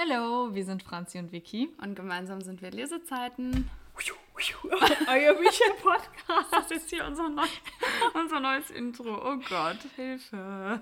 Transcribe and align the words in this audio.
Hallo, 0.00 0.54
wir 0.54 0.64
sind 0.64 0.82
Franzi 0.82 1.18
und 1.18 1.30
Vicky. 1.30 1.68
Und 1.82 1.94
gemeinsam 1.94 2.40
sind 2.40 2.62
wir 2.62 2.70
Lesezeiten. 2.70 3.68
Euer 5.08 5.34
Bücher-Podcast. 5.34 6.52
Das 6.52 6.70
ist 6.70 6.88
hier 6.88 7.04
unser, 7.04 7.28
neu, 7.28 7.46
unser 8.14 8.40
neues 8.40 8.70
Intro. 8.70 9.14
Oh 9.14 9.36
Gott, 9.46 9.78
Hilfe. 9.96 10.80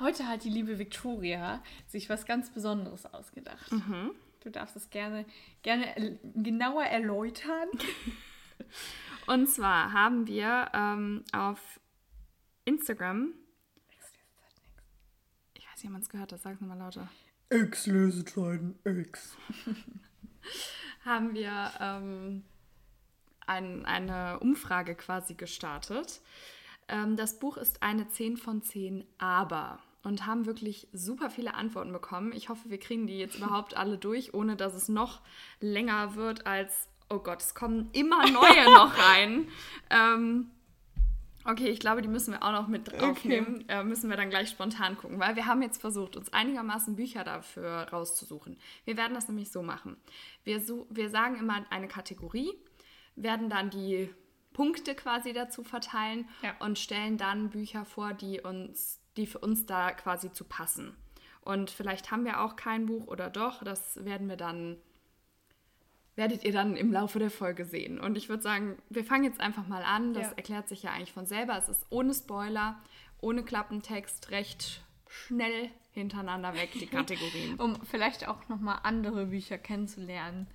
Heute 0.00 0.26
hat 0.26 0.42
die 0.42 0.50
liebe 0.50 0.80
Victoria 0.80 1.62
sich 1.86 2.08
was 2.08 2.26
ganz 2.26 2.50
Besonderes 2.50 3.06
ausgedacht. 3.06 3.70
Mhm. 3.70 4.10
Du 4.40 4.50
darfst 4.50 4.74
es 4.74 4.90
gerne, 4.90 5.26
gerne 5.62 6.18
genauer 6.34 6.84
erläutern. 6.84 7.68
Und 9.26 9.48
zwar 9.48 9.92
haben 9.92 10.26
wir 10.26 10.70
ähm, 10.74 11.22
auf 11.32 11.78
Instagram. 12.64 13.34
Ob 15.86 15.92
man 15.92 16.02
es 16.02 16.08
gehört 16.08 16.32
hat, 16.32 16.40
sag's 16.40 16.60
nochmal 16.60 16.78
lauter. 16.78 17.08
X-Lesezeiten, 17.50 18.78
X. 18.84 19.36
haben 21.04 21.34
wir 21.34 21.72
ähm, 21.80 22.44
ein, 23.46 23.84
eine 23.86 24.38
Umfrage 24.40 24.94
quasi 24.94 25.34
gestartet. 25.34 26.20
Ähm, 26.88 27.16
das 27.16 27.38
Buch 27.38 27.56
ist 27.56 27.82
eine 27.82 28.08
10 28.08 28.36
von 28.36 28.62
10, 28.62 29.04
aber. 29.18 29.78
Und 30.02 30.26
haben 30.26 30.46
wirklich 30.46 30.88
super 30.92 31.28
viele 31.28 31.54
Antworten 31.54 31.92
bekommen. 31.92 32.32
Ich 32.32 32.48
hoffe, 32.48 32.70
wir 32.70 32.78
kriegen 32.78 33.06
die 33.06 33.18
jetzt 33.18 33.36
überhaupt 33.36 33.76
alle 33.76 33.98
durch, 33.98 34.32
ohne 34.32 34.56
dass 34.56 34.72
es 34.74 34.88
noch 34.88 35.20
länger 35.60 36.14
wird 36.14 36.46
als, 36.46 36.88
oh 37.10 37.18
Gott, 37.18 37.42
es 37.42 37.54
kommen 37.54 37.90
immer 37.92 38.30
neue 38.30 38.64
noch 38.74 38.96
rein. 38.98 39.48
Ähm, 39.90 40.50
okay, 41.44 41.68
ich 41.68 41.80
glaube, 41.80 42.02
die 42.02 42.08
müssen 42.08 42.32
wir 42.32 42.42
auch 42.42 42.52
noch 42.52 42.68
mit 42.68 43.00
aufnehmen. 43.02 43.64
Äh, 43.68 43.82
müssen 43.84 44.10
wir 44.10 44.16
dann 44.16 44.30
gleich 44.30 44.50
spontan 44.50 44.96
gucken, 44.96 45.18
weil 45.18 45.36
wir 45.36 45.46
haben 45.46 45.62
jetzt 45.62 45.80
versucht, 45.80 46.16
uns 46.16 46.32
einigermaßen 46.32 46.96
Bücher 46.96 47.24
dafür 47.24 47.88
rauszusuchen. 47.92 48.58
Wir 48.84 48.96
werden 48.96 49.14
das 49.14 49.28
nämlich 49.28 49.50
so 49.50 49.62
machen. 49.62 49.96
Wir, 50.44 50.60
su 50.60 50.86
wir 50.90 51.10
sagen 51.10 51.36
immer 51.36 51.64
eine 51.70 51.88
Kategorie, 51.88 52.52
werden 53.16 53.50
dann 53.50 53.70
die 53.70 54.10
Punkte 54.52 54.94
quasi 54.94 55.32
dazu 55.32 55.62
verteilen 55.62 56.28
Ja. 56.42 56.54
und 56.60 56.78
stellen 56.78 57.16
dann 57.16 57.50
Bücher 57.50 57.84
vor, 57.84 58.12
die 58.12 58.40
uns, 58.40 59.00
die 59.16 59.26
für 59.26 59.38
uns 59.38 59.66
da 59.66 59.92
quasi 59.92 60.32
zu 60.32 60.44
passen. 60.44 60.96
Und 61.42 61.70
vielleicht 61.70 62.10
haben 62.10 62.24
wir 62.24 62.40
auch 62.40 62.56
kein 62.56 62.86
Buch 62.86 63.06
oder 63.06 63.30
doch, 63.30 63.62
das 63.64 64.04
werden 64.04 64.28
wir 64.28 64.36
dann 64.36 64.76
werdet 66.20 66.44
ihr 66.44 66.52
dann 66.52 66.76
im 66.76 66.92
Laufe 66.92 67.18
der 67.18 67.30
Folge 67.30 67.64
sehen. 67.64 67.98
Und 67.98 68.14
ich 68.16 68.28
würde 68.28 68.42
sagen, 68.42 68.76
wir 68.90 69.04
fangen 69.04 69.24
jetzt 69.24 69.40
einfach 69.40 69.66
mal 69.66 69.82
an. 69.82 70.12
Das 70.12 70.26
Ja. 70.28 70.32
erklärt 70.36 70.68
sich 70.68 70.82
ja 70.82 70.90
eigentlich 70.92 71.12
von 71.14 71.24
selber. 71.24 71.56
Es 71.56 71.68
ist 71.70 71.86
ohne 71.88 72.12
Spoiler, 72.14 72.78
ohne 73.20 73.42
Klappentext, 73.42 74.30
recht 74.30 74.84
schnell 75.08 75.70
hintereinander 75.92 76.52
weg, 76.54 76.72
die 76.74 76.86
Kategorien. 76.98 77.56
Um 77.58 77.80
vielleicht 77.86 78.28
auch 78.28 78.46
nochmal 78.50 78.80
andere 78.82 79.26
Bücher 79.26 79.56
kennenzulernen, 79.56 80.46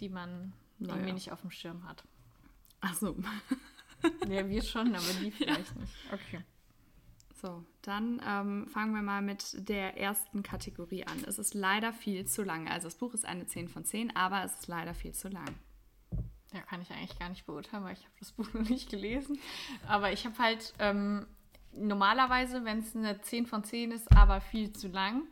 die 0.00 0.08
man 0.08 0.52
Naja. 0.80 0.94
irgendwie 0.96 1.12
nicht 1.12 1.30
auf 1.30 1.40
dem 1.40 1.52
Schirm 1.52 1.84
hat. 1.88 2.02
Achso. 2.80 3.16
Ja, 4.28 4.48
wir 4.48 4.62
schon, 4.62 4.88
aber 4.94 5.12
die 5.22 5.30
vielleicht 5.38 5.74
nicht. 5.76 5.92
Okay. 6.12 6.40
So, 7.40 7.62
dann 7.82 8.22
ähm, 8.26 8.66
fangen 8.68 8.94
wir 8.94 9.02
mal 9.02 9.20
mit 9.20 9.68
der 9.68 9.98
ersten 9.98 10.42
Kategorie 10.42 11.04
an. 11.04 11.22
Es 11.26 11.38
ist 11.38 11.52
leider 11.52 11.92
viel 11.92 12.26
zu 12.26 12.42
lang. 12.42 12.66
Also 12.66 12.86
das 12.86 12.94
Buch 12.94 13.12
ist 13.12 13.26
eine 13.26 13.46
10 13.46 13.68
von 13.68 13.84
10, 13.84 14.16
aber 14.16 14.42
es 14.42 14.60
ist 14.60 14.68
leider 14.68 14.94
viel 14.94 15.12
zu 15.12 15.28
lang. 15.28 15.54
Ja, 16.54 16.62
kann 16.62 16.80
ich 16.80 16.90
eigentlich 16.90 17.18
gar 17.18 17.28
nicht 17.28 17.44
beurteilen, 17.44 17.84
weil 17.84 17.92
ich 17.92 18.04
habe 18.04 18.14
das 18.18 18.32
Buch 18.36 18.52
noch 18.54 18.66
nicht 18.66 18.88
gelesen. 18.88 19.38
Aber 19.86 20.12
ich 20.12 20.24
habe 20.24 20.38
halt 20.38 20.72
ähm, 20.78 21.26
normalerweise, 21.72 22.64
wenn 22.64 22.78
es 22.78 22.96
eine 22.96 23.20
10 23.20 23.46
von 23.46 23.64
10 23.64 23.92
ist, 23.92 24.10
aber 24.16 24.40
viel 24.40 24.72
zu 24.72 24.88
lang, 24.88 25.24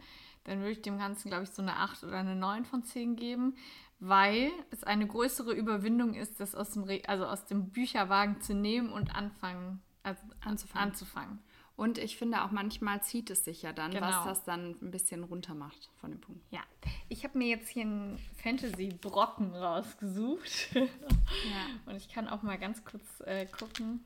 dann 0.44 0.58
würde 0.58 0.72
ich 0.72 0.82
dem 0.82 0.98
Ganzen, 0.98 1.30
glaube 1.30 1.44
ich, 1.44 1.50
so 1.50 1.62
eine 1.62 1.76
8 1.76 2.04
oder 2.04 2.18
eine 2.18 2.36
9 2.36 2.66
von 2.66 2.84
10 2.84 3.16
geben, 3.16 3.56
weil 3.98 4.50
es 4.70 4.84
eine 4.84 5.06
größere 5.06 5.54
Überwindung 5.54 6.12
ist, 6.12 6.38
das 6.38 6.54
aus 6.54 6.72
dem, 6.72 6.82
Re 6.84 7.00
also 7.06 7.24
aus 7.24 7.46
dem 7.46 7.70
Bücherwagen 7.70 8.42
zu 8.42 8.52
nehmen 8.52 8.92
und 8.92 9.14
anfangen, 9.14 9.80
also 10.02 10.20
Anzufangen. 10.42 10.88
anzufangen. 10.88 11.38
Und 11.76 11.98
ich 11.98 12.16
finde 12.16 12.44
auch 12.44 12.52
manchmal 12.52 13.02
zieht 13.02 13.30
es 13.30 13.44
sich 13.44 13.62
ja 13.62 13.72
dann, 13.72 13.92
was 13.94 14.00
Genau. 14.00 14.24
das 14.26 14.44
dann 14.44 14.76
ein 14.80 14.90
bisschen 14.92 15.24
runter 15.24 15.54
macht 15.54 15.90
von 16.00 16.12
dem 16.12 16.20
Punkt. 16.20 16.40
Ja, 16.52 16.60
ich 17.08 17.24
habe 17.24 17.36
mir 17.36 17.48
jetzt 17.48 17.68
hier 17.68 17.82
einen 17.82 18.18
Fantasy-Brocken 18.42 19.54
rausgesucht. 19.54 20.68
Ja. 20.74 21.90
Und 21.90 21.96
ich 21.96 22.08
kann 22.08 22.28
auch 22.28 22.42
mal 22.42 22.58
ganz 22.58 22.84
kurz 22.84 23.02
äh, 23.24 23.46
gucken. 23.46 24.04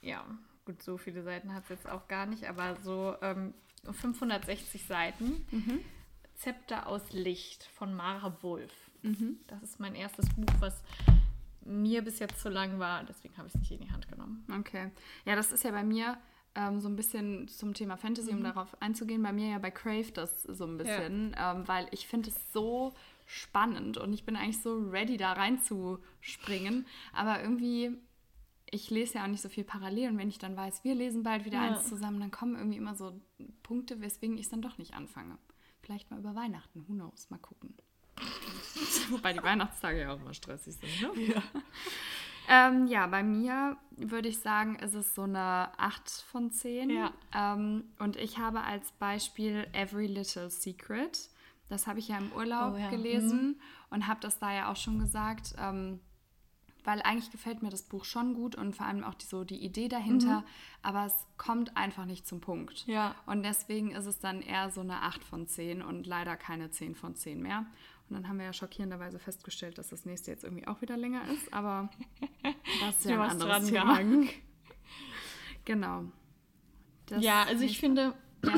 Ja, 0.00 0.24
gut, 0.64 0.82
so 0.82 0.98
viele 0.98 1.22
Seiten 1.22 1.54
hat 1.54 1.62
es 1.64 1.68
jetzt 1.70 1.88
auch 1.88 2.08
gar 2.08 2.26
nicht, 2.26 2.44
aber 2.48 2.76
so 2.82 3.14
ähm, 3.22 3.54
560 3.84 4.84
Seiten. 4.84 5.46
Zepter 6.34 6.88
aus 6.88 7.12
Licht 7.12 7.64
von 7.74 7.94
Mara 7.94 8.36
Wolf. 8.42 8.72
Das 9.46 9.62
ist 9.62 9.80
mein 9.80 9.94
erstes 9.94 10.28
Buch, 10.34 10.52
was 10.60 10.82
mir 11.64 12.02
bis 12.02 12.18
jetzt 12.18 12.40
zu 12.40 12.48
lang 12.48 12.78
war. 12.78 13.04
Deswegen 13.04 13.36
habe 13.36 13.48
ich 13.48 13.54
es 13.54 13.60
nicht 13.60 13.72
in 13.72 13.80
die 13.80 13.90
Hand 13.90 14.08
genommen. 14.08 14.44
Okay. 14.58 14.90
Ja, 15.24 15.36
das 15.36 15.52
ist 15.52 15.64
ja 15.64 15.70
bei 15.70 15.84
mir 15.84 16.18
ähm, 16.54 16.80
so 16.80 16.88
ein 16.88 16.96
bisschen 16.96 17.48
zum 17.48 17.72
Thema 17.74 17.96
Fantasy, 17.96 18.30
um 18.32 18.42
darauf 18.42 18.80
einzugehen. 18.82 19.22
Bei 19.22 19.32
mir 19.32 19.48
ja 19.50 19.58
bei 19.58 19.70
Crave 19.70 20.10
das 20.12 20.42
so 20.42 20.64
ein 20.66 20.76
bisschen, 20.78 21.34
ähm, 21.38 21.66
weil 21.66 21.86
ich 21.92 22.06
finde 22.06 22.30
es 22.30 22.52
so 22.52 22.92
spannend 23.26 23.96
und 23.96 24.12
ich 24.12 24.24
bin 24.24 24.36
eigentlich 24.36 24.60
so 24.60 24.76
ready, 24.90 25.16
da 25.16 25.32
reinzuspringen. 25.32 26.86
Aber 27.12 27.42
irgendwie, 27.42 27.96
ich 28.70 28.90
lese 28.90 29.14
ja 29.18 29.24
auch 29.24 29.28
nicht 29.28 29.40
so 29.42 29.48
viel 29.48 29.64
parallel 29.64 30.10
und 30.10 30.18
wenn 30.18 30.28
ich 30.28 30.38
dann 30.38 30.56
weiß, 30.56 30.84
wir 30.84 30.94
lesen 30.94 31.22
bald 31.22 31.44
wieder 31.44 31.58
Ja. 31.58 31.74
eins 31.76 31.88
zusammen, 31.88 32.20
dann 32.20 32.30
kommen 32.30 32.56
irgendwie 32.56 32.78
immer 32.78 32.94
so 32.94 33.18
Punkte, 33.62 34.00
weswegen 34.00 34.36
ich 34.36 34.44
es 34.44 34.50
dann 34.50 34.62
doch 34.62 34.78
nicht 34.78 34.94
anfange. 34.94 35.38
Vielleicht 35.80 36.10
mal 36.10 36.18
über 36.20 36.34
Weihnachten, 36.34 36.84
who 36.86 36.92
knows, 36.92 37.30
mal 37.30 37.38
gucken. 37.38 37.74
Wobei 39.10 39.32
die 39.32 39.42
Weihnachtstage 39.42 40.00
ja 40.00 40.12
auch 40.12 40.20
immer 40.20 40.34
stressig 40.34 40.76
sind, 40.76 41.14
ne? 41.16 41.34
Ja. 41.34 41.42
Ähm, 42.48 42.88
ja, 42.88 43.06
bei 43.06 43.22
mir 43.22 43.76
würde 43.96 44.28
ich 44.28 44.40
sagen, 44.40 44.76
ist 44.76 44.94
es 44.94 45.14
so 45.14 45.22
eine 45.22 45.70
8 45.78 46.10
von 46.10 46.50
10. 46.50 46.90
Ja. 46.90 47.12
Ähm, 47.32 47.84
und 48.00 48.16
ich 48.16 48.38
habe 48.38 48.62
als 48.62 48.90
Beispiel 48.92 49.66
Every 49.72 50.06
Little 50.06 50.50
Secret. 50.50 51.30
Das 51.68 51.86
habe 51.86 52.00
ich 52.00 52.08
ja 52.08 52.18
im 52.18 52.32
Urlaub 52.32 52.74
Oh 52.74 52.78
ja. 52.78 52.90
gelesen 52.90 53.60
und 53.90 54.06
habe 54.06 54.20
das 54.20 54.38
da 54.40 54.52
ja 54.52 54.70
auch 54.70 54.76
schon 54.76 54.98
gesagt. 54.98 55.54
Ähm, 55.56 56.00
weil 56.84 57.00
eigentlich 57.02 57.30
gefällt 57.30 57.62
mir 57.62 57.70
das 57.70 57.82
Buch 57.82 58.04
schon 58.04 58.34
gut 58.34 58.56
und 58.56 58.74
vor 58.74 58.86
allem 58.86 59.04
auch 59.04 59.14
die, 59.14 59.26
so 59.26 59.44
die 59.44 59.64
Idee 59.64 59.88
dahinter, 59.88 60.44
aber 60.82 61.06
es 61.06 61.14
kommt 61.36 61.76
einfach 61.76 62.06
nicht 62.06 62.26
zum 62.26 62.40
Punkt. 62.40 62.86
Ja. 62.86 63.14
Und 63.26 63.44
deswegen 63.44 63.92
ist 63.92 64.06
es 64.06 64.18
dann 64.18 64.42
eher 64.42 64.70
so 64.70 64.80
eine 64.80 65.02
8 65.02 65.22
von 65.22 65.46
10 65.46 65.82
und 65.82 66.06
leider 66.06 66.36
keine 66.36 66.70
10 66.70 66.94
von 66.94 67.14
10 67.14 67.40
mehr. 67.40 67.66
Und 68.08 68.16
dann 68.16 68.28
haben 68.28 68.38
wir 68.38 68.44
ja 68.46 68.52
schockierenderweise 68.52 69.18
festgestellt, 69.18 69.78
dass 69.78 69.88
das 69.88 70.04
nächste 70.04 70.30
jetzt 70.30 70.44
irgendwie 70.44 70.66
auch 70.66 70.82
wieder 70.82 70.96
länger 70.96 71.22
ist, 71.30 71.52
aber 71.52 71.88
das 72.80 72.98
ist 72.98 73.04
ja 73.06 73.22
ein 73.22 73.30
anderes 73.30 73.66
Thema. 73.66 73.84
gehangen. 73.84 74.28
Genau. 75.64 76.04
Das 77.06 77.22
Ja, 77.22 77.44
also 77.44 77.64
ich 77.64 77.78
finde, 77.78 78.14
Ja, 78.44 78.56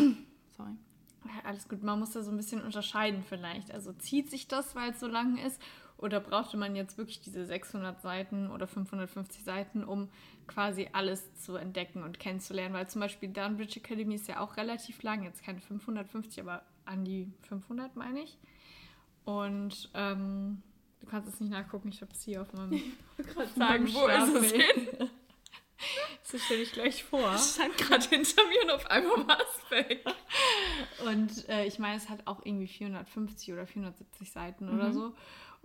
sorry. 0.57 0.73
Ja, 1.25 1.45
alles 1.45 1.69
gut, 1.69 1.83
man 1.83 1.99
muss 1.99 2.13
da 2.13 2.23
so 2.23 2.31
ein 2.31 2.37
bisschen 2.37 2.63
unterscheiden 2.63 3.23
vielleicht. 3.29 3.71
Also 3.73 3.93
zieht 3.93 4.31
sich 4.31 4.49
das, 4.49 4.75
weil 4.75 4.93
es 4.93 5.01
so 5.01 5.07
lang 5.07 5.37
ist? 5.37 5.61
Oder 5.97 6.21
brauchte 6.21 6.57
man 6.57 6.75
jetzt 6.77 6.99
wirklich 6.99 7.21
diese 7.21 7.47
600 7.47 8.03
Seiten 8.03 8.51
oder 8.51 8.67
550 8.67 9.45
Seiten, 9.45 9.85
um 9.85 10.09
quasi 10.47 10.89
alles 10.93 11.35
zu 11.37 11.57
entdecken 11.57 12.03
und 12.03 12.19
kennenzulernen? 12.19 12.75
Weil 12.75 12.89
zum 12.89 13.01
Beispiel 13.01 13.29
Dunbridge 13.29 13.81
Academy 13.81 14.15
ist 14.17 14.29
ja 14.29 14.41
auch 14.41 14.57
relativ 14.57 15.03
lang, 15.03 15.23
jetzt 15.23 15.43
keine 15.43 15.61
550, 15.61 16.43
aber 16.43 16.63
an 16.85 17.05
die 17.05 17.33
500 17.49 17.97
meine 17.97 18.21
ich. 18.21 18.39
Und 19.25 19.91
ähm, 19.95 20.63
du 21.01 21.07
kannst 21.07 21.29
es 21.29 21.41
nicht 21.41 21.51
nachgucken, 21.51 21.89
ich 21.89 22.01
habe 22.01 22.13
es 22.13 22.23
hier 22.23 22.43
auf 22.43 22.53
meinem 22.53 22.81
sagen, 23.57 23.93
wo 23.93 24.07
ist 24.07 24.45
es 24.45 24.53
hin? 24.53 25.11
Das 26.31 26.43
stelle 26.43 26.63
ich 26.63 26.73
gleich 26.73 27.05
vor. 27.05 27.37
stand 27.37 27.77
gerade 27.77 28.09
hinter 28.09 28.43
mir 28.49 28.63
und 28.65 28.71
auf 28.71 28.91
einmal 28.91 29.27
war 29.29 29.39
es 29.41 29.71
weg. 29.71 30.05
Und 31.05 31.49
äh, 31.49 31.67
ich 31.67 31.79
meine, 31.79 31.97
es 31.97 32.09
hat 32.09 32.27
auch 32.27 32.45
irgendwie 32.45 32.67
450 32.67 33.53
oder 33.53 33.67
470 33.67 34.33
Seiten 34.33 34.69
oder 34.69 34.93
so. 34.93 35.15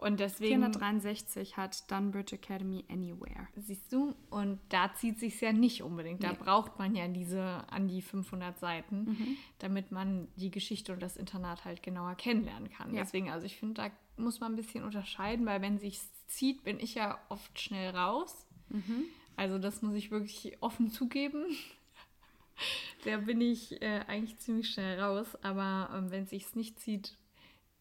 Und 0.02 0.20
deswegen 0.22 0.62
463 0.62 1.58
hat 1.58 1.92
Dunbridge 1.92 2.36
Academy 2.36 2.86
Anywhere. 2.90 3.48
siehst 3.58 3.92
du, 3.92 4.16
und 4.30 4.60
da 4.70 4.94
zieht 4.96 5.20
sich 5.20 5.40
ja 5.42 5.52
nicht 5.52 5.84
unbedingt. 5.84 6.24
Da 6.24 6.32
Nee. 6.32 6.38
braucht 6.40 6.80
man 6.80 6.96
ja 6.96 7.06
diese 7.10 7.44
an 7.70 7.88
die 7.90 8.02
500 8.02 8.58
Seiten, 8.58 9.38
damit 9.60 9.92
man 9.92 10.30
die 10.38 10.52
Geschichte 10.52 10.94
und 10.94 11.02
das 11.02 11.18
Internat 11.18 11.66
halt 11.66 11.84
genauer 11.84 12.16
kennenlernen 12.16 12.70
kann. 12.70 12.94
Ja. 12.94 13.02
Deswegen, 13.04 13.30
also 13.30 13.46
ich 13.46 13.58
finde, 13.58 13.74
da 13.82 13.92
muss 14.16 14.40
man 14.40 14.54
ein 14.54 14.56
bisschen 14.56 14.86
unterscheiden, 14.86 15.46
weil 15.46 15.62
wenn 15.62 15.80
sich 15.80 16.00
zieht, 16.28 16.64
bin 16.64 16.80
ich 16.80 16.96
ja 16.96 17.20
oft 17.28 17.60
schnell 17.60 17.94
raus. 17.96 18.46
Also 19.36 19.58
das 19.60 19.82
muss 19.82 19.96
ich 19.96 20.12
wirklich 20.12 20.58
offen 20.62 20.92
zugeben. 20.92 21.44
Da 23.06 23.16
bin 23.18 23.40
ich 23.40 23.82
äh, 23.82 24.02
eigentlich 24.08 24.38
ziemlich 24.40 24.70
schnell 24.70 25.00
raus, 25.00 25.38
aber 25.42 25.90
ähm, 25.96 26.12
wenn 26.12 26.26
sich's 26.28 26.56
nicht 26.56 26.78
zieht, 26.80 27.18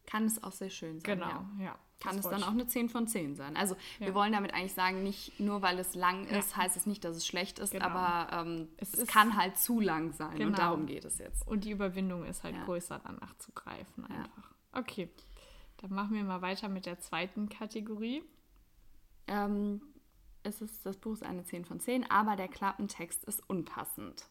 Kann 0.06 0.24
es 0.24 0.40
auch 0.44 0.52
sehr 0.52 0.70
schön 0.70 1.00
sein. 1.00 1.18
Genau, 1.18 1.26
Ja. 1.28 1.50
ja. 1.58 1.78
Kann 2.00 2.16
Das 2.16 2.26
es 2.26 2.30
dann 2.30 2.42
auch 2.44 2.52
eine 2.52 2.66
10 2.66 2.88
von 2.88 3.08
10 3.08 3.34
sein. 3.34 3.56
Also 3.56 3.76
wir 3.98 4.08
Ja. 4.08 4.14
wollen 4.14 4.32
damit 4.32 4.54
eigentlich 4.54 4.72
sagen, 4.74 5.02
nicht 5.02 5.40
nur 5.40 5.62
weil 5.62 5.78
es 5.80 5.94
lang 5.94 6.28
Ja. 6.30 6.38
ist, 6.38 6.56
heißt 6.56 6.76
es 6.76 6.86
nicht, 6.86 7.02
dass 7.04 7.16
es 7.16 7.26
schlecht 7.26 7.58
ist, 7.58 7.72
Genau. 7.72 7.86
aber 7.86 8.32
ähm, 8.46 8.68
es, 8.76 8.92
Es 8.94 9.00
ist- 9.00 9.10
kann 9.10 9.36
halt 9.36 9.58
zu 9.58 9.80
lang 9.80 10.12
sein 10.12 10.36
Genau. 10.36 10.48
und 10.50 10.58
darum 10.58 10.86
geht 10.86 11.04
es 11.04 11.18
jetzt. 11.18 11.46
Und 11.46 11.64
die 11.64 11.72
Überwindung 11.72 12.24
ist 12.24 12.44
halt 12.44 12.54
Ja. 12.54 12.64
größer, 12.64 13.00
danach 13.04 13.36
zu 13.38 13.50
greifen 13.52 14.06
Ja. 14.08 14.16
einfach. 14.16 14.52
Okay, 14.72 15.10
dann 15.78 15.92
machen 15.92 16.14
wir 16.14 16.22
mal 16.22 16.40
weiter 16.42 16.68
mit 16.68 16.86
der 16.86 17.00
zweiten 17.00 17.48
Kategorie. 17.48 18.22
Ähm, 19.26 19.82
es 20.44 20.60
ist, 20.62 20.86
das 20.86 20.96
Buch 20.96 21.14
ist 21.14 21.22
eine 21.24 21.44
10 21.44 21.64
von 21.64 21.80
10, 21.80 22.08
aber 22.10 22.36
der 22.36 22.48
Klappentext 22.48 23.24
ist 23.24 23.42
unpassend. 23.50 24.24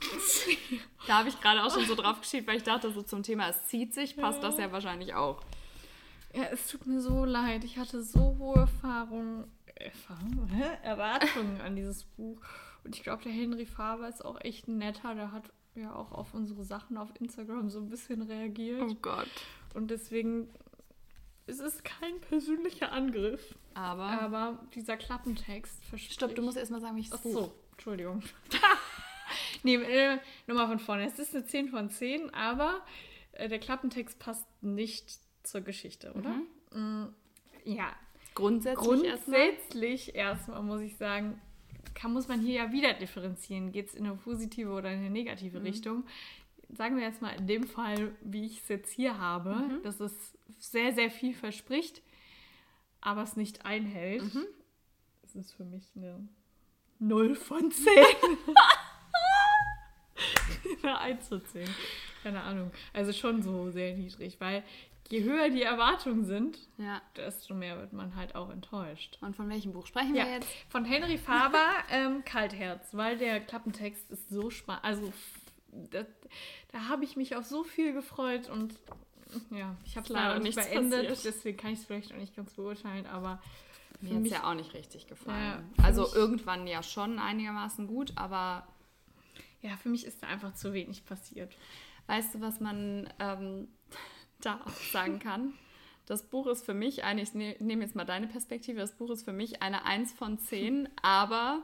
da 1.06 1.18
habe 1.18 1.28
ich 1.28 1.40
gerade 1.40 1.62
auch 1.64 1.70
schon 1.72 1.84
so 1.86 1.94
drauf 1.94 2.20
geschrieben, 2.20 2.46
weil 2.46 2.56
ich 2.56 2.62
dachte, 2.62 2.90
so 2.92 3.02
zum 3.02 3.22
Thema 3.22 3.48
es 3.48 3.66
zieht 3.66 3.94
sich, 3.94 4.16
passt 4.16 4.42
das 4.42 4.58
ja 4.58 4.72
wahrscheinlich 4.72 5.14
auch. 5.14 5.40
Ja, 6.34 6.44
es 6.50 6.68
tut 6.68 6.86
mir 6.86 7.00
so 7.00 7.24
leid. 7.24 7.64
Ich 7.64 7.78
hatte 7.78 8.02
so 8.02 8.36
hohe 8.38 8.60
Erfahrungen, 8.60 9.44
Erfahrung? 9.74 10.50
Erwartungen 10.82 11.60
an 11.60 11.76
dieses 11.76 12.04
Buch. 12.04 12.40
Und 12.82 12.96
ich 12.96 13.02
glaube, 13.02 13.22
der 13.22 13.32
Henry 13.32 13.66
Faber 13.66 14.08
ist 14.08 14.24
auch 14.24 14.40
echt 14.40 14.68
netter. 14.68 15.14
Der 15.14 15.32
hat 15.32 15.52
ja 15.74 15.94
auch 15.94 16.12
auf 16.12 16.34
unsere 16.34 16.64
Sachen 16.64 16.96
auf 16.96 17.08
Instagram 17.20 17.70
so 17.70 17.80
ein 17.80 17.88
bisschen 17.88 18.22
reagiert. 18.22 18.82
Oh 18.82 18.94
Gott. 19.00 19.28
Und 19.74 19.90
deswegen 19.90 20.48
es 21.46 21.60
ist 21.60 21.84
kein 21.84 22.20
persönlicher 22.20 22.92
Angriff. 22.92 23.54
Aber. 23.74 24.04
Aber 24.04 24.58
dieser 24.74 24.96
Klappentext 24.96 25.84
verspricht... 25.84 26.14
Stopp, 26.14 26.34
du 26.34 26.42
musst 26.42 26.56
erst 26.56 26.70
mal 26.70 26.80
sagen, 26.80 26.96
Buch. 26.96 27.18
so, 27.22 27.54
Entschuldigung. 27.72 28.22
nee, 29.62 29.74
äh, 29.74 30.18
nochmal 30.46 30.68
von 30.68 30.78
vorne. 30.78 31.06
Es 31.06 31.18
ist 31.18 31.34
eine 31.34 31.44
10 31.44 31.68
von 31.68 31.90
10, 31.90 32.32
aber 32.32 32.82
äh, 33.32 33.48
der 33.48 33.58
Klappentext 33.58 34.18
passt 34.18 34.46
nicht 34.62 35.18
zur 35.44 35.60
Geschichte, 35.60 36.12
oder? 36.14 36.30
Mm, 36.78 37.14
ja, 37.64 37.92
Grundsätzlich 38.34 39.04
erstmal. 39.04 39.38
grundsätzlich 39.38 40.14
erstmal 40.14 40.62
muss 40.62 40.80
ich 40.80 40.96
sagen, 40.96 41.40
kann, 41.94 42.12
muss 42.12 42.26
man 42.26 42.40
hier 42.40 42.54
ja 42.54 42.72
wieder 42.72 42.92
differenzieren. 42.94 43.70
Geht 43.70 43.88
es 43.88 43.94
in 43.94 44.04
eine 44.06 44.16
positive 44.16 44.70
oder 44.72 44.90
in 44.90 44.98
eine 44.98 45.10
negative 45.10 45.60
Mhm. 45.60 45.66
Richtung? 45.66 46.04
Sagen 46.70 46.96
wir 46.96 47.04
jetzt 47.04 47.22
mal 47.22 47.30
in 47.36 47.46
dem 47.46 47.64
Fall, 47.64 48.12
wie 48.22 48.46
ich 48.46 48.58
es 48.62 48.68
jetzt 48.68 48.90
hier 48.92 49.18
habe, 49.18 49.54
Mhm. 49.54 49.82
dass 49.84 50.00
es 50.00 50.12
sehr, 50.58 50.92
sehr 50.92 51.10
viel 51.10 51.34
verspricht, 51.34 52.02
aber 53.00 53.22
es 53.22 53.36
nicht 53.36 53.64
einhält. 53.64 54.22
Mhm. 54.34 54.44
Es 55.22 55.36
ist 55.36 55.52
für 55.52 55.64
mich 55.64 55.84
eine 55.94 56.26
0 56.98 57.34
von 57.36 57.70
10. 57.70 57.84
eine 60.82 60.98
1 60.98 61.28
zu 61.28 61.38
10. 61.40 61.68
Keine 62.22 62.42
Ahnung. 62.42 62.70
Also 62.92 63.12
schon 63.12 63.42
so 63.42 63.70
sehr 63.70 63.94
niedrig, 63.94 64.40
weil 64.40 64.64
je 65.10 65.22
höher 65.22 65.50
die 65.50 65.62
Erwartungen 65.62 66.24
sind, 66.24 66.58
Ja. 66.78 67.00
desto 67.16 67.54
mehr 67.54 67.78
wird 67.78 67.92
man 67.92 68.16
halt 68.16 68.34
auch 68.34 68.50
enttäuscht. 68.50 69.18
Und 69.20 69.36
von 69.36 69.48
welchem 69.48 69.72
Buch 69.72 69.86
sprechen 69.86 70.14
Ja, 70.14 70.24
wir 70.26 70.32
jetzt? 70.34 70.48
von 70.68 70.84
Henry 70.84 71.18
Faber, 71.18 71.66
ähm, 71.90 72.24
Kaltherz, 72.24 72.88
weil 72.92 73.18
der 73.18 73.40
Klappentext 73.40 74.10
ist 74.10 74.28
so 74.30 74.50
spannend. 74.50 74.84
Also, 74.84 75.08
f- 75.08 75.40
da, 75.90 76.04
habe 76.88 77.04
ich 77.04 77.16
mich 77.16 77.36
auf 77.36 77.44
so 77.44 77.64
viel 77.64 77.92
gefreut 77.92 78.48
und 78.48 78.74
ja, 79.50 79.76
ich 79.84 79.96
habe 79.96 80.04
es 80.04 80.10
Leider 80.12 80.38
nicht 80.38 80.54
beendet, 80.56 81.08
passiert. 81.08 81.34
deswegen 81.34 81.56
kann 81.58 81.72
ich 81.72 81.80
es 81.80 81.84
vielleicht 81.84 82.12
auch 82.12 82.16
nicht 82.18 82.36
ganz 82.36 82.54
beurteilen, 82.54 83.06
aber 83.06 83.42
Mir 84.00 84.14
hat 84.16 84.22
es 84.24 84.30
ja 84.30 84.48
auch 84.48 84.54
nicht 84.54 84.72
richtig 84.74 85.06
gefallen. 85.08 85.64
Ja, 85.78 85.84
also 85.84 86.14
irgendwann 86.14 86.66
ja 86.68 86.82
schon 86.84 87.18
einigermaßen 87.18 87.86
gut, 87.88 88.12
aber 88.16 88.66
ja, 89.62 89.76
für 89.76 89.88
mich 89.88 90.04
ist 90.06 90.22
da 90.22 90.28
einfach 90.28 90.54
zu 90.54 90.72
wenig 90.72 91.04
passiert. 91.04 91.56
weißt 92.06 92.34
du, 92.36 92.40
was 92.42 92.60
man 92.60 93.08
ähm, 93.18 93.66
da 94.44 94.60
auch 94.64 94.92
sagen 94.92 95.18
kann? 95.18 95.54
Das 96.06 96.22
Buch 96.22 96.46
ist 96.46 96.64
für 96.64 96.74
mich 96.74 97.04
eine, 97.04 97.22
ich 97.22 97.34
ne, 97.34 97.56
nehme 97.60 97.82
jetzt 97.82 97.96
mal 97.96 98.04
deine 98.04 98.26
Perspektive, 98.26 98.78
das 98.78 98.96
Buch 98.96 99.10
ist 99.10 99.24
für 99.24 99.32
mich 99.32 99.62
eine 99.62 99.86
1 99.86 100.12
von 100.12 100.38
10, 100.38 100.88
aber 101.02 101.62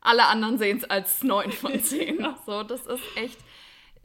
alle 0.00 0.26
anderen 0.26 0.58
sehen 0.58 0.78
es 0.78 0.84
als 0.84 1.22
9 1.22 1.52
von 1.52 1.78
10. 1.80 2.26
So, 2.46 2.62
das 2.62 2.86
ist 2.86 3.02
echt 3.16 3.38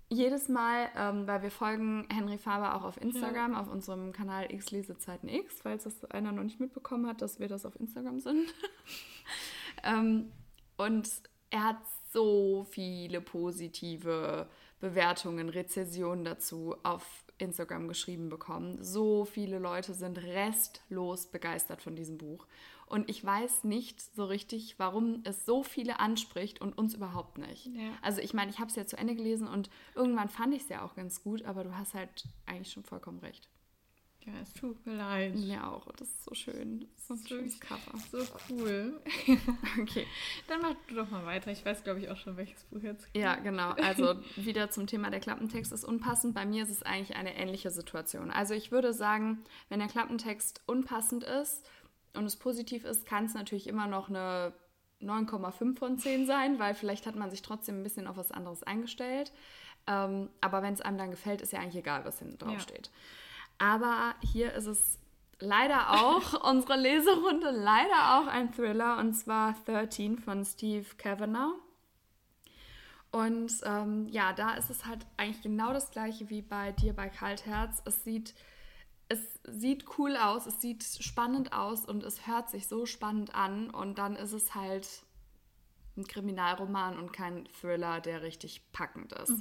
jedes 0.10 0.48
Mal, 0.48 0.90
ähm, 0.96 1.28
weil 1.28 1.42
wir 1.42 1.52
folgen 1.52 2.08
Henry 2.10 2.38
Faber 2.38 2.76
auch 2.76 2.84
auf 2.84 3.02
Instagram, 3.02 3.56
auf 3.56 3.70
unserem 3.70 4.14
Kanal 4.14 4.52
X 4.54 4.72
Lesezeiten 4.72 5.28
X, 5.28 5.62
falls 5.62 5.84
das 5.84 6.06
einer 6.06 6.32
noch 6.32 6.44
nicht 6.44 6.60
mitbekommen 6.60 7.08
hat, 7.08 7.22
dass 7.22 7.40
wir 7.40 7.48
das 7.48 7.66
auf 7.66 7.78
Instagram 7.80 8.20
sind. 8.20 8.54
ähm, 9.84 10.32
und 10.78 11.10
er 11.50 11.64
hat 11.64 11.78
so 12.14 12.66
viele 12.70 13.20
positive 13.22 14.48
Bewertungen, 14.80 15.50
Rezessionen 15.50 16.24
dazu 16.24 16.76
auf 16.84 17.26
Instagram 17.40 17.88
geschrieben 17.88 18.30
bekommen. 18.30 18.84
So 18.84 19.26
viele 19.26 19.60
Leute 19.60 19.94
sind 19.94 20.18
restlos 20.18 21.28
begeistert 21.28 21.82
von 21.82 21.96
diesem 21.96 22.18
Buch. 22.18 22.48
Und 22.86 23.10
ich 23.10 23.24
weiß 23.24 23.66
nicht 23.66 24.02
so 24.16 24.26
richtig, 24.26 24.80
warum 24.80 25.22
es 25.26 25.46
so 25.46 25.62
viele 25.62 26.00
anspricht 26.00 26.62
und 26.62 26.78
uns 26.78 26.94
überhaupt 26.94 27.38
nicht. 27.38 27.68
Ja. 27.68 27.92
Also 28.02 28.22
ich 28.22 28.34
meine, 28.34 28.50
ich 28.50 28.60
habe 28.60 28.70
es 28.70 28.76
ja 28.76 28.86
zu 28.86 28.98
Ende 28.98 29.16
gelesen 29.16 29.48
und 29.48 29.70
irgendwann 29.94 30.30
fand 30.30 30.54
ich 30.54 30.64
es 30.64 30.70
ja 30.70 30.84
auch 30.84 30.96
ganz 30.96 31.22
gut, 31.22 31.44
aber 31.44 31.66
du 31.66 31.78
hast 31.78 31.94
halt 31.94 32.24
eigentlich 32.46 32.72
schon 32.72 32.84
vollkommen 32.84 33.20
recht. 33.20 33.50
Ja, 34.28 34.34
es 34.44 34.52
tut 34.54 34.86
mir 34.86 34.96
leid. 34.96 35.36
Mir 35.36 35.66
auch. 35.66 35.90
Das 35.94 36.08
ist 36.10 36.26
so 36.26 36.34
schön. 36.36 36.82
Das 36.82 36.90
ist 36.98 37.08
so 37.08 37.14
ein 37.14 37.18
So 37.20 37.28
schönes 37.28 37.60
Cover. 37.62 37.98
So 38.12 38.20
cool. 38.50 39.02
Okay. 39.82 40.06
Dann 40.48 40.62
mach 40.62 40.74
du 40.90 40.96
doch 40.96 41.10
mal 41.10 41.26
weiter. 41.26 41.50
Ich 41.52 41.64
weiß, 41.66 41.84
glaube 41.86 42.00
ich, 42.02 42.10
auch 42.10 42.18
schon, 42.18 42.36
welches 42.36 42.64
Buch 42.66 42.82
jetzt. 42.82 43.08
Ja, 43.16 43.36
genau. 43.36 43.70
Also 43.72 44.16
wieder 44.36 44.70
zum 44.70 44.86
Thema 44.86 45.10
der 45.12 45.22
Klappentext 45.22 45.72
ist 45.72 45.86
unpassend. 45.86 46.36
Bei 46.36 46.46
mir 46.46 46.64
ist 46.64 46.70
es 46.72 46.84
eigentlich 46.84 47.16
eine 47.16 47.36
ähnliche 47.38 47.72
Situation. 47.72 48.30
Also 48.30 48.54
ich 48.54 48.70
würde 48.72 48.94
sagen, 48.94 49.44
wenn 49.70 49.80
der 49.80 49.88
Klappentext 49.88 50.62
unpassend 50.66 51.24
ist 51.24 51.66
und 52.14 52.26
es 52.26 52.36
positiv 52.36 52.84
ist, 52.84 53.06
kann 53.06 53.26
es 53.26 53.34
natürlich 53.34 53.68
immer 53.68 53.88
noch 53.88 54.10
eine 54.10 54.52
9,5 55.02 55.78
von 55.78 55.98
10 55.98 56.26
sein, 56.26 56.60
weil 56.60 56.74
vielleicht 56.74 57.06
hat 57.06 57.16
man 57.16 57.30
sich 57.30 57.44
trotzdem 57.44 57.80
ein 57.80 57.84
bisschen 57.84 58.08
auf 58.08 58.18
was 58.18 58.32
anderes 58.32 58.64
eingestellt. 58.64 59.32
Ähm, 59.86 60.30
aber 60.42 60.62
wenn 60.64 60.74
es 60.74 60.82
einem 60.82 60.98
dann 60.98 61.12
gefällt, 61.12 61.42
ist 61.42 61.54
ja 61.54 61.60
eigentlich 61.60 61.78
egal, 61.78 62.04
was 62.04 62.20
hinten 62.20 62.38
drauf 62.40 62.54
Ja. 62.54 62.60
steht. 62.60 62.92
Aber 63.58 64.16
hier 64.22 64.54
ist 64.54 64.68
es 64.68 65.00
leider 65.40 65.92
auch 65.92 66.44
unsere 66.50 66.78
Leserunde, 66.78 67.52
leider 67.52 68.20
auch 68.20 68.28
ein 68.28 68.52
Thriller 68.52 68.98
und 68.98 69.14
zwar 69.14 69.56
13 69.66 70.20
von 70.20 70.46
Steve 70.46 70.86
Kavanagh. 70.98 71.56
Und 73.12 73.52
ähm, 73.64 74.08
ja, 74.10 74.34
da 74.34 74.54
ist 74.56 74.70
es 74.70 74.86
halt 74.86 75.06
eigentlich 75.16 75.42
genau 75.42 75.74
das 75.74 75.92
gleiche 75.92 76.30
wie 76.30 76.42
bei 76.42 76.72
dir 76.74 76.94
bei 76.94 77.10
Kaltherz. 77.10 77.82
Es 77.86 78.04
sieht, 78.04 78.36
es 79.08 79.40
sieht 79.44 79.86
cool 79.98 80.18
aus, 80.18 80.46
es 80.46 80.62
sieht 80.62 80.84
spannend 80.84 81.54
aus 81.54 81.86
und 81.86 82.04
es 82.04 82.28
hört 82.28 82.50
sich 82.50 82.68
so 82.68 82.86
spannend 82.86 83.34
an. 83.34 83.70
Und 83.70 83.98
dann 83.98 84.16
ist 84.16 84.34
es 84.34 84.56
halt 84.56 84.88
ein 85.98 86.08
Kriminalroman 86.08 86.98
und 86.98 87.12
kein 87.12 87.48
Thriller, 87.60 88.00
der 88.00 88.22
richtig 88.22 88.62
packend 88.72 89.14
ist. 89.14 89.32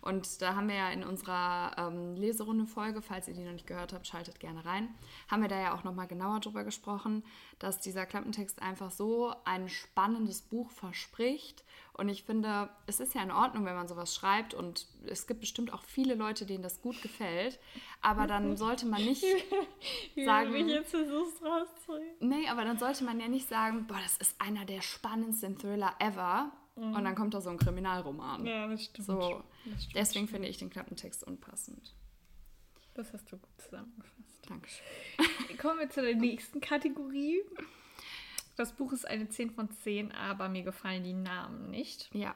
Und 0.00 0.42
da 0.42 0.54
haben 0.54 0.68
wir 0.68 0.76
ja 0.76 0.90
in 0.90 1.04
unserer 1.04 1.72
ähm, 1.78 2.14
Leserunde-Folge, 2.16 3.02
falls 3.02 3.28
ihr 3.28 3.34
die 3.34 3.44
noch 3.44 3.52
nicht 3.52 3.66
gehört 3.66 3.92
habt, 3.92 4.06
schaltet 4.06 4.40
gerne 4.40 4.64
rein, 4.64 4.88
haben 5.28 5.42
wir 5.42 5.48
da 5.48 5.60
ja 5.60 5.74
auch 5.74 5.84
nochmal 5.84 6.06
genauer 6.06 6.40
drüber 6.40 6.64
gesprochen, 6.64 7.22
dass 7.58 7.80
dieser 7.80 8.06
Klappentext 8.06 8.62
einfach 8.62 8.90
so 8.90 9.34
ein 9.44 9.68
spannendes 9.68 10.42
Buch 10.42 10.70
verspricht. 10.70 11.64
Und 11.98 12.10
ich 12.10 12.24
finde, 12.24 12.68
es 12.86 13.00
ist 13.00 13.14
ja 13.14 13.22
in 13.22 13.30
Ordnung, 13.30 13.64
wenn 13.64 13.74
man 13.74 13.88
sowas 13.88 14.14
schreibt 14.14 14.52
und 14.52 14.86
es 15.06 15.26
gibt 15.26 15.40
bestimmt 15.40 15.72
auch 15.72 15.82
viele 15.82 16.14
Leute, 16.14 16.44
denen 16.44 16.62
das 16.62 16.82
gut 16.82 17.00
gefällt. 17.00 17.58
Aber 18.02 18.26
dann 18.26 18.56
sollte 18.58 18.84
man 18.84 19.02
nicht 19.02 19.24
sagen, 20.24 20.52
Wie 20.52 20.60
jetzt 20.70 20.90
versuchst 20.90 21.42
rauszureden. 21.42 22.28
Nee, 22.28 22.48
aber 22.48 22.64
dann 22.64 22.78
sollte 22.78 23.02
man 23.04 23.18
ja 23.18 23.28
nicht 23.28 23.48
sagen, 23.48 23.86
boah, 23.86 23.98
das 24.02 24.18
ist 24.18 24.38
einer 24.40 24.66
der 24.66 24.82
spannendsten 24.82 25.56
Thriller 25.58 25.94
ever. 25.98 26.52
Und 26.74 27.02
dann 27.04 27.14
kommt 27.14 27.32
da 27.32 27.40
so 27.40 27.48
ein 27.48 27.56
Kriminalroman. 27.56 28.44
Ja, 28.44 28.68
das 28.68 28.84
stimmt. 28.84 29.06
So, 29.06 29.42
Das 29.64 29.82
stimmt. 29.84 29.96
deswegen 29.96 30.28
finde 30.28 30.48
ich 30.48 30.58
den 30.58 30.68
Klappentext 30.68 31.24
unpassend. 31.24 31.94
Das 32.92 33.10
hast 33.14 33.32
du 33.32 33.38
gut 33.38 33.48
zusammengefasst. 33.62 34.46
Dankeschön. 34.46 34.86
Kommen 35.58 35.78
wir 35.80 35.88
zu 35.88 36.02
der 36.02 36.14
nächsten 36.16 36.60
Kategorie. 36.60 37.40
Das 38.56 38.72
Buch 38.72 38.92
ist 38.92 39.06
eine 39.06 39.28
10 39.28 39.50
von 39.50 39.70
10, 39.70 40.12
aber 40.12 40.48
mir 40.48 40.62
gefallen 40.62 41.04
die 41.04 41.12
Namen 41.12 41.70
nicht. 41.70 42.08
Ja. 42.14 42.34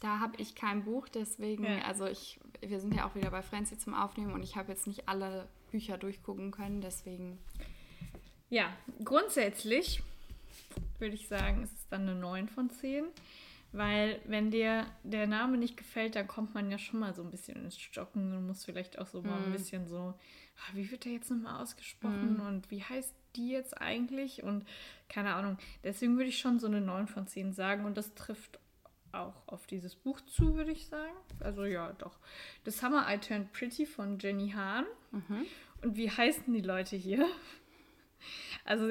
Da 0.00 0.20
habe 0.20 0.36
ich 0.40 0.54
kein 0.54 0.84
Buch, 0.84 1.08
deswegen, 1.08 1.64
Ja. 1.64 1.82
also 1.82 2.06
ich, 2.06 2.38
wir 2.60 2.80
sind 2.80 2.94
ja 2.94 3.06
auch 3.08 3.14
wieder 3.14 3.30
bei 3.30 3.42
Francie 3.42 3.78
zum 3.78 3.94
Aufnehmen 3.94 4.32
und 4.32 4.42
ich 4.42 4.56
habe 4.56 4.70
jetzt 4.70 4.86
nicht 4.86 5.08
alle 5.08 5.48
Bücher 5.70 5.98
durchgucken 5.98 6.50
können, 6.50 6.80
deswegen. 6.80 7.38
Ja, 8.50 8.72
grundsätzlich 9.04 10.02
würde 10.98 11.14
ich 11.14 11.28
sagen, 11.28 11.62
es 11.62 11.72
ist 11.72 11.86
dann 11.90 12.02
eine 12.02 12.14
9 12.14 12.48
von 12.48 12.70
10. 12.70 13.06
Weil 13.72 14.20
wenn 14.24 14.50
dir 14.50 14.86
der 15.02 15.26
Name 15.26 15.58
nicht 15.58 15.76
gefällt, 15.76 16.14
dann 16.14 16.28
kommt 16.28 16.54
man 16.54 16.70
ja 16.70 16.78
schon 16.78 17.00
mal 17.00 17.12
so 17.14 17.22
ein 17.22 17.30
bisschen 17.30 17.56
ins 17.64 17.76
Stocken 17.78 18.34
und 18.34 18.46
muss 18.46 18.64
vielleicht 18.64 18.98
auch 18.98 19.06
so 19.06 19.22
mal 19.22 19.42
ein 19.42 19.52
bisschen 19.52 19.86
so, 19.86 20.14
ah, 20.56 20.70
wie 20.72 20.90
wird 20.90 21.04
der 21.04 21.12
jetzt 21.12 21.30
nochmal 21.30 21.60
ausgesprochen 21.60 22.40
und 22.40 22.70
wie 22.70 22.82
heißt 22.82 23.12
die 23.36 23.50
jetzt 23.50 23.80
eigentlich? 23.80 24.42
Und 24.42 24.66
keine 25.08 25.34
Ahnung. 25.34 25.58
Deswegen 25.84 26.16
würde 26.16 26.28
ich 26.28 26.38
schon 26.38 26.58
so 26.58 26.66
eine 26.66 26.80
9 26.80 27.06
von 27.06 27.26
10 27.26 27.52
sagen 27.52 27.84
und 27.84 27.96
das 27.96 28.14
trifft 28.14 28.58
auch 29.12 29.42
auf 29.46 29.66
dieses 29.66 29.94
Buch 29.94 30.20
zu, 30.22 30.56
würde 30.56 30.72
ich 30.72 30.86
sagen. 30.86 31.16
Also 31.40 31.64
ja, 31.64 31.92
doch. 31.94 32.18
The 32.64 32.70
Summer 32.70 33.06
I 33.08 33.18
Turned 33.18 33.52
Pretty 33.52 33.86
von 33.86 34.18
Jenny 34.18 34.50
Hahn. 34.50 34.84
Mhm. 35.12 35.46
Und 35.82 35.96
wie 35.96 36.10
heißen 36.10 36.52
die 36.52 36.62
Leute 36.62 36.96
hier? 36.96 37.26
Also 38.64 38.90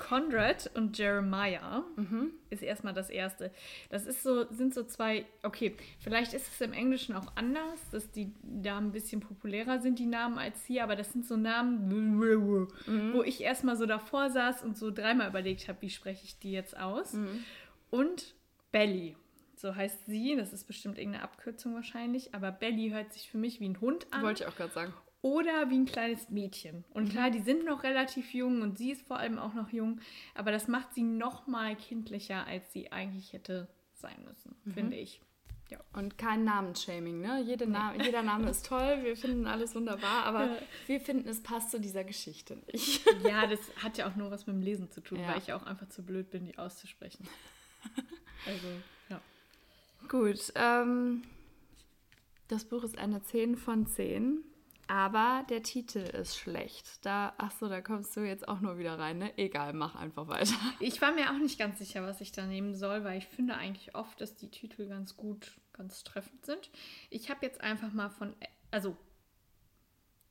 Conrad 0.00 0.70
und 0.74 0.96
Jeremiah 0.98 1.84
Mhm. 1.96 2.30
ist 2.48 2.62
erstmal 2.62 2.94
das 2.94 3.10
erste. 3.10 3.52
Das 3.90 4.06
ist 4.06 4.22
so, 4.22 4.50
sind 4.50 4.74
so 4.74 4.82
zwei, 4.84 5.26
okay, 5.42 5.76
vielleicht 6.00 6.32
ist 6.32 6.48
es 6.52 6.60
im 6.60 6.72
Englischen 6.72 7.14
auch 7.14 7.36
anders, 7.36 7.78
dass 7.92 8.10
die 8.10 8.32
da 8.42 8.78
ein 8.78 8.92
bisschen 8.92 9.20
populärer 9.20 9.78
sind, 9.80 9.98
die 9.98 10.06
Namen 10.06 10.38
als 10.38 10.64
hier, 10.64 10.82
aber 10.82 10.96
das 10.96 11.12
sind 11.12 11.26
so 11.26 11.36
Namen, 11.36 12.18
wo 13.12 13.22
ich 13.22 13.40
erstmal 13.42 13.76
so 13.76 13.86
davor 13.86 14.30
saß 14.30 14.62
und 14.64 14.76
so 14.76 14.90
dreimal 14.90 15.28
überlegt 15.28 15.68
habe, 15.68 15.82
wie 15.82 15.90
spreche 15.90 16.24
ich 16.24 16.38
die 16.38 16.52
jetzt 16.52 16.76
aus. 16.76 17.16
Und 17.90 18.34
Belly. 18.72 19.16
So 19.56 19.76
heißt 19.76 20.06
sie, 20.06 20.36
das 20.36 20.54
ist 20.54 20.64
bestimmt 20.66 20.96
irgendeine 20.96 21.22
Abkürzung 21.24 21.74
wahrscheinlich, 21.74 22.34
aber 22.34 22.50
Belly 22.50 22.90
hört 22.90 23.12
sich 23.12 23.30
für 23.30 23.36
mich 23.36 23.60
wie 23.60 23.68
ein 23.68 23.80
Hund 23.82 24.06
an 24.10 24.22
Wollte 24.22 24.44
ich 24.44 24.48
auch 24.48 24.56
gerade 24.56 24.72
sagen. 24.72 24.94
Oder 25.22 25.68
wie 25.70 25.78
ein 25.78 25.84
kleines 25.86 26.30
Mädchen. 26.30 26.84
Und 26.94 27.10
klar, 27.10 27.30
die 27.30 27.40
sind 27.40 27.64
noch 27.64 27.82
relativ 27.82 28.32
jung 28.32 28.62
und 28.62 28.78
sie 28.78 28.90
ist 28.92 29.06
vor 29.06 29.18
allem 29.18 29.38
auch 29.38 29.54
noch 29.54 29.70
jung, 29.70 30.00
aber 30.34 30.50
das 30.50 30.66
macht 30.68 30.94
sie 30.94 31.02
noch 31.02 31.46
mal 31.46 31.76
kindlicher, 31.76 32.46
als 32.46 32.72
sie 32.72 32.90
eigentlich 32.92 33.32
hätte 33.32 33.68
sein 33.94 34.24
müssen, 34.24 34.56
finde 34.72 34.96
ich. 34.96 35.20
Und 35.92 36.18
kein 36.18 36.42
Namensshaming, 36.42 37.20
ne? 37.20 37.42
Jede 37.46 37.64
Na 37.68 37.94
jeder 37.94 38.22
Name 38.22 38.50
ist 38.50 38.66
toll, 38.66 38.98
wir 39.04 39.16
finden 39.16 39.46
alles 39.46 39.72
wunderbar, 39.76 40.24
aber 40.24 40.46
Ja. 40.46 40.58
wir 40.86 41.00
finden, 41.00 41.28
es 41.28 41.40
passt 41.44 41.70
zu 41.70 41.78
dieser 41.78 42.02
Geschichte 42.02 42.56
nicht. 42.72 43.02
Ja, 43.24 43.46
das 43.46 43.60
hat 43.80 43.96
ja 43.96 44.08
auch 44.08 44.16
nur 44.16 44.32
was 44.32 44.48
mit 44.48 44.56
dem 44.56 44.62
Lesen 44.62 44.90
zu 44.90 45.00
tun, 45.00 45.20
Ja. 45.20 45.28
weil 45.28 45.38
ich 45.38 45.52
auch 45.52 45.64
einfach 45.66 45.88
zu 45.88 46.02
blöd 46.02 46.30
bin, 46.30 46.44
die 46.46 46.58
auszusprechen. 46.58 47.28
Also, 48.46 48.66
ja. 49.10 49.20
Gut, 50.08 50.52
ähm, 50.56 51.22
das 52.48 52.64
Buch 52.64 52.82
ist 52.84 52.96
eine 52.98 53.22
10 53.22 53.56
von 53.56 53.86
10, 53.86 54.42
aber 54.90 55.44
der 55.48 55.62
Titel 55.62 55.98
ist 56.00 56.36
schlecht. 56.36 57.06
Da, 57.06 57.32
ach 57.38 57.52
so, 57.52 57.68
da 57.68 57.80
kommst 57.80 58.16
du 58.16 58.22
jetzt 58.22 58.48
auch 58.48 58.58
nur 58.58 58.76
wieder 58.76 58.98
rein, 58.98 59.18
ne? 59.18 59.38
Egal, 59.38 59.72
mach 59.72 59.94
einfach 59.94 60.26
weiter. 60.26 60.52
Ich 60.80 61.00
war 61.00 61.12
mir 61.12 61.30
auch 61.30 61.38
nicht 61.38 61.60
ganz 61.60 61.78
sicher, 61.78 62.02
was 62.02 62.20
ich 62.20 62.32
da 62.32 62.44
nehmen 62.44 62.74
soll, 62.74 63.04
weil 63.04 63.18
ich 63.18 63.28
finde 63.28 63.54
eigentlich 63.54 63.94
oft, 63.94 64.20
dass 64.20 64.34
die 64.34 64.50
Titel 64.50 64.88
ganz 64.88 65.16
gut, 65.16 65.52
ganz 65.74 66.02
treffend 66.02 66.44
sind. 66.44 66.70
Ich 67.08 67.30
habe 67.30 67.46
jetzt 67.46 67.60
einfach 67.60 67.92
mal 67.92 68.08
von, 68.10 68.34
also 68.72 68.96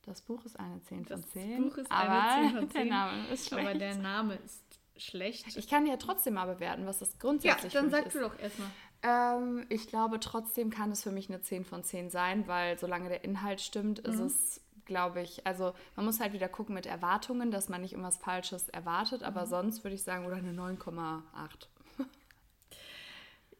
Das 0.02 0.20
Buch 0.20 0.44
ist 0.44 0.60
eine 0.60 0.82
10 0.82 1.06
von 1.06 1.16
Das 1.16 1.30
10. 1.30 1.62
Buch 1.62 1.78
ist 1.78 1.90
eine 1.90 2.10
aber 2.10 2.42
10 2.50 2.58
von 2.58 2.70
10, 2.70 2.72
Der 2.82 2.84
Name 2.84 3.28
ist 3.32 3.48
schlecht. 3.48 3.66
aber 3.66 3.78
der 3.78 3.94
Name 3.96 4.34
ist 4.44 4.62
schlecht. 4.98 5.56
ich 5.56 5.68
kann 5.68 5.86
ja 5.86 5.96
trotzdem 5.96 6.34
mal 6.34 6.44
bewerten, 6.52 6.84
was 6.84 6.98
das 6.98 7.12
ja, 7.12 7.18
grundsätzlich 7.18 7.72
dann 7.72 7.88
für 7.88 7.96
mich 7.96 7.96
sag 7.96 8.06
ist. 8.08 8.14
du 8.14 8.20
doch 8.20 8.38
erstmal. 8.38 8.68
Ähm, 9.02 9.64
ich 9.68 9.86
glaube, 9.86 10.20
trotzdem 10.20 10.70
kann 10.70 10.90
es 10.90 11.02
für 11.02 11.10
mich 11.10 11.28
eine 11.28 11.40
10 11.40 11.64
von 11.64 11.82
10 11.82 12.10
sein, 12.10 12.46
weil 12.46 12.78
solange 12.78 13.08
der 13.08 13.24
Inhalt 13.24 13.60
stimmt, 13.60 13.98
ist 14.00 14.20
es, 14.20 14.60
glaube 14.84 15.22
ich, 15.22 15.46
also 15.46 15.72
man 15.96 16.04
muss 16.04 16.20
halt 16.20 16.32
wieder 16.32 16.48
gucken 16.48 16.74
mit 16.74 16.86
Erwartungen, 16.86 17.50
dass 17.50 17.68
man 17.68 17.80
nicht 17.80 17.92
irgendwas 17.92 18.18
Falsches 18.18 18.68
erwartet, 18.68 19.22
aber 19.22 19.46
sonst 19.46 19.84
würde 19.84 19.94
ich 19.94 20.02
sagen, 20.02 20.26
oder 20.26 20.36
eine 20.36 20.52
9,8. 20.52 21.22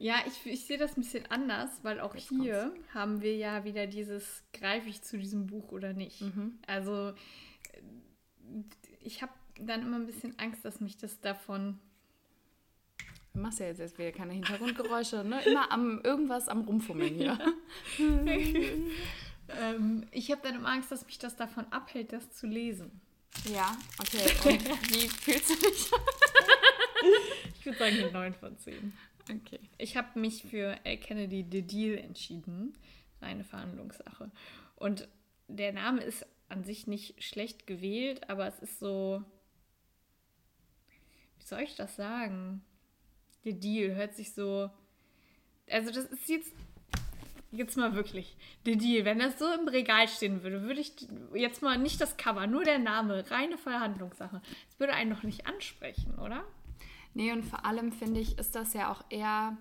Ja, 0.01 0.17
ich, 0.27 0.51
ich 0.51 0.65
sehe 0.65 0.79
das 0.79 0.97
ein 0.97 1.03
bisschen 1.03 1.27
anders, 1.31 1.69
weil 1.83 2.01
auch 2.01 2.15
Jetzt 2.15 2.31
hier 2.31 2.73
haben 2.95 3.21
wir 3.21 3.37
ja 3.37 3.65
wieder 3.65 3.87
dieses, 3.87 4.43
greife 4.55 4.89
ich 4.89 5.03
zu 5.03 5.19
diesem 5.19 5.47
Buch 5.47 5.73
oder 5.73 5.93
nicht. 5.93 6.23
Also 6.67 7.11
äh, 7.11 7.15
ich 9.01 9.21
habe 9.21 9.33
dann 9.61 9.83
immer 9.83 9.97
ein 9.97 10.07
bisschen 10.07 10.39
Angst, 10.39 10.65
dass 10.65 10.81
mich 10.81 10.97
das 10.97 11.21
davon... 11.21 11.79
Du 13.33 13.41
machst 13.41 13.61
ja 13.61 13.67
jetzt 13.67 13.81
erst 13.81 13.99
wieder 13.99 14.13
keine 14.13 14.33
Hintergrundgeräusche, 14.33 15.25
ne? 15.25 15.43
Immer 15.45 15.71
am 15.71 16.01
irgendwas 16.03 16.49
am 16.49 16.63
Rumfummeln 16.63 17.15
hier. 17.15 17.39
Ähm, 19.59 20.07
ich 20.13 20.31
habe 20.31 20.43
dann 20.43 20.55
immer 20.55 20.69
Angst, 20.69 20.93
dass 20.93 21.05
mich 21.07 21.19
das 21.19 21.37
davon 21.37 21.67
abhält, 21.73 22.13
das 22.13 22.31
zu 22.31 22.47
lesen. 22.47 23.01
Ja, 23.53 23.77
okay. 23.99 24.31
Und 24.49 24.91
wie 24.93 25.09
fühlst 25.09 25.51
du 25.51 25.55
dich? 25.55 25.91
Ich 27.59 27.67
würde 27.67 27.79
sagen 27.79 27.97
eine 27.99 28.13
9 28.13 28.35
von 28.35 28.59
10. 28.59 28.93
Okay. 29.31 29.61
Ich 29.79 29.97
habe 29.97 30.19
mich 30.19 30.43
für 30.43 30.79
L. 30.85 30.97
Kennedy 30.99 31.47
The 31.51 31.63
Deal 31.63 31.99
entschieden. 31.99 32.77
Reine 33.21 33.45
Verhandlungssache. 33.45 34.31
Und 34.77 35.09
der 35.49 35.73
Name 35.73 36.03
ist 36.03 36.27
an 36.49 36.65
sich 36.65 36.87
nicht 36.87 37.23
schlecht 37.23 37.67
gewählt, 37.67 38.29
aber 38.29 38.47
es 38.47 38.59
ist 38.61 38.79
so. 38.79 39.23
Wie 41.39 41.45
soll 41.45 41.61
ich 41.61 41.77
das 41.77 41.97
sagen? 41.97 42.63
The 43.45 43.59
Deal 43.59 43.95
hört 43.95 44.15
sich 44.15 44.35
so. 44.35 44.71
Also, 45.69 45.91
das 45.91 46.05
ist 46.07 46.29
jetzt. 46.29 46.53
Jetzt 47.53 47.77
mal 47.77 47.95
wirklich. 47.95 48.37
The 48.65 48.77
Deal. 48.77 49.05
Wenn 49.05 49.19
das 49.19 49.39
so 49.39 49.53
im 49.53 49.67
Regal 49.67 50.07
stehen 50.07 50.43
würde, 50.45 50.63
würde 50.63 50.81
ich 50.81 50.93
jetzt 51.35 51.63
mal 51.63 51.79
nicht 51.79 52.01
das 52.01 52.17
Cover, 52.17 52.47
nur 52.47 52.63
der 52.63 52.79
Name, 52.79 53.29
reine 53.29 53.59
Verhandlungssache. 53.59 54.41
Das 54.69 54.79
würde 54.79 54.93
einen 54.93 55.11
noch 55.11 55.25
nicht 55.25 55.47
ansprechen, 55.47 56.17
oder? 56.19 56.45
Nee, 57.13 57.33
und 57.33 57.43
vor 57.45 57.65
allem 57.65 57.91
finde 57.91 58.21
ich, 58.21 58.39
ist 58.39 58.55
das 58.55 58.73
ja 58.73 58.93
auch 58.93 59.03
eher. 59.11 59.57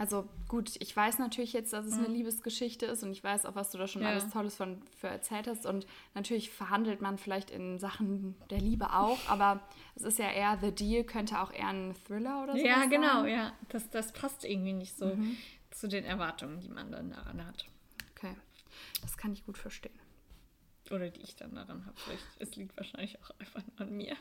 Also 0.00 0.28
gut, 0.46 0.76
ich 0.78 0.96
weiß 0.96 1.18
natürlich 1.18 1.52
jetzt, 1.52 1.72
dass 1.72 1.84
es 1.84 1.94
eine 1.94 2.06
Liebesgeschichte 2.06 2.86
ist 2.86 3.02
und 3.02 3.10
ich 3.10 3.24
weiß 3.24 3.46
auch, 3.46 3.56
was 3.56 3.72
du 3.72 3.78
da 3.78 3.88
schon 3.88 4.02
Ja. 4.02 4.10
alles 4.10 4.30
Tolles 4.30 4.54
von 4.54 4.80
für 4.96 5.08
erzählt 5.08 5.48
hast. 5.48 5.66
Und 5.66 5.86
natürlich 6.14 6.50
verhandelt 6.50 7.02
man 7.02 7.18
vielleicht 7.18 7.50
in 7.50 7.80
Sachen 7.80 8.36
der 8.48 8.60
Liebe 8.60 8.92
auch, 8.94 9.18
aber 9.28 9.60
es 9.96 10.02
ist 10.04 10.20
ja 10.20 10.30
eher 10.30 10.56
The 10.60 10.70
Deal, 10.70 11.02
könnte 11.02 11.40
auch 11.40 11.52
eher 11.52 11.66
ein 11.66 11.96
Thriller 12.06 12.44
oder 12.44 12.52
so 12.56 12.64
Ja, 12.64 12.78
sein. 12.80 12.90
genau, 12.90 13.24
ja. 13.24 13.52
Das, 13.70 13.90
das 13.90 14.12
passt 14.12 14.44
irgendwie 14.44 14.72
nicht 14.72 14.96
so 14.96 15.18
zu 15.72 15.88
den 15.88 16.04
Erwartungen, 16.04 16.60
die 16.60 16.68
man 16.68 16.92
dann 16.92 17.10
daran 17.10 17.44
hat. 17.44 17.66
Okay, 18.16 18.36
das 19.02 19.16
kann 19.16 19.32
ich 19.32 19.44
gut 19.44 19.58
verstehen. 19.58 19.98
Oder 20.92 21.10
die 21.10 21.22
ich 21.22 21.34
dann 21.34 21.56
daran 21.56 21.84
habe. 21.84 21.96
Vielleicht, 21.96 22.24
es 22.38 22.54
liegt 22.54 22.76
wahrscheinlich 22.76 23.18
auch 23.22 23.30
einfach 23.40 23.62
an 23.78 23.96
mir. 23.96 24.16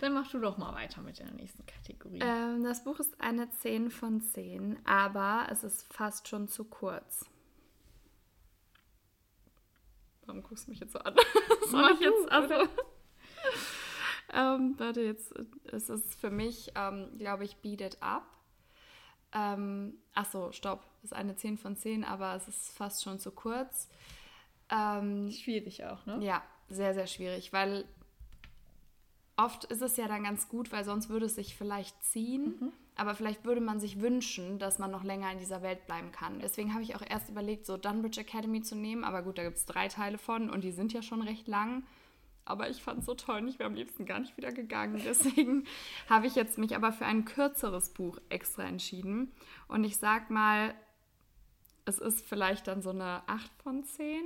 Dann 0.00 0.12
mach 0.12 0.30
du 0.30 0.38
doch 0.38 0.58
mal 0.58 0.74
weiter 0.74 1.00
mit 1.00 1.18
der 1.18 1.30
nächsten 1.32 1.64
Kategorie. 1.64 2.20
Ähm, 2.22 2.64
das 2.64 2.84
Buch 2.84 3.00
ist 3.00 3.18
eine 3.20 3.48
10 3.48 3.90
von 3.90 4.20
10, 4.20 4.78
aber 4.84 5.46
es 5.50 5.64
ist 5.64 5.92
fast 5.92 6.28
schon 6.28 6.48
zu 6.48 6.64
kurz. 6.64 7.24
Warum 10.26 10.42
guckst 10.42 10.66
du 10.66 10.70
mich 10.70 10.80
jetzt 10.80 10.92
so 10.92 10.98
an? 10.98 11.14
Soll 11.68 11.82
Mach 11.82 11.90
ich 11.92 12.00
jetzt? 12.00 12.30
Also, 12.30 12.54
ähm, 14.34 14.74
warte, 14.76 15.00
jetzt 15.00 15.32
ist 15.64 15.88
es 15.88 16.14
für 16.16 16.30
mich, 16.30 16.72
ähm, 16.74 17.16
glaube 17.18 17.44
ich, 17.44 17.56
Beat 17.56 17.80
It 17.80 17.98
Up. 18.02 18.26
Ähm, 19.32 19.94
Achso, 20.14 20.52
stopp. 20.52 20.84
Es 20.98 21.12
ist 21.12 21.16
eine 21.16 21.36
10 21.36 21.58
von 21.58 21.76
10, 21.76 22.04
aber 22.04 22.34
es 22.34 22.48
ist 22.48 22.76
fast 22.76 23.02
schon 23.02 23.18
zu 23.18 23.30
kurz. 23.30 23.88
Ähm, 24.68 25.30
Schwierig 25.30 25.84
auch, 25.84 26.04
ne? 26.06 26.18
ja, 26.20 26.42
sehr, 26.68 26.94
sehr 26.94 27.06
schwierig, 27.06 27.52
weil 27.52 27.86
oft 29.36 29.64
ist 29.64 29.82
es 29.82 29.96
ja 29.96 30.08
dann 30.08 30.24
ganz 30.24 30.48
gut, 30.48 30.72
weil 30.72 30.84
sonst 30.84 31.08
würde 31.08 31.26
es 31.26 31.34
sich 31.34 31.56
vielleicht 31.56 32.02
ziehen, 32.02 32.72
aber 32.94 33.14
vielleicht 33.14 33.44
würde 33.44 33.60
man 33.60 33.80
sich 33.80 34.00
wünschen, 34.00 34.58
dass 34.58 34.78
man 34.78 34.90
noch 34.90 35.04
länger 35.04 35.30
in 35.30 35.38
dieser 35.38 35.62
Welt 35.62 35.86
bleiben 35.86 36.12
kann. 36.12 36.40
Deswegen 36.40 36.72
habe 36.72 36.82
ich 36.82 36.96
auch 36.96 37.02
erst 37.02 37.28
überlegt, 37.28 37.66
so 37.66 37.76
Dunbridge 37.76 38.20
Academy 38.20 38.62
zu 38.62 38.74
nehmen, 38.74 39.04
aber 39.04 39.22
gut, 39.22 39.38
da 39.38 39.44
gibt 39.44 39.58
es 39.58 39.66
drei 39.66 39.88
Teile 39.88 40.18
von 40.18 40.48
und 40.48 40.64
die 40.64 40.72
sind 40.72 40.92
ja 40.92 41.02
schon 41.02 41.22
recht 41.22 41.46
lang. 41.48 41.84
Aber 42.46 42.70
ich 42.70 42.80
fand 42.80 43.00
es 43.00 43.06
so 43.06 43.14
toll 43.14 43.40
und 43.40 43.48
ich 43.48 43.58
wäre 43.58 43.68
am 43.68 43.74
liebsten 43.74 44.06
gar 44.06 44.20
nicht 44.20 44.36
wieder 44.36 44.52
gegangen. 44.52 45.02
Deswegen 45.04 45.64
habe 46.08 46.26
ich 46.28 46.36
jetzt 46.36 46.58
mich 46.58 46.76
aber 46.76 46.92
für 46.92 47.04
ein 47.04 47.24
kürzeres 47.24 47.90
Buch 47.90 48.18
extra 48.28 48.62
entschieden. 48.62 49.32
Und 49.66 49.82
ich 49.82 49.96
sag 49.96 50.30
mal, 50.30 50.72
es 51.86 51.98
ist 51.98 52.24
vielleicht 52.24 52.68
dann 52.68 52.82
so 52.82 52.90
eine 52.90 53.22
8 53.26 53.50
von 53.62 53.84
10. 53.84 54.22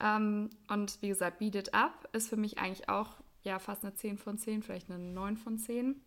Ähm, 0.00 0.50
und 0.68 1.02
wie 1.02 1.08
gesagt, 1.08 1.38
Beat 1.38 1.54
It 1.54 1.74
Up 1.74 2.08
ist 2.12 2.28
für 2.30 2.36
mich 2.36 2.58
eigentlich 2.58 2.88
auch 2.88 3.16
ja, 3.48 3.58
fast 3.58 3.84
eine 3.84 3.94
10 3.94 4.18
von 4.18 4.38
10, 4.38 4.62
vielleicht 4.62 4.90
eine 4.90 4.98
9 4.98 5.36
von 5.36 5.58
10. 5.58 6.00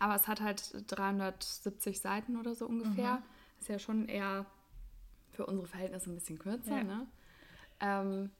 Aber 0.00 0.14
es 0.16 0.26
hat 0.26 0.40
halt 0.40 0.74
370 0.88 2.00
Seiten 2.00 2.36
oder 2.36 2.54
so 2.54 2.66
ungefähr. 2.66 3.22
Ist 3.60 3.68
ja 3.68 3.78
schon 3.78 4.08
eher 4.08 4.44
für 5.30 5.46
unsere 5.46 5.66
Verhältnisse 5.68 6.10
ein 6.10 6.14
bisschen 6.14 6.38
kürzer. 6.38 6.78
Ja. 6.78 6.84
Ne? 6.84 7.06
Ähm, 7.80 8.30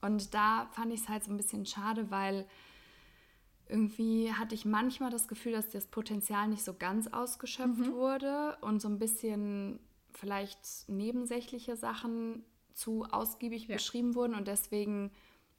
und 0.00 0.32
da 0.32 0.68
fand 0.72 0.92
ich 0.92 1.00
es 1.00 1.08
halt 1.08 1.24
so 1.24 1.30
ein 1.32 1.36
bisschen 1.36 1.66
schade, 1.66 2.10
weil 2.10 2.46
irgendwie 3.68 4.32
hatte 4.32 4.54
ich 4.54 4.64
manchmal 4.64 5.10
das 5.10 5.28
Gefühl, 5.28 5.52
dass 5.52 5.68
das 5.70 5.86
Potenzial 5.86 6.48
nicht 6.48 6.64
so 6.64 6.74
ganz 6.74 7.06
ausgeschöpft 7.08 7.90
wurde 7.92 8.56
und 8.62 8.80
so 8.80 8.88
ein 8.88 8.98
bisschen 8.98 9.78
vielleicht 10.12 10.88
nebensächliche 10.88 11.76
Sachen 11.76 12.44
zu 12.74 13.04
ausgiebig 13.04 13.68
Ja. 13.68 13.74
beschrieben 13.76 14.14
wurden 14.14 14.34
und 14.34 14.48
deswegen 14.48 15.10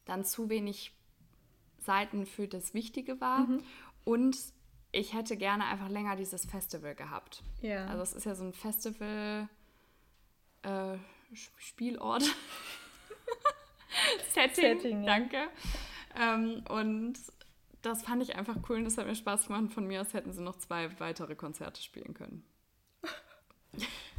dann 0.05 0.25
zu 0.25 0.50
wenig 0.50 0.93
Seiten 1.83 2.25
für 2.25 2.47
das 2.47 2.73
Wichtige 2.73 3.19
war. 3.21 3.39
Mhm. 3.39 3.63
Und 4.05 4.38
ich 4.91 5.13
hätte 5.13 5.38
gerne 5.38 5.65
einfach 5.65 5.89
länger 5.89 6.15
dieses 6.15 6.45
Festival 6.45 6.95
gehabt. 6.95 7.43
Ja. 7.61 7.85
Also 7.88 8.03
es 8.03 8.13
ist 8.13 8.25
ja 8.25 8.35
so 8.35 8.43
ein 8.43 8.53
Festival 8.53 9.47
äh, 10.63 10.95
Sp- 11.33 11.57
Spielort. 11.59 12.23
Setting, 14.33 14.53
Setting, 14.79 15.03
ja. 15.03 15.05
danke. 15.05 15.38
Ähm, 16.19 16.63
und 16.69 17.13
das 17.81 18.03
fand 18.03 18.21
ich 18.21 18.35
einfach 18.35 18.57
cool 18.69 18.77
und 18.77 18.85
das 18.85 18.97
hat 18.97 19.07
mir 19.07 19.15
Spaß 19.15 19.47
gemacht. 19.47 19.73
Von 19.73 19.88
mir 19.88 20.01
aus 20.01 20.13
hätten 20.13 20.33
sie 20.33 20.41
noch 20.41 20.57
zwei 20.57 21.00
weitere 21.00 21.35
Konzerte 21.35 21.81
spielen 21.81 22.13
können. 22.13 22.43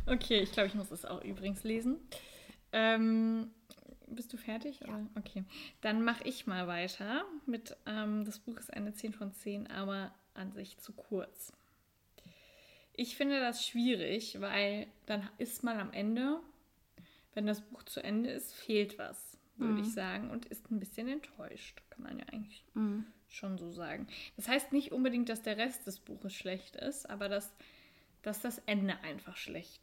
Okay, 0.05 0.41
ich 0.41 0.51
glaube, 0.51 0.67
ich 0.67 0.75
muss 0.75 0.91
es 0.91 1.05
auch 1.05 1.23
übrigens 1.23 1.63
lesen. 1.63 1.97
Ähm, 2.73 3.53
bist 4.13 4.33
du 4.33 4.37
fertig? 4.37 4.81
Ja. 4.81 4.89
Oder? 4.89 5.07
Okay. 5.17 5.45
Dann 5.81 6.03
mache 6.05 6.25
ich 6.25 6.47
mal 6.47 6.67
weiter 6.67 7.25
mit, 7.47 7.77
ähm, 7.87 8.25
das 8.25 8.39
Buch 8.39 8.59
ist 8.59 8.73
eine 8.73 8.95
10 8.95 9.13
von 9.13 9.33
10, 9.33 9.69
aber 9.69 10.15
an 10.35 10.53
sich 10.53 10.79
zu 10.79 10.93
kurz. 10.93 11.53
Ich 12.95 13.17
finde 13.17 13.41
das 13.41 13.67
schwierig, 13.67 14.41
weil 14.41 14.87
dann 15.07 15.29
ist 15.39 15.65
man 15.65 15.79
am 15.79 15.93
Ende, 15.93 16.41
wenn 17.35 17.47
das 17.47 17.63
Buch 17.63 17.83
zu 17.85 18.03
Ende 18.03 18.31
ist, 18.31 18.55
fehlt 18.55 18.99
was, 18.99 19.39
würde 19.57 19.75
mhm. 19.75 19.81
ich 19.81 19.93
sagen, 19.93 20.31
und 20.31 20.47
ist 20.47 20.71
ein 20.71 20.79
bisschen 20.79 21.09
enttäuscht, 21.09 21.83
kann 21.91 22.03
man 22.03 22.19
ja 22.19 22.27
eigentlich 22.27 22.65
mhm. 22.75 23.07
schon 23.29 23.57
so 23.57 23.71
sagen. 23.71 24.07
Das 24.37 24.49
heißt 24.49 24.73
nicht 24.73 24.93
unbedingt, 24.93 25.29
dass 25.29 25.43
der 25.43 25.57
Rest 25.57 25.87
des 25.87 26.01
Buches 26.01 26.35
schlecht 26.35 26.77
ist, 26.77 27.09
aber 27.09 27.29
dass, 27.29 27.53
dass 28.23 28.41
das 28.41 28.59
Ende 28.67 28.99
einfach 29.01 29.37
schlecht 29.37 29.81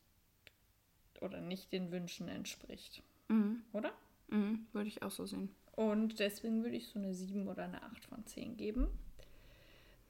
oder 1.22 1.42
nicht 1.42 1.72
den 1.72 1.92
Wünschen 1.92 2.28
entspricht. 2.28 3.02
Mhm. 3.28 3.64
Oder? 3.74 3.94
Mhm, 4.30 4.68
würde 4.74 4.88
ich 4.88 5.04
auch 5.04 5.12
so 5.12 5.26
sehen. 5.26 5.50
Und 5.72 6.20
deswegen 6.20 6.64
würde 6.64 6.76
ich 6.76 6.88
so 6.88 7.00
eine 7.00 7.14
7 7.14 7.48
oder 7.48 7.64
eine 7.64 7.82
8 7.84 8.06
von 8.06 8.26
10 8.26 8.58
geben. 8.58 8.88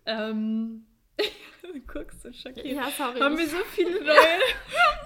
Ähm, 0.06 0.86
du 1.62 1.80
guckst 1.82 2.22
so 2.22 2.34
schockiert. 2.34 2.66
Ja, 2.66 2.90
sorry. 2.90 3.20
Haben 3.20 3.38
wir 3.38 3.48
so 3.48 3.58
viele 3.72 4.04
neue, 4.04 4.40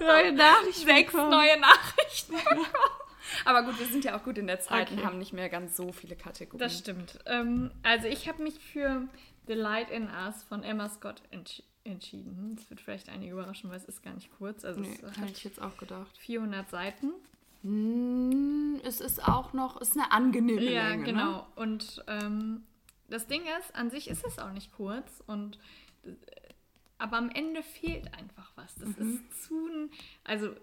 neue 0.00 0.32
Nachrichten 0.32 0.86
Sechs 0.86 1.12
bekommen. 1.12 1.30
neue 1.30 1.60
Nachrichten 1.60 2.34
Aber 3.44 3.62
gut, 3.62 3.78
wir 3.78 3.86
sind 3.86 4.04
ja 4.04 4.16
auch 4.16 4.22
gut 4.22 4.38
in 4.38 4.46
der 4.46 4.60
Zeit 4.60 4.90
okay. 4.90 5.00
und 5.00 5.06
haben 5.06 5.18
nicht 5.18 5.32
mehr 5.32 5.48
ganz 5.48 5.76
so 5.76 5.92
viele 5.92 6.14
Kategorien. 6.14 6.58
Das 6.58 6.78
stimmt. 6.78 7.18
Ähm, 7.26 7.70
also 7.82 8.06
ich 8.06 8.28
habe 8.28 8.42
mich 8.42 8.58
für 8.58 9.08
The 9.46 9.54
Light 9.54 9.90
in 9.90 10.08
Us 10.08 10.44
von 10.44 10.62
Emma 10.62 10.88
Scott 10.88 11.22
entschieden 11.30 11.68
entschieden. 11.84 12.56
Das 12.56 12.68
wird 12.70 12.80
vielleicht 12.80 13.08
einige 13.08 13.32
überraschen, 13.32 13.70
weil 13.70 13.76
es 13.76 13.84
ist 13.84 14.02
gar 14.02 14.14
nicht 14.14 14.30
kurz. 14.38 14.64
Also 14.64 14.80
nee, 14.80 14.96
hätte 15.20 15.32
ich 15.32 15.44
jetzt 15.44 15.60
auch 15.60 15.76
gedacht. 15.76 16.16
400 16.18 16.68
Seiten. 16.70 17.12
Mm, 17.64 18.76
es 18.84 19.00
ist 19.00 19.26
auch 19.26 19.54
noch, 19.54 19.80
ist 19.80 19.96
eine 19.96 20.12
angenehme 20.12 20.62
ja, 20.62 20.88
Länge. 20.88 21.00
Ja, 21.00 21.04
genau. 21.04 21.32
Ne? 21.32 21.46
Und 21.56 22.04
ähm, 22.08 22.62
das 23.08 23.26
Ding 23.26 23.42
ist, 23.58 23.74
an 23.74 23.90
sich 23.90 24.08
ist 24.08 24.24
es 24.26 24.38
auch 24.38 24.52
nicht 24.52 24.72
kurz 24.72 25.22
und 25.26 25.58
äh, 26.04 26.10
aber 26.98 27.16
am 27.16 27.30
Ende 27.30 27.62
fehlt 27.62 28.14
einfach 28.14 28.52
was. 28.54 28.74
Das 28.76 28.88
mhm. 28.98 29.14
ist 29.14 29.44
zu, 29.44 29.68
also 30.22 30.54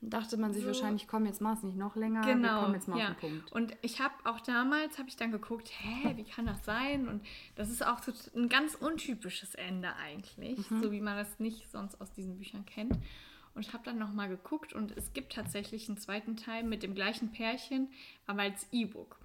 dachte 0.00 0.36
man 0.36 0.52
sich 0.52 0.62
so, 0.62 0.68
wahrscheinlich, 0.68 1.06
komm, 1.06 1.26
jetzt 1.26 1.40
mach 1.40 1.56
es 1.56 1.62
nicht 1.62 1.76
noch 1.76 1.96
länger, 1.96 2.22
genau, 2.22 2.48
wir 2.48 2.60
kommen 2.62 2.74
jetzt 2.74 2.88
mal 2.88 2.98
ja. 2.98 3.10
auf 3.10 3.20
den 3.20 3.30
Punkt. 3.30 3.52
Und 3.52 3.76
ich 3.82 4.00
habe 4.00 4.14
auch 4.24 4.40
damals, 4.40 4.98
habe 4.98 5.08
ich 5.08 5.16
dann 5.16 5.30
geguckt, 5.30 5.70
hä, 5.70 6.16
wie 6.16 6.24
kann 6.24 6.46
das 6.46 6.64
sein? 6.64 7.08
Und 7.08 7.24
das 7.54 7.70
ist 7.70 7.86
auch 7.86 8.02
so 8.02 8.12
ein 8.34 8.48
ganz 8.48 8.74
untypisches 8.74 9.54
Ende 9.54 9.94
eigentlich, 9.96 10.70
mhm. 10.70 10.82
so 10.82 10.92
wie 10.92 11.00
man 11.00 11.16
das 11.16 11.38
nicht 11.38 11.70
sonst 11.70 12.00
aus 12.00 12.12
diesen 12.12 12.36
Büchern 12.36 12.66
kennt. 12.66 12.98
Und 13.54 13.66
ich 13.66 13.72
habe 13.72 13.84
dann 13.84 13.98
nochmal 13.98 14.28
geguckt 14.28 14.72
und 14.72 14.96
es 14.96 15.12
gibt 15.12 15.34
tatsächlich 15.34 15.88
einen 15.88 15.98
zweiten 15.98 16.36
Teil 16.36 16.62
mit 16.62 16.82
dem 16.82 16.94
gleichen 16.94 17.32
Pärchen, 17.32 17.90
aber 18.26 18.42
als 18.42 18.66
E-Book. 18.72 19.18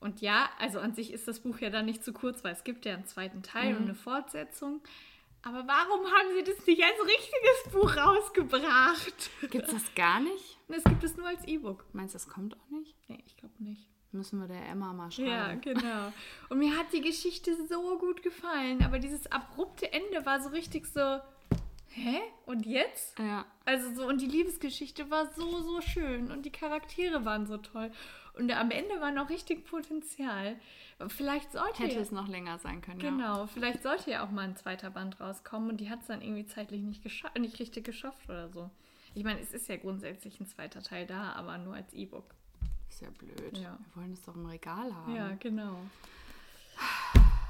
Und 0.00 0.20
ja, 0.20 0.50
also 0.58 0.80
an 0.80 0.94
sich 0.94 1.12
ist 1.12 1.28
das 1.28 1.40
Buch 1.40 1.58
ja 1.58 1.70
dann 1.70 1.86
nicht 1.86 2.04
zu 2.04 2.12
kurz, 2.12 2.44
weil 2.44 2.52
es 2.52 2.64
gibt 2.64 2.84
ja 2.84 2.94
einen 2.94 3.06
zweiten 3.06 3.42
Teil 3.42 3.72
mhm. 3.72 3.76
und 3.76 3.82
eine 3.84 3.94
Fortsetzung. 3.94 4.80
Aber 5.42 5.66
warum 5.66 6.06
haben 6.06 6.28
sie 6.36 6.44
das 6.44 6.66
nicht 6.66 6.82
als 6.82 7.06
richtiges 7.06 7.72
Buch 7.72 7.96
rausgebracht? 7.96 9.30
Gibt 9.50 9.66
es 9.66 9.74
das 9.74 9.94
gar 9.94 10.20
nicht? 10.20 10.58
Es 10.68 10.82
gibt 10.82 11.04
es 11.04 11.16
nur 11.16 11.28
als 11.28 11.44
E-Book. 11.46 11.84
Meinst 11.92 12.14
du, 12.14 12.16
das 12.16 12.26
kommt 12.26 12.56
auch 12.58 12.70
nicht? 12.70 12.96
Nee, 13.06 13.22
ich 13.26 13.36
glaube 13.36 13.54
nicht. 13.62 13.86
Müssen 14.12 14.40
wir 14.40 14.48
der 14.48 14.66
Emma 14.66 14.92
mal 14.92 15.10
schreiben. 15.10 15.28
Ja, 15.28 15.54
genau. 15.54 16.12
Und 16.48 16.58
mir 16.58 16.76
hat 16.76 16.92
die 16.92 17.02
Geschichte 17.02 17.54
so 17.68 17.98
gut 17.98 18.22
gefallen, 18.22 18.82
aber 18.82 18.98
dieses 18.98 19.30
abrupte 19.30 19.92
Ende 19.92 20.24
war 20.24 20.40
so 20.40 20.48
richtig 20.48 20.86
so, 20.86 21.20
hä? 21.94 22.20
Und 22.46 22.66
jetzt? 22.66 23.18
Ja. 23.18 23.46
Also 23.64 23.94
so, 23.94 24.06
und 24.06 24.20
die 24.20 24.26
Liebesgeschichte 24.26 25.10
war 25.10 25.32
so, 25.32 25.62
so 25.62 25.80
schön 25.80 26.30
und 26.30 26.44
die 26.44 26.50
Charaktere 26.50 27.24
waren 27.24 27.46
so 27.46 27.56
toll. 27.56 27.90
Und 28.34 28.50
am 28.50 28.70
Ende 28.70 29.00
war 29.00 29.12
noch 29.12 29.30
richtig 29.30 29.64
Potenzial. 29.64 30.56
Vielleicht 31.08 31.52
sollte 31.52 31.84
Hätte 31.84 32.00
es 32.00 32.10
noch 32.10 32.28
länger 32.28 32.58
sein 32.58 32.80
können. 32.80 32.98
Genau, 32.98 33.42
ja. 33.42 33.46
vielleicht 33.46 33.82
sollte 33.82 34.10
ja 34.10 34.24
auch 34.24 34.30
mal 34.30 34.42
ein 34.42 34.56
zweiter 34.56 34.90
Band 34.90 35.20
rauskommen 35.20 35.70
und 35.70 35.76
die 35.78 35.88
hat 35.88 36.00
es 36.00 36.08
dann 36.08 36.20
irgendwie 36.20 36.46
zeitlich 36.46 36.82
nicht, 36.82 37.04
nicht 37.38 37.58
richtig 37.60 37.84
geschafft 37.84 38.28
oder 38.28 38.48
so. 38.48 38.70
Ich 39.14 39.22
meine, 39.22 39.40
es 39.40 39.52
ist 39.52 39.68
ja 39.68 39.76
grundsätzlich 39.76 40.40
ein 40.40 40.46
zweiter 40.46 40.82
Teil 40.82 41.06
da, 41.06 41.32
aber 41.32 41.58
nur 41.58 41.74
als 41.74 41.92
E-Book. 41.92 42.34
Ist 42.88 43.02
ja 43.02 43.08
blöd. 43.10 43.56
Ja. 43.56 43.78
Wir 43.92 44.02
wollen 44.02 44.12
es 44.12 44.22
doch 44.22 44.34
im 44.34 44.46
Regal 44.46 44.92
haben. 44.92 45.14
Ja, 45.14 45.30
genau. 45.38 45.78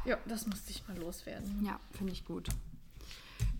Ja, 0.04 0.18
das 0.26 0.46
musste 0.46 0.70
ich 0.70 0.86
mal 0.86 0.98
loswerden. 0.98 1.64
Ja, 1.64 1.80
finde 1.92 2.12
ich 2.12 2.26
gut. 2.26 2.48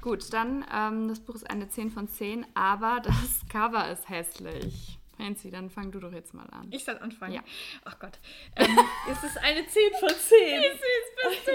Gut, 0.05 0.35
dann, 0.35 0.67
ähm, 0.71 1.09
das 1.09 1.19
Buch 1.19 1.35
ist 1.35 1.49
eine 1.49 1.67
10 1.67 1.90
von 1.90 2.09
10, 2.09 2.45
aber 2.53 3.01
das 3.05 3.40
Cover 3.49 3.90
ist 3.90 4.07
hässlich. 4.11 4.99
Nancy, 5.17 5.51
dann 5.51 5.71
fang 5.71 5.93
du 5.93 5.99
doch 5.99 6.12
jetzt 6.12 6.35
mal 6.35 6.45
an. 6.51 6.69
Ich 6.73 6.85
soll 6.85 6.99
anfangen? 6.99 7.33
Ja. 7.33 7.43
Ach 7.87 7.99
Gott. 7.99 8.19
Ähm, 8.57 8.79
es 9.11 9.25
ist 9.25 9.38
eine 9.38 9.67
10 9.67 9.93
von 9.99 10.11
10. 10.11 10.38
Wie 10.38 10.73
süß 10.73 11.31
bist 11.31 11.49
du. 11.49 11.53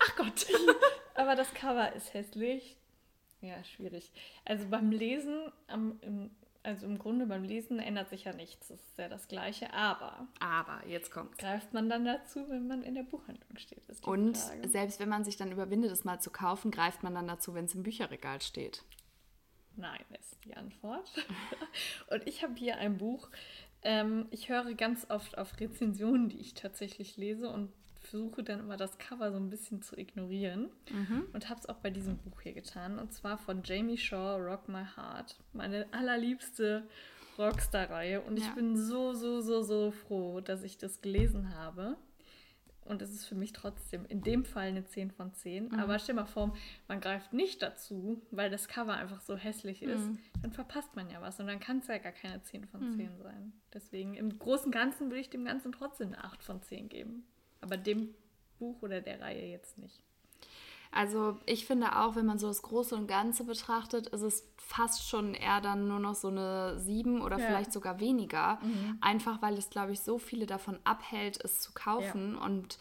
Ach 0.00 0.16
Gott. 0.16 0.46
Aber 1.14 1.36
das 1.36 1.54
Cover 1.54 1.92
ist 1.92 2.12
hässlich. 2.12 2.76
Ja, 3.40 3.62
schwierig. 3.62 4.10
Also 4.46 4.66
beim 4.68 4.90
Lesen, 4.90 5.52
am, 5.68 6.00
im, 6.00 6.30
also 6.62 6.86
im 6.86 6.98
Grunde 6.98 7.26
beim 7.26 7.42
Lesen 7.42 7.78
ändert 7.78 8.08
sich 8.10 8.24
ja 8.24 8.32
nichts. 8.32 8.70
Es 8.70 8.80
ist 8.80 8.98
ja 8.98 9.08
das 9.08 9.28
Gleiche, 9.28 9.72
aber. 9.72 10.28
Aber, 10.38 10.86
jetzt 10.86 11.10
kommt. 11.10 11.36
Greift 11.38 11.72
man 11.72 11.88
dann 11.88 12.04
dazu, 12.04 12.48
wenn 12.48 12.68
man 12.68 12.82
in 12.82 12.94
der 12.94 13.02
Buchhandlung 13.02 13.58
steht? 13.58 13.82
Und 14.02 14.38
Frage. 14.38 14.68
selbst 14.68 15.00
wenn 15.00 15.08
man 15.08 15.24
sich 15.24 15.36
dann 15.36 15.50
überwindet, 15.50 15.90
es 15.90 16.04
mal 16.04 16.20
zu 16.20 16.30
kaufen, 16.30 16.70
greift 16.70 17.02
man 17.02 17.14
dann 17.14 17.26
dazu, 17.26 17.54
wenn 17.54 17.64
es 17.64 17.74
im 17.74 17.82
Bücherregal 17.82 18.40
steht. 18.40 18.84
Nein, 19.76 20.00
ist 20.18 20.44
die 20.44 20.54
Antwort. 20.54 21.10
Und 22.10 22.26
ich 22.26 22.42
habe 22.42 22.54
hier 22.54 22.76
ein 22.76 22.98
Buch. 22.98 23.28
Ähm, 23.82 24.26
ich 24.30 24.48
höre 24.48 24.74
ganz 24.74 25.10
oft 25.10 25.38
auf 25.38 25.58
Rezensionen, 25.58 26.28
die 26.28 26.38
ich 26.38 26.54
tatsächlich 26.54 27.16
lese 27.16 27.48
und 27.48 27.72
versuche 28.12 28.42
dann 28.42 28.60
immer 28.60 28.76
das 28.76 28.98
Cover 28.98 29.32
so 29.32 29.38
ein 29.38 29.48
bisschen 29.48 29.80
zu 29.80 29.96
ignorieren. 29.96 30.68
Mhm. 30.90 31.24
Und 31.32 31.48
habe 31.48 31.58
es 31.58 31.68
auch 31.68 31.78
bei 31.78 31.90
diesem 31.90 32.18
Buch 32.18 32.42
hier 32.42 32.52
getan. 32.52 32.98
Und 32.98 33.12
zwar 33.12 33.38
von 33.38 33.62
Jamie 33.64 33.96
Shaw, 33.96 34.36
Rock 34.36 34.68
My 34.68 34.84
Heart. 34.96 35.36
Meine 35.54 35.86
allerliebste 35.92 36.86
Rockstar-Reihe. 37.38 38.20
Und 38.20 38.38
ja. 38.38 38.44
ich 38.46 38.54
bin 38.54 38.76
so, 38.76 39.14
so, 39.14 39.40
so, 39.40 39.62
so 39.62 39.90
froh, 39.90 40.40
dass 40.40 40.62
ich 40.62 40.76
das 40.76 41.00
gelesen 41.00 41.54
habe. 41.56 41.96
Und 42.84 43.00
es 43.00 43.10
ist 43.12 43.24
für 43.24 43.34
mich 43.34 43.52
trotzdem 43.52 44.04
in 44.06 44.22
dem 44.22 44.44
Fall 44.44 44.68
eine 44.68 44.84
10 44.84 45.12
von 45.12 45.32
10. 45.32 45.68
Mhm. 45.68 45.74
Aber 45.78 45.98
stell 45.98 46.16
mal 46.16 46.26
vor, 46.26 46.54
man 46.88 47.00
greift 47.00 47.32
nicht 47.32 47.62
dazu, 47.62 48.20
weil 48.30 48.50
das 48.50 48.68
Cover 48.68 48.94
einfach 48.94 49.22
so 49.22 49.36
hässlich 49.36 49.82
ist. 49.82 50.04
Mhm. 50.04 50.18
Dann 50.42 50.52
verpasst 50.52 50.94
man 50.96 51.08
ja 51.08 51.22
was. 51.22 51.40
Und 51.40 51.46
dann 51.46 51.60
kann 51.60 51.78
es 51.78 51.86
ja 51.86 51.96
gar 51.96 52.12
keine 52.12 52.42
10 52.42 52.66
von 52.66 52.92
10 52.94 53.16
mhm. 53.16 53.22
sein. 53.22 53.52
Deswegen 53.72 54.14
im 54.14 54.38
Großen 54.38 54.66
und 54.66 54.72
Ganzen 54.72 55.08
würde 55.08 55.20
ich 55.20 55.30
dem 55.30 55.46
Ganzen 55.46 55.72
trotzdem 55.72 56.08
eine 56.08 56.24
8 56.24 56.42
von 56.42 56.60
10 56.60 56.90
geben. 56.90 57.24
Aber 57.62 57.76
dem 57.76 58.14
Buch 58.58 58.82
oder 58.82 59.00
der 59.00 59.20
Reihe 59.20 59.46
jetzt 59.46 59.78
nicht. 59.78 60.02
Also 60.94 61.38
ich 61.46 61.64
finde 61.64 61.96
auch, 61.96 62.16
wenn 62.16 62.26
man 62.26 62.38
so 62.38 62.48
das 62.48 62.60
Große 62.60 62.94
und 62.94 63.06
Ganze 63.06 63.44
betrachtet, 63.44 64.08
ist 64.08 64.20
es 64.20 64.46
fast 64.58 65.08
schon 65.08 65.32
eher 65.32 65.62
dann 65.62 65.88
nur 65.88 65.98
noch 65.98 66.14
so 66.14 66.28
eine 66.28 66.78
7 66.78 67.22
oder 67.22 67.38
ja. 67.38 67.46
vielleicht 67.46 67.72
sogar 67.72 67.98
weniger. 67.98 68.58
Mhm. 68.62 68.98
Einfach 69.00 69.40
weil 69.40 69.56
es, 69.56 69.70
glaube 69.70 69.92
ich, 69.92 70.00
so 70.00 70.18
viele 70.18 70.44
davon 70.44 70.78
abhält, 70.84 71.42
es 71.42 71.60
zu 71.60 71.72
kaufen 71.72 72.34
ja. 72.34 72.44
und 72.44 72.78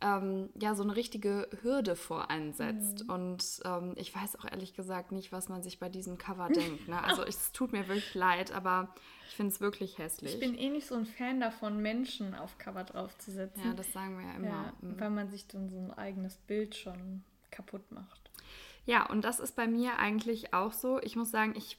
ähm, 0.00 0.50
ja, 0.58 0.74
so 0.74 0.82
eine 0.82 0.96
richtige 0.96 1.48
Hürde 1.62 1.96
voreinsetzt. 1.96 3.04
Mhm. 3.04 3.10
Und 3.10 3.60
ähm, 3.64 3.92
ich 3.96 4.14
weiß 4.14 4.38
auch 4.38 4.44
ehrlich 4.44 4.74
gesagt 4.74 5.12
nicht, 5.12 5.32
was 5.32 5.48
man 5.48 5.62
sich 5.62 5.78
bei 5.78 5.88
diesem 5.88 6.18
Cover 6.18 6.48
denkt. 6.48 6.88
Ne? 6.88 7.02
Also 7.02 7.22
es 7.22 7.52
tut 7.52 7.72
mir 7.72 7.88
wirklich 7.88 8.14
leid, 8.14 8.52
aber 8.52 8.94
ich 9.28 9.36
finde 9.36 9.52
es 9.52 9.60
wirklich 9.60 9.98
hässlich. 9.98 10.34
Ich 10.34 10.40
bin 10.40 10.56
eh 10.56 10.70
nicht 10.70 10.86
so 10.86 10.94
ein 10.94 11.06
Fan 11.06 11.40
davon, 11.40 11.80
Menschen 11.80 12.34
auf 12.34 12.58
Cover 12.58 12.84
draufzusetzen. 12.84 13.64
Ja, 13.64 13.72
das 13.72 13.92
sagen 13.92 14.18
wir 14.18 14.26
ja 14.26 14.34
immer. 14.34 14.46
Ja, 14.46 14.72
mhm. 14.80 15.00
Weil 15.00 15.10
man 15.10 15.30
sich 15.30 15.46
dann 15.48 15.68
so 15.68 15.78
ein 15.78 15.92
eigenes 15.92 16.36
Bild 16.36 16.74
schon 16.74 17.24
kaputt 17.50 17.90
macht. 17.90 18.30
Ja, 18.86 19.08
und 19.08 19.24
das 19.24 19.40
ist 19.40 19.56
bei 19.56 19.66
mir 19.66 19.98
eigentlich 19.98 20.52
auch 20.52 20.72
so. 20.72 21.00
Ich 21.02 21.16
muss 21.16 21.30
sagen, 21.30 21.54
ich, 21.56 21.78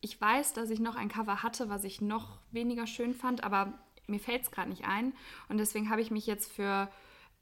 ich 0.00 0.20
weiß, 0.20 0.52
dass 0.52 0.68
ich 0.68 0.80
noch 0.80 0.96
ein 0.96 1.08
Cover 1.08 1.42
hatte, 1.42 1.70
was 1.70 1.84
ich 1.84 2.00
noch 2.00 2.38
weniger 2.50 2.86
schön 2.86 3.14
fand, 3.14 3.42
aber 3.42 3.72
mir 4.06 4.20
fällt 4.20 4.42
es 4.42 4.50
gerade 4.50 4.68
nicht 4.68 4.84
ein. 4.84 5.14
Und 5.48 5.58
deswegen 5.58 5.88
habe 5.88 6.02
ich 6.02 6.10
mich 6.10 6.26
jetzt 6.26 6.52
für 6.52 6.90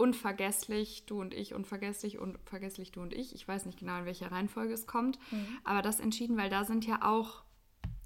unvergesslich, 0.00 1.04
du 1.04 1.20
und 1.20 1.34
ich, 1.34 1.54
unvergesslich, 1.54 2.18
unvergesslich, 2.18 2.90
du 2.90 3.02
und 3.02 3.12
ich. 3.12 3.34
Ich 3.34 3.46
weiß 3.46 3.66
nicht 3.66 3.78
genau, 3.78 3.98
in 3.98 4.06
welcher 4.06 4.32
Reihenfolge 4.32 4.72
es 4.72 4.86
kommt, 4.86 5.18
mhm. 5.30 5.58
aber 5.62 5.82
das 5.82 6.00
entschieden, 6.00 6.38
weil 6.38 6.48
da 6.48 6.64
sind 6.64 6.86
ja 6.86 7.00
auch, 7.02 7.42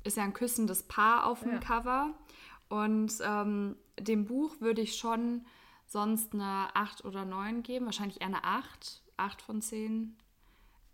ist 0.03 0.17
ja 0.17 0.25
ein 0.25 0.33
küssendes 0.33 0.83
Paar 0.83 1.27
auf 1.27 1.41
dem 1.43 1.53
ja. 1.53 1.59
Cover. 1.59 2.15
Und 2.69 3.13
ähm, 3.23 3.77
dem 3.99 4.25
Buch 4.25 4.61
würde 4.61 4.81
ich 4.81 4.97
schon 4.97 5.47
sonst 5.87 6.35
eine 6.35 6.75
8 6.75 7.05
oder 7.05 7.25
9 7.25 7.63
geben, 7.63 7.87
wahrscheinlich 7.87 8.21
eher 8.21 8.27
eine 8.27 8.43
8, 8.43 9.03
8 9.17 9.43
von 9.43 9.63
10. 9.63 10.17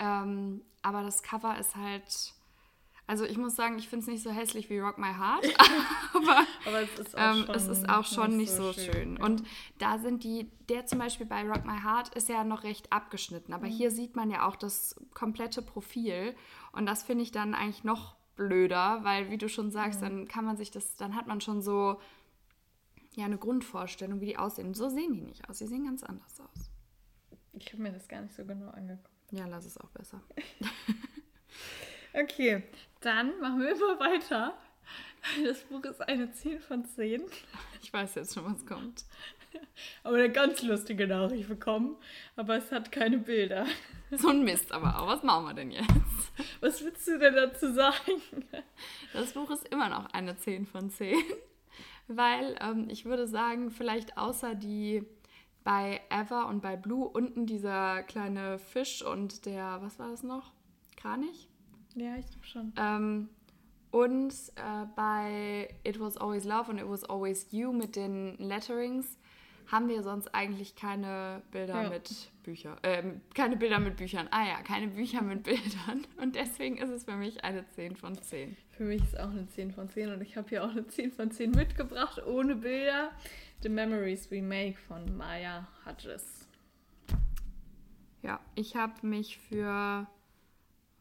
Ähm, 0.01 0.61
aber 0.83 1.03
das 1.03 1.23
Cover 1.23 1.59
ist 1.59 1.77
halt. 1.77 2.35
Also 3.11 3.25
ich 3.25 3.39
muss 3.39 3.57
sagen, 3.57 3.77
ich 3.77 3.89
finde 3.89 4.05
es 4.05 4.07
nicht 4.09 4.23
so 4.23 4.31
hässlich 4.31 4.71
wie 4.71 4.79
Rock 4.79 4.97
My 4.97 5.13
Heart, 5.13 5.45
aber, 6.15 6.47
aber 6.65 6.81
es 6.81 6.97
ist 6.97 7.19
auch 7.19 7.35
ähm, 7.35 7.45
schon, 7.45 7.55
es 7.57 7.67
ist 7.67 7.89
auch 7.89 8.05
schon 8.05 8.37
nicht 8.37 8.53
so, 8.53 8.73
schön. 8.73 8.93
schön. 8.93 9.17
Ja. 9.17 9.25
Und 9.25 9.43
da 9.79 9.99
sind 9.99 10.23
die, 10.23 10.49
der 10.69 10.87
zum 10.87 11.01
Beispiel 11.01 11.27
bei 11.27 11.43
Rock 11.43 11.65
My 11.65 11.81
Heart 11.83 12.15
ist 12.15 12.29
ja 12.29 12.45
noch 12.45 12.63
recht 12.63 12.93
abgeschnitten, 12.93 13.53
aber 13.53 13.67
mhm. 13.67 13.73
hier 13.73 13.91
sieht 13.91 14.15
man 14.15 14.31
ja 14.31 14.47
auch 14.47 14.55
das 14.55 14.95
komplette 15.13 15.61
Profil 15.61 16.37
und 16.71 16.87
das 16.87 17.03
finde 17.03 17.25
ich 17.25 17.33
dann 17.33 17.57
eigentlich 17.57 17.83
noch 17.83 18.15
blöder, 18.37 19.01
weil 19.03 19.29
wie 19.29 19.39
du 19.39 19.49
schon 19.49 19.73
sagst, 19.73 20.03
dann 20.03 20.29
kann 20.29 20.45
man 20.45 20.57
sich 20.57 20.71
das, 20.71 20.95
dann 20.95 21.17
hat 21.17 21.27
man 21.27 21.41
schon 21.41 21.63
so 21.63 22.01
ja 23.17 23.25
eine 23.25 23.39
Grundvorstellung, 23.39 24.21
wie 24.21 24.27
die 24.27 24.39
aussehen. 24.39 24.73
So 24.73 24.89
sehen 24.89 25.15
die 25.15 25.23
nicht 25.23 25.51
aus. 25.51 25.59
Die 25.59 25.67
sehen 25.67 25.85
ganz 25.85 26.05
anders 26.05 26.41
aus. 26.41 26.71
Ich 27.55 27.73
habe 27.73 27.83
mir 27.83 27.91
das 27.91 28.07
gar 28.07 28.21
nicht 28.23 28.37
so 28.37 28.45
genau 28.45 28.71
angeguckt. 28.71 29.11
Ja, 29.33 29.47
lass 29.47 29.65
es 29.65 29.77
auch 29.79 29.91
besser. 29.91 30.23
Okay, 32.13 32.63
dann 33.01 33.39
machen 33.41 33.61
wir 33.61 33.71
immer 33.71 34.01
weiter. 34.01 34.55
Das 35.45 35.61
Buch 35.65 35.85
ist 35.85 36.01
eine 36.01 36.33
10 36.33 36.61
von 36.61 36.85
10. 36.85 37.23
Ich 37.83 37.93
weiß 37.93 38.15
jetzt 38.15 38.35
schon, 38.35 38.45
was 38.45 38.65
kommt. 38.65 39.05
Aber 40.03 40.17
eine 40.17 40.31
ganz 40.31 40.63
lustige 40.63 41.07
Nachricht 41.07 41.49
bekommen. 41.49 41.97
Aber 42.37 42.57
es 42.57 42.73
hat 42.73 42.91
keine 42.91 43.19
Bilder. 43.19 43.67
So 44.13 44.29
ein 44.29 44.43
Mist 44.43 44.73
aber 44.73 44.99
auch. 45.01 45.07
Was 45.07 45.23
machen 45.23 45.45
wir 45.45 45.55
denn 45.55 45.71
jetzt? 45.71 45.87
Was 46.61 46.85
willst 46.85 47.07
du 47.07 47.19
denn 47.19 47.35
dazu 47.35 47.73
sagen? 47.73 48.23
Das 49.13 49.33
Buch 49.35 49.51
ist 49.51 49.69
immer 49.69 49.89
noch 49.89 50.07
eine 50.13 50.37
10 50.37 50.67
von 50.67 50.91
10. 50.91 51.17
Weil 52.09 52.57
ähm, 52.61 52.89
ich 52.89 53.05
würde 53.05 53.29
sagen, 53.29 53.71
vielleicht 53.71 54.17
außer 54.17 54.55
die 54.55 55.05
bei 55.63 56.01
Ever 56.09 56.49
und 56.49 56.63
bei 56.63 56.77
Blue 56.77 57.07
unten 57.07 57.47
dieser 57.47 58.03
kleine 58.03 58.59
Fisch 58.59 59.03
und 59.03 59.47
der, 59.47 59.79
was 59.83 59.99
war 59.99 60.11
das 60.11 60.23
noch? 60.23 60.53
Kranich? 60.97 61.50
Ja, 61.95 62.17
ich 62.17 62.27
glaube 62.31 62.47
schon. 62.47 62.73
Ähm, 62.77 63.29
und 63.91 64.33
äh, 64.57 64.87
bei 64.95 65.69
It 65.85 65.99
Was 66.01 66.17
Always 66.17 66.45
Love 66.45 66.71
und 66.71 66.79
It 66.79 66.89
Was 66.89 67.05
Always 67.05 67.49
You 67.51 67.73
mit 67.73 67.97
den 67.97 68.37
Letterings 68.39 69.19
haben 69.67 69.89
wir 69.89 70.03
sonst 70.03 70.35
eigentlich 70.35 70.75
keine 70.75 71.43
Bilder 71.53 71.83
Ja. 71.85 71.91
mit 71.91 72.11
Büchern. 72.43 72.77
Ähm, 72.83 73.21
keine 73.35 73.57
Bilder 73.57 73.79
mit 73.79 73.97
Büchern. 73.97 74.27
Ah 74.33 74.45
ja, 74.47 74.63
keine 74.63 74.89
Bücher 74.89 75.23
mit 75.23 75.43
Bildern. 75.45 76.07
Und 76.21 76.35
deswegen 76.35 76.77
ist 76.79 76.91
es 76.91 77.05
für 77.05 77.15
mich 77.17 77.45
eine 77.45 77.65
10 77.71 77.95
von 77.97 78.21
10. 78.21 78.57
Für 78.71 78.85
mich 78.85 79.03
ist 79.03 79.19
auch 79.19 79.31
eine 79.31 79.47
10 79.49 79.73
von 79.73 79.89
10 79.89 80.13
und 80.13 80.23
ich 80.23 80.37
habe 80.37 80.49
hier 80.49 80.65
auch 80.65 80.71
eine 80.71 80.87
10 80.87 81.13
von 81.13 81.31
10 81.31 81.51
mitgebracht, 81.53 82.21
ohne 82.27 82.57
Bilder. 82.57 83.11
The 83.63 83.69
Memories 83.69 84.31
We 84.31 84.41
Make 84.43 84.77
von 84.89 85.17
Maya 85.17 85.69
Hodges. 85.87 86.49
Ja, 88.23 88.41
ich 88.55 88.75
habe 88.77 89.07
mich 89.07 89.39
für. 89.39 90.07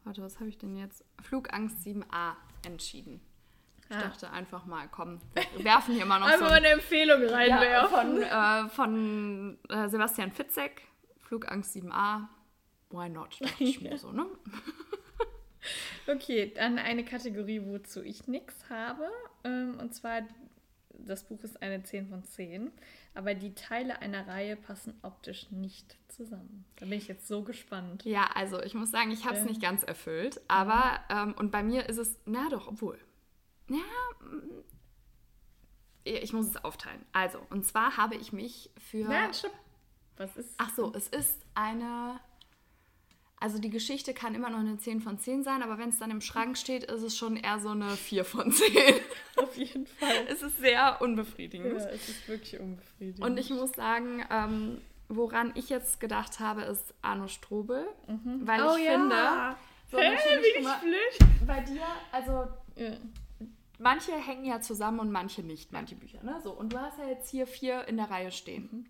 Warte, 0.09 0.23
was 0.23 0.39
habe 0.39 0.49
ich 0.49 0.57
denn 0.57 0.75
jetzt? 0.75 1.05
Flugangst 1.21 1.85
7a 1.85 2.33
entschieden. 2.65 3.21
Ich 3.91 3.95
Ah. 3.95 4.01
dachte 4.01 4.31
einfach 4.31 4.65
mal, 4.65 4.87
komm, 4.89 5.21
wir 5.55 5.63
werfen 5.63 5.93
hier 5.93 6.07
mal 6.07 6.19
noch 6.19 6.31
so 6.35 6.45
ein 6.45 6.51
eine 6.53 6.69
Empfehlung 6.69 7.21
Ja, 7.21 7.29
reinwerfen. 7.31 7.89
von, 7.89 8.21
äh, 8.23 8.69
von 8.69 9.59
äh, 9.69 9.87
Sebastian 9.87 10.31
Fitzek, 10.31 10.81
Flugangst 11.19 11.75
7a. 11.75 12.27
Why 12.89 13.07
not? 13.07 13.37
Dachte 13.39 13.63
ich 13.63 13.81
mir 13.81 13.99
so, 13.99 14.11
ne? 14.11 14.25
Okay, 16.07 16.51
dann 16.55 16.79
eine 16.79 17.05
Kategorie, 17.05 17.61
wozu 17.63 18.01
ich 18.01 18.27
nichts 18.27 18.67
habe. 18.71 19.07
Ähm, 19.43 19.77
und 19.79 19.93
zwar, 19.93 20.21
das 21.05 21.23
Buch 21.23 21.43
ist 21.43 21.61
eine 21.61 21.83
10 21.83 22.07
von 22.07 22.23
10, 22.23 22.71
aber 23.13 23.33
die 23.33 23.53
Teile 23.55 24.01
einer 24.01 24.27
Reihe 24.27 24.55
passen 24.55 24.99
optisch 25.01 25.51
nicht 25.51 25.97
zusammen. 26.07 26.65
Da 26.77 26.85
bin 26.85 26.97
ich 26.97 27.07
jetzt 27.07 27.27
so 27.27 27.43
gespannt. 27.43 28.05
Ja, 28.05 28.29
also 28.35 28.61
ich 28.61 28.73
muss 28.73 28.91
sagen, 28.91 29.11
ich 29.11 29.25
habe 29.25 29.37
es 29.37 29.45
nicht 29.45 29.61
ganz 29.61 29.83
erfüllt, 29.83 30.41
aber 30.47 30.99
ähm, 31.09 31.33
und 31.37 31.51
bei 31.51 31.63
mir 31.63 31.87
ist 31.89 31.97
es, 31.97 32.19
na 32.25 32.49
doch, 32.49 32.67
obwohl. 32.67 32.99
Ja, 33.69 33.77
mm, 34.25 34.63
ich 36.03 36.33
muss 36.33 36.47
es 36.47 36.63
aufteilen. 36.63 37.05
Also, 37.11 37.39
und 37.49 37.65
zwar 37.65 37.97
habe 37.97 38.15
ich 38.15 38.33
mich 38.33 38.71
für. 38.77 39.07
Nein, 39.07 39.33
stopp. 39.33 39.53
Was 40.17 40.35
ist? 40.35 40.53
Ach 40.57 40.69
so, 40.75 40.91
es 40.93 41.07
ist 41.07 41.45
eine. 41.53 42.19
Also 43.41 43.57
die 43.57 43.69
Geschichte 43.69 44.13
kann 44.13 44.35
immer 44.35 44.49
noch 44.49 44.59
eine 44.59 44.77
10 44.77 44.99
von 44.99 45.17
10 45.17 45.43
sein, 45.43 45.63
aber 45.63 45.77
wenn 45.77 45.89
es 45.89 45.97
dann 45.99 46.11
im 46.11 46.19
Schrank 46.19 46.57
steht, 46.57 46.83
ist 46.83 47.01
es 47.03 47.17
schon 47.17 47.37
eher 47.37 47.59
so 47.59 47.69
eine 47.69 47.89
4 47.91 48.25
von 48.25 48.51
10. 48.51 48.67
Auf 49.37 49.55
jeden 49.55 49.87
Fall. 49.87 50.27
es 50.27 50.41
ist 50.41 50.57
sehr 50.59 51.01
unbefriedigend. 51.01 51.79
Ja, 51.79 51.89
es 51.89 52.09
ist 52.09 52.27
wirklich 52.27 52.59
unbefriedigend. 52.59 53.23
Und 53.25 53.37
ich 53.37 53.49
muss 53.49 53.71
sagen, 53.71 54.25
ähm, 54.29 54.81
woran 55.07 55.53
ich 55.55 55.69
jetzt 55.69 56.01
gedacht 56.01 56.39
habe, 56.41 56.63
ist 56.63 56.93
Arno 57.01 57.27
Strobel. 57.27 57.87
Weil 58.41 58.61
oh 58.61 58.75
ich 58.75 58.85
ja. 58.85 58.91
finde, 58.91 59.55
so 59.89 59.97
natürlich, 59.97 60.53
bin 60.55 60.63
ich 60.63 60.81
blöd? 60.81 61.47
bei 61.47 61.61
dir, 61.61 61.81
also 62.11 62.47
Ja. 62.75 62.91
manche 63.79 64.11
hängen 64.11 64.45
ja 64.45 64.59
zusammen 64.59 64.99
und 64.99 65.11
manche 65.11 65.43
nicht, 65.43 65.71
manche 65.71 65.95
Bücher. 65.95 66.21
Ne? 66.23 66.39
So, 66.43 66.51
und 66.51 66.73
du 66.73 66.79
hast 66.79 66.99
ja 66.99 67.07
jetzt 67.07 67.29
hier 67.29 67.47
vier 67.47 67.87
in 67.87 67.95
der 67.97 68.11
Reihe 68.11 68.31
stehen. 68.31 68.87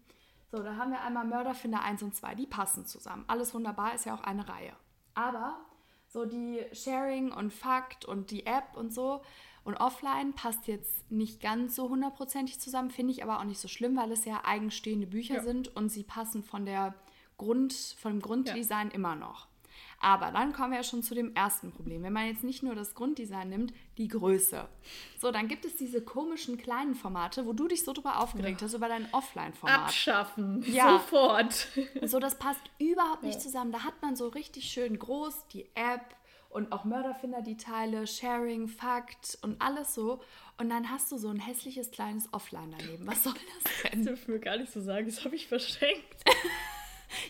So, 0.52 0.64
da 0.64 0.76
haben 0.78 0.92
wir 0.92 1.02
einmal 1.02 1.26
Mörderfinder 1.26 1.82
1 1.84 2.02
und 2.04 2.16
2, 2.16 2.36
die 2.36 2.48
passen 2.48 2.86
zusammen. 2.86 3.24
Alles 3.28 3.54
wunderbar, 3.54 3.94
ist 3.94 4.06
ja 4.06 4.16
auch 4.16 4.24
eine 4.24 4.48
Reihe. 4.50 4.74
Aber 5.14 5.60
so 6.08 6.26
die 6.26 6.66
Sharing 6.74 7.32
und 7.32 7.54
Fakt 7.54 8.06
und 8.06 8.32
die 8.32 8.46
App 8.48 8.76
und 8.76 8.92
so 8.94 9.22
und 9.64 9.76
offline 9.76 10.34
passt 10.34 10.66
jetzt 10.68 11.12
nicht 11.12 11.40
ganz 11.40 11.76
so 11.76 11.90
hundertprozentig 11.90 12.60
zusammen, 12.60 12.90
finde 12.90 13.12
ich 13.12 13.22
aber 13.22 13.40
auch 13.40 13.44
nicht 13.44 13.60
so 13.60 13.68
schlimm, 13.68 13.96
weil 13.96 14.12
es 14.12 14.26
ja 14.26 14.42
eigenstehende 14.44 15.06
Bücher 15.06 15.36
Ja. 15.36 15.44
sind 15.44 15.76
und 15.76 15.90
sie 15.90 16.04
passen 16.04 16.44
von 16.44 16.66
der 16.66 16.96
Grund, 17.38 17.74
vom 18.00 18.20
Grunddesign 18.20 18.90
immer 18.90 19.16
noch. 19.16 19.49
Aber 20.02 20.32
dann 20.32 20.54
kommen 20.54 20.72
wir 20.72 20.78
ja 20.78 20.84
schon 20.84 21.04
zu 21.04 21.14
dem 21.14 21.36
ersten 21.36 21.72
Problem. 21.72 22.04
Wenn 22.04 22.14
man 22.14 22.28
jetzt 22.28 22.44
nicht 22.44 22.64
nur 22.64 22.74
das 22.74 22.96
Grunddesign 22.96 23.50
nimmt, 23.50 23.74
die 23.98 24.08
Größe. 24.08 24.68
So, 25.20 25.32
dann 25.32 25.48
gibt 25.50 25.66
es 25.66 25.76
diese 25.76 26.02
komischen 26.02 26.58
kleinen 26.58 26.96
Formate, 26.96 27.46
wo 27.46 27.52
du 27.54 27.68
dich 27.68 27.84
so 27.84 27.92
drüber 27.92 28.20
aufgeregt 28.20 28.62
hast, 28.62 28.74
über 28.74 28.88
dein 28.88 29.08
Offline-Format. 29.14 29.80
Abschaffen. 29.82 30.64
Ja. 30.72 30.94
Sofort. 30.94 31.68
So, 32.04 32.20
das 32.20 32.36
passt 32.40 32.62
überhaupt 32.80 33.24
nicht 33.24 33.42
zusammen. 33.42 33.72
Da 33.74 33.84
hat 33.84 34.02
man 34.02 34.16
so 34.16 34.30
richtig 34.30 34.70
schön 34.70 34.98
groß 34.98 35.48
die 35.52 35.66
App 35.76 36.16
und 36.50 36.72
auch 36.72 36.84
Mörderfinder 36.86 37.42
die 37.42 37.58
Teile, 37.58 38.08
Sharing, 38.08 38.68
Fakt 38.70 39.38
und 39.42 39.62
alles 39.62 39.94
so. 39.94 40.22
Und 40.58 40.70
dann 40.70 40.90
hast 40.90 41.12
du 41.12 41.18
so 41.18 41.28
ein 41.30 41.40
hässliches 41.40 41.92
kleines 41.92 42.34
Offline 42.34 42.74
daneben. 42.78 43.06
Was 43.06 43.24
soll 43.24 43.34
das 43.34 43.74
Das 43.84 43.92
denn? 43.92 44.06
dürfen 44.06 44.34
wir 44.34 44.40
gar 44.40 44.58
nicht 44.58 44.72
so 44.72 44.82
sagen, 44.82 45.06
das 45.08 45.24
habe 45.26 45.36
ich 45.36 45.48
verschenkt. 45.48 46.24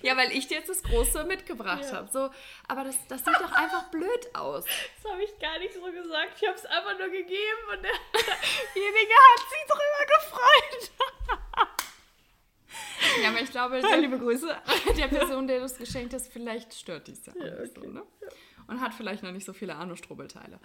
Ja, 0.02 0.16
weil 0.18 0.32
ich 0.32 0.48
dir 0.48 0.58
jetzt 0.58 0.70
das 0.70 0.82
Große 0.84 1.24
mitgebracht 1.26 1.84
Ja. 1.86 1.98
habe. 1.98 2.10
So, 2.10 2.30
aber 2.68 2.84
das, 2.86 2.96
das 3.08 3.24
sieht 3.24 3.36
doch 3.36 3.52
einfach 3.52 3.90
blöd 3.92 4.30
aus. 4.36 4.66
Das 5.04 5.12
habe 5.12 5.24
ich 5.24 5.38
gar 5.40 5.58
nicht 5.60 5.74
so 5.74 5.82
gesagt. 5.82 6.34
Ich 6.42 6.48
habe 6.48 6.58
es 6.58 6.66
einfach 6.66 6.98
nur 6.98 7.10
gegeben 7.10 7.64
und 7.72 7.84
derjenige 7.84 9.14
hat 9.30 9.40
sich 9.50 9.66
drüber 9.68 10.06
gefreut. 10.18 10.92
Ja, 13.24 13.30
aber 13.30 13.42
ich 13.42 13.50
glaube, 13.52 13.82
der, 13.82 13.98
liebe 13.98 14.20
Grüße. 14.20 14.56
der 14.98 15.08
Person, 15.08 15.48
der 15.48 15.60
du 15.60 15.66
es 15.66 15.78
geschenkt 15.78 16.14
hast, 16.14 16.32
vielleicht 16.32 16.74
stört 16.74 17.08
dies 17.08 17.26
ja, 17.26 17.34
Ja, 17.36 17.54
okay. 17.54 17.72
so, 17.74 17.82
ne? 17.90 18.04
Und 18.68 18.82
hat 18.82 18.94
vielleicht 18.94 19.24
noch 19.24 19.32
nicht 19.32 19.46
so 19.46 19.54
viele 19.54 19.76
Arno-Strobel-Teile. 19.76 20.60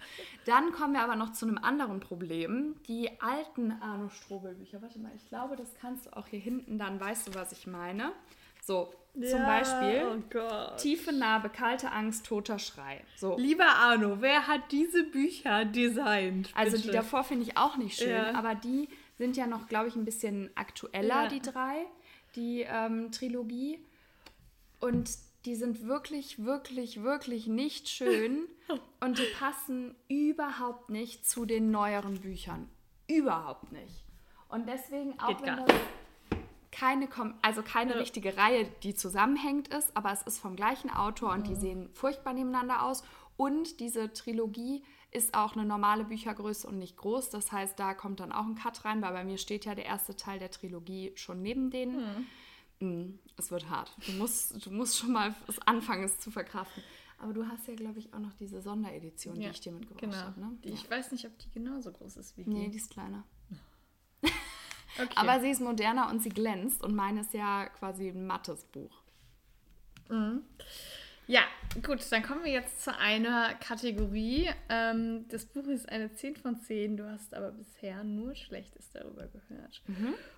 Dann 0.45 0.71
kommen 0.73 0.93
wir 0.93 1.01
aber 1.01 1.15
noch 1.15 1.33
zu 1.33 1.47
einem 1.47 1.57
anderen 1.57 1.99
Problem. 2.01 2.75
Die 2.87 3.09
alten 3.19 3.71
Arno-Strobel-Bücher. 3.81 4.79
Warte 4.81 4.99
mal, 4.99 5.11
ich 5.15 5.27
glaube, 5.27 5.55
das 5.55 5.73
kannst 5.81 6.05
du 6.05 6.15
auch 6.15 6.27
hier 6.27 6.39
hinten, 6.39 6.77
dann 6.77 6.99
weißt 6.99 7.27
du, 7.27 7.33
was 7.33 7.51
ich 7.51 7.65
meine. 7.65 8.11
So, 8.61 8.93
zum 9.21 9.43
Beispiel 9.43 10.03
Oh. 10.35 10.75
Tiefe 10.77 11.11
Narbe, 11.13 11.49
kalte 11.49 11.91
Angst, 11.91 12.25
toter 12.25 12.59
Schrei. 12.59 13.03
So. 13.15 13.37
Lieber 13.37 13.65
Arno, 13.67 14.21
wer 14.21 14.47
hat 14.47 14.71
diese 14.71 15.03
Bücher 15.03 15.65
designt? 15.65 16.49
Also 16.55 16.77
die 16.77 16.89
davor 16.89 17.23
finde 17.23 17.43
ich 17.43 17.57
auch 17.57 17.77
nicht 17.77 17.97
schön, 17.97 18.09
Ja. 18.09 18.33
aber 18.33 18.55
die 18.55 18.89
sind 19.17 19.37
ja 19.37 19.47
noch, 19.47 19.67
glaube 19.67 19.87
ich, 19.87 19.95
ein 19.95 20.05
bisschen 20.05 20.49
aktueller, 20.55 21.23
Ja. 21.23 21.27
die 21.29 21.41
drei, 21.41 21.85
die 22.35 22.65
ähm, 22.67 23.11
Trilogie. 23.11 23.79
Und 24.81 25.09
die 25.45 25.55
sind 25.55 25.85
wirklich, 25.87 26.43
wirklich, 26.43 27.01
wirklich 27.03 27.47
nicht 27.47 27.87
schön 27.87 28.47
und 28.99 29.17
die 29.19 29.27
passen 29.39 29.95
überhaupt 30.09 30.89
nicht 30.89 31.27
zu 31.27 31.45
den 31.45 31.71
neueren 31.71 32.19
Büchern. 32.19 32.69
Überhaupt 33.07 33.71
nicht. 33.71 34.03
Und 34.49 34.67
deswegen, 34.67 35.17
auch 35.19 35.27
Geht 35.27 35.41
wenn 35.43 35.57
das 35.65 35.75
keine, 36.75 37.07
also 37.41 37.61
keine 37.63 37.91
Ja. 37.93 37.97
richtige 37.99 38.35
Reihe, 38.37 38.65
die 38.83 38.93
zusammenhängt 38.93 39.69
ist, 39.69 39.95
aber 39.95 40.11
es 40.11 40.21
ist 40.23 40.39
vom 40.39 40.55
gleichen 40.55 40.89
Autor 40.89 41.31
und 41.31 41.47
die 41.47 41.55
sehen 41.55 41.89
furchtbar 41.93 42.33
nebeneinander 42.33 42.83
aus. 42.83 43.03
Und 43.37 43.79
diese 43.79 44.11
Trilogie 44.13 44.83
ist 45.11 45.33
auch 45.35 45.53
eine 45.55 45.65
normale 45.65 46.03
Büchergröße 46.03 46.67
und 46.67 46.77
nicht 46.79 46.97
groß. 46.97 47.29
Das 47.29 47.51
heißt, 47.51 47.79
da 47.79 47.93
kommt 47.93 48.19
dann 48.19 48.31
auch 48.33 48.45
ein 48.45 48.55
Cut 48.55 48.83
rein, 48.85 49.01
weil 49.01 49.13
bei 49.13 49.23
mir 49.23 49.37
steht 49.37 49.63
ja 49.65 49.73
der 49.75 49.85
erste 49.85 50.15
Teil 50.15 50.39
der 50.39 50.51
Trilogie 50.51 51.11
schon 51.15 51.41
neben 51.41 51.71
denen. 51.71 52.27
Mm, 52.79 53.19
Es 53.37 53.51
wird 53.51 53.69
hart. 53.69 53.95
Du 54.05 54.11
musst, 54.13 54.65
du 54.65 54.71
musst 54.71 54.97
schon 54.97 55.13
mal 55.13 55.33
anfangen, 55.65 56.03
es 56.03 56.19
zu 56.19 56.29
verkraften. 56.31 56.83
Aber 57.17 57.31
du 57.31 57.47
hast 57.47 57.65
ja, 57.69 57.75
glaube 57.75 57.99
ich, 57.99 58.13
auch 58.13 58.19
noch 58.19 58.33
diese 58.33 58.61
Sonderedition, 58.61 59.35
die 59.35 59.43
Ja, 59.43 59.51
ich 59.51 59.61
dir 59.61 59.71
mitgebracht 59.71 60.01
Genau. 60.01 60.17
habe. 60.17 60.39
Ne? 60.41 60.57
Die, 60.63 60.69
Ja. 60.69 60.75
Ich 60.75 60.89
weiß 60.91 61.13
nicht, 61.13 61.25
ob 61.25 61.37
die 61.39 61.49
genauso 61.51 61.91
groß 61.93 62.17
ist 62.17 62.35
wie 62.37 62.43
die. 62.43 62.49
Nee, 62.49 62.69
die 62.69 62.77
ist 62.77 62.89
kleiner. 62.89 63.23
Okay. 65.01 65.13
Aber 65.15 65.39
sie 65.39 65.49
ist 65.49 65.61
moderner 65.61 66.09
und 66.09 66.21
sie 66.21 66.29
glänzt 66.29 66.83
und 66.83 66.95
meine 66.95 67.21
ist 67.21 67.33
ja 67.33 67.67
quasi 67.69 68.09
ein 68.09 68.25
mattes 68.25 68.63
Buch. 68.65 69.01
Ja, 71.27 71.41
gut, 71.81 71.99
dann 72.11 72.21
kommen 72.21 72.43
wir 72.43 72.51
jetzt 72.51 72.83
zu 72.83 72.95
einer 72.95 73.55
Kategorie. 73.55 74.49
Ähm, 74.69 75.25
das 75.29 75.45
Buch 75.45 75.65
ist 75.67 75.89
eine 75.89 76.13
10 76.13 76.35
von 76.35 76.55
10, 76.57 76.97
du 76.97 77.09
hast 77.09 77.33
aber 77.33 77.51
bisher 77.51 78.03
nur 78.03 78.35
Schlechtes 78.35 78.91
darüber 78.91 79.25
gehört. 79.27 79.81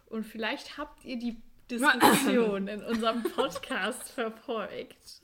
Und 0.05 0.25
vielleicht 0.25 0.77
habt 0.77 1.03
ihr 1.03 1.19
die 1.19 1.41
Diskussion 1.69 2.69
in 2.69 2.81
unserem 2.81 3.23
Podcast 3.23 4.09
verfolgt, 4.13 5.21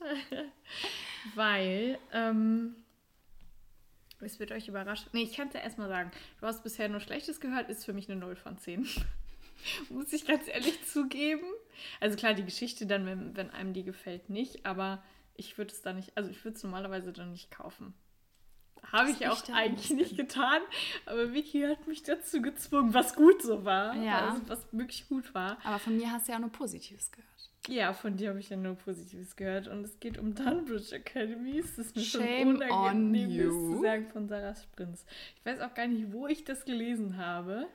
weil 1.34 1.98
ähm, 2.12 2.76
Es 4.20 4.38
wird 4.38 4.52
euch 4.52 4.68
überraschen. 4.68 5.08
Nee, 5.12 5.22
ich 5.22 5.34
kann 5.34 5.48
es 5.48 5.54
ja 5.54 5.60
erstmal 5.60 5.88
sagen. 5.88 6.10
Du 6.40 6.46
hast 6.46 6.62
bisher 6.62 6.90
nur 6.90 7.00
Schlechtes 7.00 7.40
gehört, 7.40 7.70
ist 7.70 7.86
für 7.86 7.94
mich 7.94 8.10
eine 8.10 8.20
0 8.20 8.36
von 8.36 8.58
10. 8.58 8.86
Muss 9.90 10.12
ich 10.12 10.26
ganz 10.26 10.48
ehrlich 10.48 10.84
zugeben. 10.86 11.46
Also 12.00 12.16
klar, 12.16 12.34
die 12.34 12.44
Geschichte 12.44 12.86
dann, 12.86 13.06
wenn, 13.06 13.36
wenn 13.36 13.50
einem 13.50 13.72
die 13.72 13.84
gefällt, 13.84 14.30
nicht, 14.30 14.66
aber 14.66 15.02
ich 15.36 15.58
würde 15.58 15.72
es 15.72 15.82
dann 15.82 15.96
nicht, 15.96 16.16
also 16.16 16.30
ich 16.30 16.44
würde 16.44 16.56
es 16.56 16.62
normalerweise 16.62 17.12
dann 17.12 17.32
nicht 17.32 17.50
kaufen. 17.50 17.94
Habe 18.92 19.10
ich 19.10 19.26
auch 19.28 19.42
eigentlich 19.52 19.90
nicht 19.90 20.16
getan, 20.16 20.60
aber 21.06 21.32
Vicky 21.32 21.62
hat 21.62 21.86
mich 21.86 22.02
dazu 22.02 22.42
gezwungen, 22.42 22.94
was 22.94 23.16
gut 23.16 23.42
so 23.42 23.64
war. 23.64 23.96
Ja. 23.96 24.28
Also, 24.28 24.48
was 24.48 24.66
wirklich 24.72 25.08
gut 25.08 25.34
war. 25.34 25.58
Aber 25.64 25.78
von 25.78 25.96
mir 25.96 26.12
hast 26.12 26.28
du 26.28 26.32
ja 26.32 26.38
auch 26.38 26.42
nur 26.42 26.52
Positives 26.52 27.10
gehört. 27.10 27.28
Ja, 27.66 27.94
von 27.94 28.16
dir 28.16 28.28
habe 28.28 28.40
ich 28.40 28.50
ja 28.50 28.56
nur 28.56 28.74
Positives 28.74 29.36
gehört. 29.36 29.68
Und 29.68 29.84
es 29.84 29.98
geht 29.98 30.18
um 30.18 30.34
Dunbridge 30.34 30.94
Academy. 30.94 31.58
Es 31.58 31.78
ist 31.78 31.96
mir 31.96 32.02
Shame 32.02 32.42
schon 32.42 32.56
unangenehm, 32.56 33.50
zu 33.50 33.80
sagen 33.80 34.06
von 34.10 34.28
Sarah 34.28 34.54
Sprinz. 34.54 35.06
Ich 35.36 35.46
weiß 35.46 35.60
auch 35.60 35.72
gar 35.72 35.86
nicht, 35.86 36.12
wo 36.12 36.26
ich 36.26 36.44
das 36.44 36.66
gelesen 36.66 37.16
habe. 37.16 37.66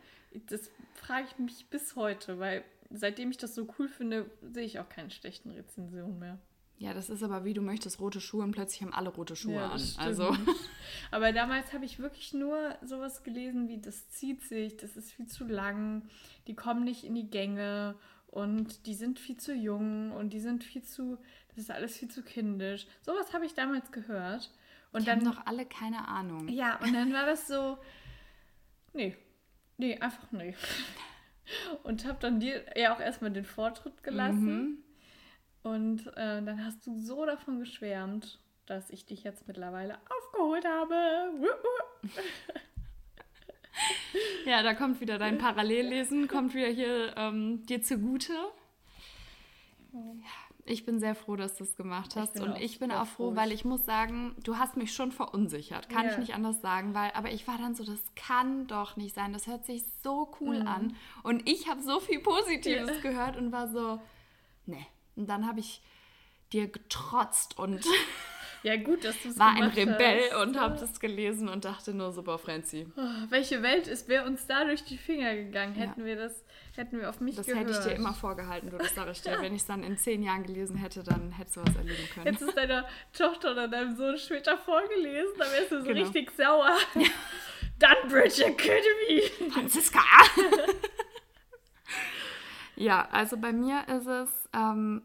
Das 0.48 0.70
frage 0.94 1.28
ich 1.30 1.38
mich 1.40 1.70
bis 1.70 1.96
heute, 1.96 2.40
weil 2.40 2.64
seitdem 2.92 3.32
ich 3.32 3.38
das 3.38 3.56
so 3.56 3.68
cool 3.78 3.88
finde, 3.88 4.30
sehe 4.42 4.66
ich 4.66 4.80
auch 4.80 4.90
keine 4.90 5.12
schlechten 5.12 5.52
Rezensionen 5.52 6.20
mehr. 6.20 6.40
Ja, 6.80 6.94
das 6.94 7.10
ist 7.10 7.24
aber 7.24 7.44
wie 7.44 7.54
du 7.54 7.62
möchtest, 7.62 8.00
rote 8.00 8.22
Schuhe 8.22 8.44
und 8.44 8.52
plötzlich 8.52 8.82
haben 8.82 8.94
alle 8.94 9.10
rote 9.10 9.36
Schuhe 9.36 9.56
ja, 9.56 9.70
an. 9.70 9.80
Stimmt. 9.80 10.00
Also. 10.00 10.34
Aber 11.12 11.34
damals 11.34 11.74
habe 11.74 11.84
ich 11.84 12.00
wirklich 12.00 12.34
nur 12.34 12.74
sowas 12.82 13.24
gelesen 13.24 13.68
wie, 13.68 13.82
das 13.82 14.10
zieht 14.10 14.44
sich, 14.44 14.78
das 14.78 14.96
ist 14.96 15.12
viel 15.12 15.28
zu 15.28 15.44
lang, 15.44 16.04
die 16.48 16.56
kommen 16.56 16.86
nicht 16.86 17.04
in 17.04 17.16
die 17.16 17.30
Gänge 17.30 17.96
und 18.28 18.86
die 18.86 18.94
sind 18.94 19.20
viel 19.20 19.36
zu 19.36 19.54
jung 19.54 20.12
und 20.12 20.32
die 20.32 20.40
sind 20.40 20.64
viel 20.64 20.82
zu, 20.82 21.18
das 21.50 21.58
ist 21.58 21.72
alles 21.72 21.98
viel 21.98 22.10
zu 22.10 22.24
kindisch. 22.24 22.88
Sowas 23.02 23.34
habe 23.34 23.46
ich 23.46 23.54
damals 23.56 23.92
gehört. 23.92 24.50
Und 24.94 25.02
die 25.02 25.06
dann 25.08 25.26
haben 25.26 25.36
doch 25.36 25.46
alle 25.46 25.66
keine 25.66 26.08
Ahnung. 26.08 26.48
Ja, 26.48 26.80
und 26.80 26.94
dann 26.94 27.12
war 27.12 27.26
das 27.26 27.48
so, 27.48 27.78
nee, 28.94 29.18
nee, 29.80 29.98
einfach 30.00 30.32
nee. 30.32 30.56
Und 31.84 32.06
habe 32.06 32.20
dann 32.20 32.40
dir 32.40 32.64
ja 32.78 32.94
auch 32.94 33.00
erstmal 33.00 33.32
den 33.32 33.46
Vortritt 33.46 34.04
gelassen. 34.04 34.56
Mhm. 34.56 34.84
Und 35.64 36.08
äh, 36.16 36.42
dann 36.44 36.64
hast 36.64 36.86
du 36.86 37.00
so 37.00 37.26
davon 37.26 37.60
geschwärmt, 37.60 38.40
dass 38.66 38.90
ich 38.92 39.06
dich 39.06 39.24
jetzt 39.24 39.48
mittlerweile 39.48 39.98
aufgeholt 40.10 40.66
habe. 40.66 40.96
ja, 44.46 44.62
da 44.62 44.74
kommt 44.76 45.02
wieder 45.02 45.18
dein 45.18 45.38
Parallellesen, 45.38 46.28
kommt 46.28 46.54
wieder 46.54 46.68
hier 46.68 47.14
ähm, 47.18 47.66
dir 47.66 47.82
zugute. 47.82 48.34
Ich 50.70 50.86
bin 50.86 51.00
sehr 51.00 51.16
froh, 51.16 51.36
dass 51.36 51.56
du 51.56 51.64
es 51.64 51.76
gemacht 51.76 52.16
hast. 52.16 52.36
Ich 52.36 52.42
und 52.44 52.56
ich 52.58 52.78
bin 52.78 52.92
auch 52.92 53.08
froh, 53.08 53.36
weil 53.36 53.52
ich 53.52 53.66
muss 53.66 53.86
sagen, 53.86 54.36
du 54.44 54.58
hast 54.58 54.78
mich 54.78 54.94
schon 54.94 55.12
verunsichert. 55.12 55.90
Kann 55.90 56.04
yeah. 56.04 56.12
ich 56.12 56.20
nicht 56.20 56.36
anders 56.36 56.62
sagen, 56.62 56.94
weil, 56.94 57.10
aber 57.16 57.32
ich 57.32 57.48
war 57.48 57.58
dann 57.58 57.74
so, 57.74 57.84
das 57.84 58.00
kann 58.16 58.68
doch 58.68 58.96
nicht 58.96 59.16
sein. 59.16 59.34
Das 59.34 59.48
hört 59.48 59.66
sich 59.66 59.84
so 60.04 60.32
cool 60.40 60.64
mm. 60.64 60.68
an. 60.68 60.96
Und 61.24 61.50
ich 61.50 61.68
habe 61.68 61.82
so 61.82 62.00
viel 62.00 62.20
Positives 62.20 62.88
yeah. 62.88 63.02
gehört 63.02 63.36
und 63.36 63.52
war 63.52 63.68
so, 63.68 64.00
nee, 64.68 64.86
und 65.16 65.28
dann 65.28 65.48
habe 65.48 65.60
ich 65.60 65.82
dir 66.54 66.68
getrotzt 66.68 67.58
und 67.58 67.84
ja 68.64 68.76
gut, 68.76 69.06
dass 69.06 69.22
du 69.22 69.30
es 69.30 69.40
war 69.40 69.56
ein 69.56 69.64
Rebell 69.64 70.30
hast. 70.32 70.42
und 70.42 70.60
habe 70.60 70.78
das 70.78 71.00
gelesen 71.00 71.48
und 71.48 71.66
dachte 71.66 71.94
nur 71.94 72.12
so, 72.12 72.24
boah, 72.24 72.38
Franzi. 72.38 72.88
Oh, 72.98 73.02
welche 73.30 73.64
Welt 73.64 73.88
ist 73.88 74.10
wäre 74.10 74.26
uns 74.26 74.46
da 74.48 74.66
durch 74.66 74.84
die 74.84 74.98
Finger 74.98 75.36
gegangen, 75.36 75.76
hätten 75.76 76.02
ja. 76.02 76.06
wir 76.06 76.16
das, 76.18 76.44
hätten 76.76 77.00
wir 77.00 77.10
auf 77.10 77.22
mich 77.22 77.36
das 77.36 77.46
gehört. 77.46 77.70
Das 77.70 77.78
hätte 77.78 77.90
ich 77.90 77.96
dir 77.96 78.00
immer 78.00 78.14
vorgehalten, 78.14 78.70
du, 78.70 78.78
das 78.78 78.96
sage 78.96 79.12
ich 79.12 79.22
dir. 79.22 79.38
Wenn 79.42 79.56
ich 79.56 79.62
es 79.62 79.68
dann 79.68 79.84
in 79.84 79.98
zehn 79.98 80.24
Jahren 80.24 80.44
gelesen 80.44 80.78
hätte, 80.78 81.04
dann 81.04 81.32
hättest 81.32 81.58
du 81.58 81.62
was 81.62 81.76
erleben 81.76 82.10
können. 82.14 82.26
Hättest 82.26 82.42
du 82.42 82.50
es 82.50 82.56
deiner 82.56 82.86
Tochter 83.14 83.52
oder 83.52 83.68
deinem 83.68 83.96
Sohn 83.96 84.18
später 84.18 84.58
vorgelesen, 84.58 85.34
dann 85.38 85.52
wärst 85.52 85.72
du 85.72 85.82
so 85.82 85.88
genau. 85.88 86.02
richtig 86.02 86.32
sauer. 86.32 86.78
Ja. 86.96 87.08
Dunbridge 87.80 88.44
Academy. 88.44 89.52
Franziska. 89.54 90.02
ja, 92.76 93.08
also 93.10 93.38
bei 93.38 93.54
mir 93.54 93.88
ist 93.88 94.06
es 94.06 94.50
ähm, 94.54 95.02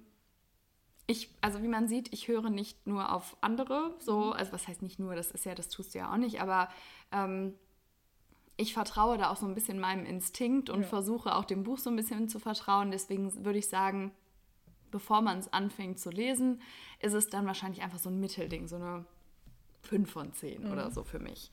ich, 1.06 1.30
also 1.40 1.62
wie 1.62 1.68
man 1.68 1.88
sieht, 1.88 2.12
ich 2.12 2.28
höre 2.28 2.50
nicht 2.50 2.86
nur 2.86 3.12
auf 3.12 3.36
andere, 3.40 3.94
so, 3.98 4.26
mhm. 4.26 4.32
also 4.32 4.52
was 4.52 4.68
heißt 4.68 4.82
nicht 4.82 4.98
nur, 4.98 5.14
das 5.14 5.30
ist 5.30 5.44
ja, 5.44 5.54
das 5.54 5.68
tust 5.68 5.94
du 5.94 5.98
ja 5.98 6.12
auch 6.12 6.16
nicht, 6.16 6.40
aber 6.40 6.68
ähm, 7.12 7.54
ich 8.56 8.72
vertraue 8.72 9.18
da 9.18 9.30
auch 9.30 9.36
so 9.36 9.46
ein 9.46 9.54
bisschen 9.54 9.80
meinem 9.80 10.06
Instinkt 10.06 10.70
und 10.70 10.82
ja. 10.82 10.86
versuche 10.86 11.34
auch 11.34 11.44
dem 11.44 11.64
Buch 11.64 11.78
so 11.78 11.90
ein 11.90 11.96
bisschen 11.96 12.28
zu 12.28 12.38
vertrauen. 12.38 12.92
Deswegen 12.92 13.44
würde 13.44 13.58
ich 13.58 13.68
sagen, 13.68 14.12
bevor 14.90 15.22
man 15.22 15.40
es 15.40 15.52
anfängt 15.52 15.98
zu 15.98 16.10
lesen, 16.10 16.62
ist 17.00 17.14
es 17.14 17.28
dann 17.28 17.46
wahrscheinlich 17.46 17.82
einfach 17.82 17.98
so 17.98 18.10
ein 18.10 18.20
Mittelding, 18.20 18.68
so 18.68 18.76
eine 18.76 19.04
5 19.82 20.10
von 20.10 20.32
10 20.32 20.62
mhm. 20.62 20.72
oder 20.72 20.90
so 20.90 21.02
für 21.02 21.18
mich. 21.18 21.50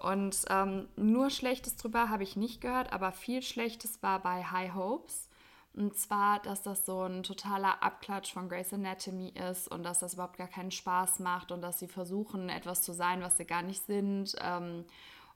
Und 0.00 0.44
ähm, 0.50 0.88
nur 0.96 1.30
Schlechtes 1.30 1.76
drüber 1.76 2.10
habe 2.10 2.22
ich 2.22 2.36
nicht 2.36 2.60
gehört, 2.60 2.92
aber 2.92 3.12
viel 3.12 3.40
Schlechtes 3.42 4.02
war 4.02 4.20
bei 4.20 4.44
High 4.44 4.74
Hopes. 4.74 5.28
Und 5.76 5.96
zwar, 5.98 6.40
dass 6.40 6.62
das 6.62 6.86
so 6.86 7.02
ein 7.02 7.22
totaler 7.22 7.82
Abklatsch 7.82 8.32
von 8.32 8.48
Grey's 8.48 8.72
Anatomy 8.72 9.28
ist 9.50 9.68
und 9.68 9.82
dass 9.82 9.98
das 9.98 10.14
überhaupt 10.14 10.38
gar 10.38 10.48
keinen 10.48 10.70
Spaß 10.70 11.18
macht 11.18 11.52
und 11.52 11.60
dass 11.60 11.78
sie 11.78 11.86
versuchen, 11.86 12.48
etwas 12.48 12.80
zu 12.80 12.94
sein, 12.94 13.20
was 13.20 13.36
sie 13.36 13.44
gar 13.44 13.62
nicht 13.62 13.84
sind 13.84 14.34
ähm, 14.40 14.86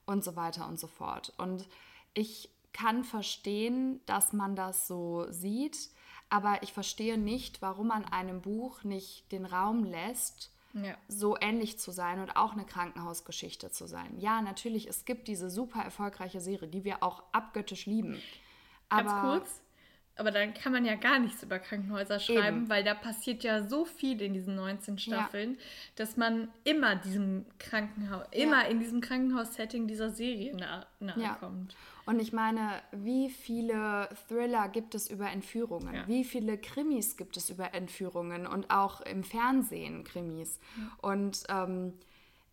und 0.07 0.25
so 0.25 0.37
weiter 0.37 0.67
und 0.67 0.81
so 0.81 0.87
fort. 0.87 1.35
Und 1.37 1.69
ich 2.15 2.49
kann 2.73 3.05
verstehen, 3.05 4.01
dass 4.07 4.33
man 4.33 4.57
das 4.57 4.87
so 4.89 5.27
sieht, 5.31 5.91
aber 6.31 6.63
ich 6.63 6.73
verstehe 6.73 7.19
nicht, 7.19 7.61
warum 7.61 7.89
man 7.89 8.07
einem 8.07 8.41
Buch 8.41 8.83
nicht 8.83 9.31
den 9.33 9.45
Raum 9.45 9.85
lässt, 9.85 10.53
ja. 10.73 10.97
so 11.09 11.37
ähnlich 11.39 11.79
zu 11.79 11.91
sein 11.91 12.21
und 12.21 12.37
auch 12.37 12.53
eine 12.53 12.65
Krankenhausgeschichte 12.65 13.71
zu 13.73 13.87
sein. 13.87 14.19
Ja, 14.19 14.41
natürlich, 14.41 14.89
es 14.89 15.05
gibt 15.05 15.29
diese 15.29 15.51
super 15.51 15.83
erfolgreiche 15.83 16.41
Serie, 16.41 16.69
die 16.69 16.85
wir 16.85 17.03
auch 17.03 17.25
abgöttisch 17.33 17.85
lieben. 17.85 18.23
Ganz 18.89 19.11
aber 19.11 19.39
kurz, 19.39 19.61
aber 20.17 20.31
dann 20.31 20.53
kann 20.53 20.73
man 20.73 20.85
ja 20.85 20.97
gar 20.97 21.19
nichts 21.19 21.43
über 21.43 21.59
Krankenhäuser 21.59 22.21
schreiben, 22.21 22.59
Eben. 22.59 22.69
weil 22.69 22.85
da 22.85 22.95
passiert 22.95 23.43
ja 23.43 23.67
so 23.67 23.85
viel 23.85 24.21
in 24.21 24.35
diesen 24.35 24.55
19 24.55 24.99
Staffeln, 24.99 25.53
ja. 25.53 25.59
dass 25.97 26.17
man 26.17 26.49
immer 26.65 26.97
diesem 26.97 27.47
Krankenhaus, 27.59 28.27
ja. 28.35 28.43
immer 28.43 28.69
in 28.69 28.81
diesem 28.81 29.01
Krankenhaus-Setting 29.01 29.87
dieser 29.87 30.11
Serie 30.11 30.55
nahe, 30.55 30.87
nahe 31.01 31.23
ja. 31.23 31.35
kommt. 31.35 31.75
Und 32.07 32.21
ich 32.21 32.33
meine, 32.33 32.83
wie 32.93 33.31
viele 33.31 34.09
Thriller 34.29 34.69
gibt 34.69 34.95
es 34.95 35.09
über 35.09 35.31
Entführungen? 35.31 36.03
Wie 36.07 36.25
viele 36.25 36.59
Krimis 36.59 37.17
gibt 37.17 37.37
es 37.37 37.51
über 37.51 37.73
Entführungen 37.73 38.47
und 38.47 38.71
auch 38.71 39.01
im 39.03 39.23
Fernsehen 39.23 40.03
Krimis? 40.03 40.59
Und 41.01 41.45
ähm, 41.49 41.93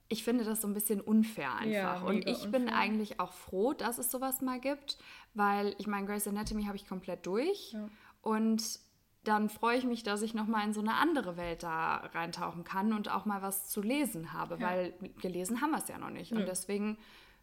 ich 0.10 0.24
finde 0.24 0.44
das 0.44 0.62
so 0.62 0.68
ein 0.68 0.74
bisschen 0.74 1.02
unfair 1.02 1.56
einfach. 1.56 2.04
Und 2.04 2.28
ich 2.28 2.44
unfair. 2.44 2.52
bin 2.52 2.70
eigentlich 2.70 3.20
auch 3.20 3.34
froh, 3.34 3.74
dass 3.74 3.98
es 3.98 4.10
sowas 4.10 4.42
mal 4.42 4.60
gibt, 4.60 4.98
weil 5.38 5.76
ich 5.78 5.88
meine, 5.88 6.06
Grey's 6.06 6.28
Anatomy 6.28 6.66
habe 6.66 6.76
ich 6.76 6.88
komplett 6.88 7.26
durch. 7.26 7.74
Ja. 7.74 7.88
Und 8.22 8.80
dann 9.24 9.50
freue 9.50 9.78
ich 9.78 9.84
mich, 9.84 10.04
dass 10.04 10.22
ich 10.22 10.34
nochmal 10.34 10.66
in 10.66 10.74
so 10.74 10.80
eine 10.80 10.96
andere 10.96 11.36
Welt 11.38 11.64
da 11.64 11.98
reintauchen 12.14 12.64
kann 12.64 12.94
und 12.94 13.10
auch 13.10 13.26
mal 13.26 13.42
was 13.42 13.70
zu 13.70 13.82
lesen 13.82 14.34
habe, 14.34 14.56
ja. 14.56 14.68
weil 14.68 14.94
gelesen 15.22 15.62
haben 15.62 15.72
wir 15.72 15.80
es 15.80 15.88
ja 15.88 15.98
noch 15.98 16.10
nicht. 16.10 16.32
Und 16.32 16.48
deswegen 16.48 16.98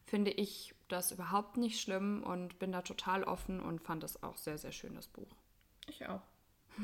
finde 0.05 0.31
ich 0.31 0.75
das 0.89 1.13
überhaupt 1.13 1.57
nicht 1.57 1.81
schlimm 1.81 2.23
und 2.23 2.59
bin 2.59 2.73
da 2.73 2.83
total 2.83 3.25
offen 3.25 3.61
und 3.61 3.83
fand 3.83 4.03
das 4.03 4.23
auch 4.23 4.37
sehr, 4.37 4.59
sehr 4.59 4.73
schön, 4.73 4.95
das 4.95 5.09
Buch. 5.09 5.29
Ich 5.89 6.07
auch. 6.07 6.23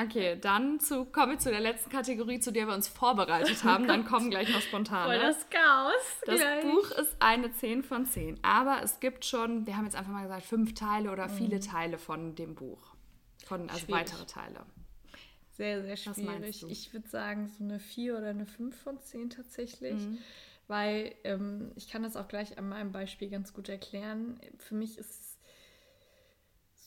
Okay, 0.00 0.38
dann 0.40 0.80
zu, 0.80 1.04
kommen 1.06 1.32
wir 1.32 1.38
zu 1.38 1.50
der 1.50 1.60
letzten 1.60 1.90
Kategorie, 1.90 2.40
zu 2.40 2.52
der 2.52 2.66
wir 2.66 2.74
uns 2.74 2.88
vorbereitet 2.88 3.64
haben. 3.64 3.86
Dann 3.86 4.04
kommen 4.04 4.30
gleich 4.30 4.48
noch 4.52 4.60
spontan. 4.60 5.06
Voll 5.06 5.18
das 5.18 5.48
Chaos. 5.50 6.20
Das 6.26 6.36
gleich. 6.36 6.62
Buch 6.62 6.90
ist 6.92 7.16
eine 7.18 7.52
10 7.52 7.82
von 7.82 8.06
10. 8.06 8.38
Aber 8.42 8.82
es 8.82 9.00
gibt 9.00 9.24
schon, 9.24 9.66
wir 9.66 9.76
haben 9.76 9.84
jetzt 9.84 9.96
einfach 9.96 10.12
mal 10.12 10.22
gesagt, 10.22 10.44
fünf 10.44 10.74
Teile 10.74 11.10
oder 11.10 11.28
viele 11.28 11.56
mhm. 11.56 11.60
Teile 11.62 11.98
von 11.98 12.34
dem 12.34 12.54
Buch. 12.54 12.94
Von, 13.46 13.68
also 13.68 13.86
schwierig. 13.86 14.00
weitere 14.02 14.26
Teile. 14.26 14.66
Sehr, 15.56 15.82
sehr 15.82 15.96
schwierig. 15.96 16.64
Ich 16.68 16.92
würde 16.92 17.08
sagen, 17.08 17.48
so 17.48 17.64
eine 17.64 17.80
4 17.80 18.16
oder 18.16 18.28
eine 18.28 18.46
5 18.46 18.80
von 18.80 19.00
10 19.00 19.30
tatsächlich. 19.30 19.94
Mhm. 19.94 20.18
Weil 20.68 21.14
ähm, 21.24 21.72
ich 21.74 21.88
kann 21.88 22.02
das 22.04 22.16
auch 22.16 22.28
gleich 22.28 22.56
an 22.56 22.68
meinem 22.68 22.92
Beispiel 22.92 23.28
ganz 23.28 23.52
gut 23.52 23.68
erklären. 23.68 24.40
Für 24.58 24.76
mich 24.76 24.98
ist 24.98 25.10
es 25.10 25.29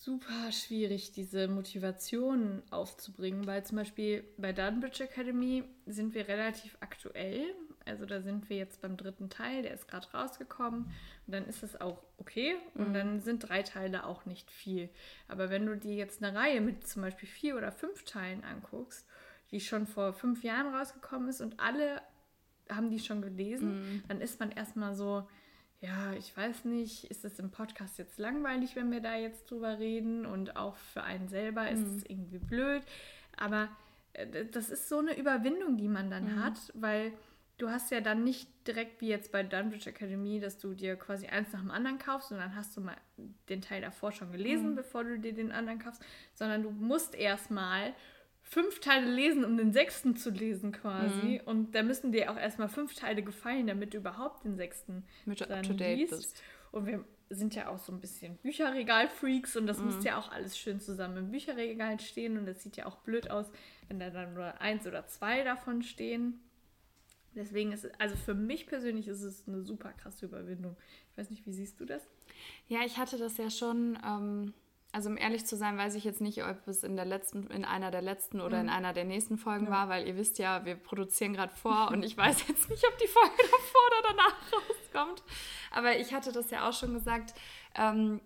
super 0.03 0.51
schwierig, 0.51 1.13
diese 1.13 1.47
Motivation 1.47 2.61
aufzubringen, 2.71 3.47
weil 3.47 3.63
zum 3.63 3.77
Beispiel 3.77 4.25
bei 4.37 4.51
Dunbridge 4.51 5.05
Academy 5.05 5.63
sind 5.85 6.13
wir 6.13 6.27
relativ 6.27 6.77
aktuell. 6.81 7.55
Also 7.85 8.05
da 8.05 8.21
sind 8.21 8.49
wir 8.49 8.57
jetzt 8.57 8.81
beim 8.81 8.97
dritten 8.97 9.29
Teil, 9.29 9.63
der 9.63 9.73
ist 9.73 9.87
gerade 9.87 10.09
rausgekommen. 10.11 10.85
Und 11.25 11.33
dann 11.33 11.45
ist 11.45 11.63
es 11.63 11.79
auch 11.79 12.03
okay. 12.17 12.55
Und 12.73 12.89
mhm. 12.89 12.93
dann 12.93 13.21
sind 13.21 13.47
drei 13.47 13.63
Teile 13.63 14.05
auch 14.05 14.25
nicht 14.25 14.51
viel. 14.51 14.89
Aber 15.29 15.49
wenn 15.49 15.65
du 15.65 15.77
dir 15.77 15.95
jetzt 15.95 16.21
eine 16.21 16.37
Reihe 16.37 16.59
mit 16.59 16.85
zum 16.85 17.01
Beispiel 17.01 17.29
vier 17.29 17.55
oder 17.55 17.71
fünf 17.71 18.03
Teilen 18.03 18.43
anguckst, 18.43 19.07
die 19.51 19.61
schon 19.61 19.87
vor 19.87 20.13
fünf 20.13 20.43
Jahren 20.43 20.73
rausgekommen 20.73 21.29
ist 21.29 21.39
und 21.39 21.59
alle 21.59 22.01
haben 22.69 22.89
die 22.89 22.99
schon 22.99 23.21
gelesen, 23.21 23.79
mhm. 23.79 24.03
dann 24.09 24.19
ist 24.19 24.39
man 24.39 24.51
erstmal 24.51 24.95
so, 24.95 25.27
ja, 25.83 26.13
ich 26.13 26.35
weiß 26.35 26.63
nicht, 26.63 27.11
ist 27.11 27.25
es 27.25 27.39
im 27.39 27.51
Podcast 27.51 27.97
jetzt 27.97 28.17
langweilig, 28.17 28.77
wenn 28.77 28.89
wir 28.89 29.01
da 29.01 29.15
jetzt 29.15 29.51
drüber 29.51 29.79
reden 29.79 30.25
und 30.25 30.55
auch 30.55 30.77
für 30.77 31.03
einen 31.03 31.27
selber 31.27 31.69
ist 31.69 31.85
mhm. 31.85 31.97
es 31.97 32.03
irgendwie 32.05 32.37
blöd, 32.37 32.81
aber 33.35 33.67
äh, 34.13 34.45
das 34.45 34.69
ist 34.69 34.87
so 34.87 34.99
eine 34.99 35.17
Überwindung, 35.17 35.75
die 35.75 35.89
man 35.89 36.09
dann 36.09 36.35
mhm. 36.35 36.43
hat, 36.43 36.57
weil 36.73 37.11
du 37.57 37.69
hast 37.69 37.91
ja 37.91 37.99
dann 37.99 38.23
nicht 38.23 38.47
direkt 38.65 39.01
wie 39.01 39.09
jetzt 39.09 39.33
bei 39.33 39.43
Dunbridge 39.43 39.89
Academy, 39.89 40.39
dass 40.39 40.57
du 40.57 40.73
dir 40.73 40.95
quasi 40.95 41.27
eins 41.27 41.51
nach 41.51 41.59
dem 41.59 41.71
anderen 41.71 41.99
kaufst 41.99 42.31
und 42.31 42.37
dann 42.37 42.55
hast 42.55 42.77
du 42.77 42.81
mal 42.81 42.95
den 43.49 43.61
Teil 43.61 43.81
davor 43.81 44.13
schon 44.13 44.31
gelesen, 44.31 44.71
mhm. 44.71 44.75
bevor 44.75 45.03
du 45.03 45.19
dir 45.19 45.33
den 45.33 45.51
anderen 45.51 45.79
kaufst, 45.79 46.01
sondern 46.33 46.63
du 46.63 46.71
musst 46.71 47.13
erstmal 47.13 47.93
fünf 48.53 48.79
Teile 48.79 49.11
lesen, 49.11 49.43
um 49.43 49.57
den 49.57 49.73
sechsten 49.73 50.15
zu 50.15 50.29
lesen 50.29 50.71
quasi. 50.71 51.41
Mhm. 51.41 51.47
Und 51.47 51.75
da 51.75 51.83
müssen 51.83 52.11
dir 52.11 52.31
auch 52.31 52.37
erstmal 52.37 52.69
fünf 52.69 52.93
Teile 52.93 53.23
gefallen, 53.23 53.67
damit 53.67 53.93
du 53.93 53.97
überhaupt 53.97 54.45
den 54.45 54.55
sechsten 54.55 55.03
Mit 55.25 55.41
dann 55.41 55.63
liest. 55.63 56.11
Bist. 56.11 56.43
Und 56.71 56.85
wir 56.85 57.03
sind 57.29 57.55
ja 57.55 57.69
auch 57.69 57.79
so 57.79 57.91
ein 57.91 57.99
bisschen 57.99 58.37
Bücherregal-Freaks 58.37 59.55
und 59.55 59.67
das 59.67 59.79
mhm. 59.79 59.85
muss 59.85 60.03
ja 60.03 60.17
auch 60.17 60.31
alles 60.31 60.57
schön 60.57 60.79
zusammen 60.79 61.17
im 61.17 61.31
Bücherregal 61.31 61.99
stehen 61.99 62.37
und 62.37 62.45
das 62.45 62.61
sieht 62.61 62.77
ja 62.77 62.85
auch 62.85 62.97
blöd 62.97 63.29
aus, 63.29 63.47
wenn 63.87 63.99
da 63.99 64.09
dann 64.09 64.33
nur 64.33 64.61
eins 64.61 64.85
oder 64.85 65.07
zwei 65.07 65.43
davon 65.43 65.81
stehen. 65.81 66.39
Deswegen 67.35 67.71
ist 67.71 67.85
es, 67.85 67.91
also 67.99 68.15
für 68.15 68.35
mich 68.35 68.67
persönlich 68.67 69.07
ist 69.07 69.23
es 69.23 69.47
eine 69.47 69.63
super 69.63 69.91
krasse 69.93 70.25
Überwindung. 70.25 70.77
Ich 71.11 71.17
weiß 71.17 71.31
nicht, 71.31 71.45
wie 71.47 71.53
siehst 71.53 71.79
du 71.79 71.85
das? 71.85 72.03
Ja, 72.67 72.81
ich 72.85 72.97
hatte 72.97 73.17
das 73.17 73.37
ja 73.37 73.49
schon, 73.49 73.97
ähm, 74.05 74.53
also 74.93 75.09
um 75.09 75.17
ehrlich 75.17 75.45
zu 75.47 75.57
sein, 75.57 75.75
weiß 75.75 75.95
ich 75.95 76.03
jetzt 76.03 76.21
nicht, 76.21 76.45
ob 76.45 76.67
es 76.67 76.83
in 76.83 76.95
der 76.95 77.05
letzten, 77.05 77.47
in 77.47 77.65
einer 77.65 77.89
der 77.89 78.03
letzten 78.03 78.39
oder 78.39 78.57
mhm. 78.57 78.65
in 78.65 78.69
einer 78.69 78.93
der 78.93 79.05
nächsten 79.05 79.37
Folgen 79.37 79.65
ja. 79.65 79.71
war, 79.71 79.89
weil 79.89 80.07
ihr 80.07 80.15
wisst 80.15 80.37
ja, 80.37 80.65
wir 80.65 80.75
produzieren 80.75 81.33
gerade 81.33 81.53
vor 81.53 81.87
und 81.91 82.03
ich 82.03 82.15
weiß 82.15 82.47
jetzt 82.47 82.69
nicht, 82.69 82.87
ob 82.87 82.97
die 82.99 83.07
Folge 83.07 83.35
davor 83.37 83.81
oder 83.87 84.09
danach 84.09 84.35
rauskommt. 84.53 85.23
Aber 85.71 85.97
ich 85.97 86.13
hatte 86.13 86.31
das 86.31 86.51
ja 86.51 86.69
auch 86.69 86.73
schon 86.73 86.93
gesagt. 86.93 87.33
Ähm, 87.73 88.21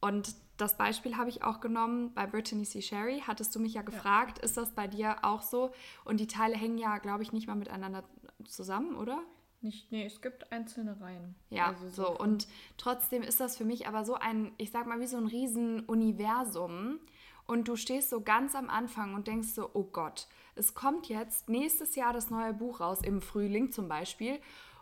und 0.00 0.34
das 0.58 0.76
Beispiel 0.76 1.16
habe 1.16 1.30
ich 1.30 1.42
auch 1.42 1.60
genommen 1.60 2.12
bei 2.12 2.26
Brittany 2.26 2.64
C. 2.64 2.82
Sherry. 2.82 3.22
Hattest 3.26 3.54
du 3.54 3.58
mich 3.58 3.72
ja 3.72 3.82
gefragt, 3.82 4.38
ja. 4.38 4.44
ist 4.44 4.58
das 4.58 4.74
bei 4.74 4.86
dir 4.86 5.16
auch 5.22 5.40
so? 5.40 5.72
Und 6.04 6.20
die 6.20 6.26
Teile 6.26 6.56
hängen 6.56 6.76
ja, 6.76 6.98
glaube 6.98 7.22
ich, 7.22 7.32
nicht 7.32 7.46
mal 7.46 7.56
miteinander 7.56 8.04
zusammen, 8.44 8.96
oder? 8.96 9.22
Nicht, 9.60 9.90
nee, 9.90 10.06
es 10.06 10.20
gibt 10.20 10.52
einzelne 10.52 11.00
Reihen. 11.00 11.34
Ja, 11.50 11.68
also 11.68 11.88
so. 11.88 12.04
so 12.04 12.18
und 12.18 12.46
trotzdem 12.76 13.22
ist 13.22 13.40
das 13.40 13.56
für 13.56 13.64
mich 13.64 13.88
aber 13.88 14.04
so 14.04 14.14
ein, 14.14 14.52
ich 14.58 14.70
sag 14.70 14.86
mal, 14.86 15.00
wie 15.00 15.06
so 15.06 15.16
ein 15.16 15.26
Riesenuniversum. 15.26 17.00
Und 17.46 17.68
du 17.68 17.76
stehst 17.76 18.10
so 18.10 18.20
ganz 18.20 18.54
am 18.56 18.68
Anfang 18.68 19.14
und 19.14 19.28
denkst 19.28 19.48
so, 19.48 19.70
oh 19.72 19.84
Gott, 19.84 20.26
es 20.56 20.74
kommt 20.74 21.08
jetzt 21.08 21.48
nächstes 21.48 21.94
Jahr 21.94 22.12
das 22.12 22.28
neue 22.28 22.52
Buch 22.52 22.80
raus, 22.80 23.00
im 23.02 23.22
Frühling 23.22 23.70
zum 23.70 23.88
Beispiel. 23.88 24.40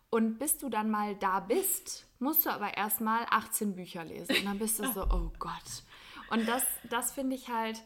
Und 0.09 0.39
bis 0.39 0.57
du 0.59 0.69
dann 0.69 0.91
mal 0.91 1.15
da 1.17 1.41
bist, 1.41 2.07
musst 2.21 2.47
du 2.47 2.51
aber 2.51 2.77
erstmal 2.77 3.27
18 3.31 3.75
Bücher 3.75 4.05
lesen. 4.05 4.35
Und 4.37 4.45
dann 4.45 4.59
bist 4.59 4.79
du 4.79 4.91
so, 4.93 5.03
oh 5.11 5.31
Gott. 5.39 5.83
Und 6.31 6.49
das, 6.49 6.65
das 6.89 7.13
finde 7.13 7.37
ich 7.37 7.49
halt, 7.49 7.83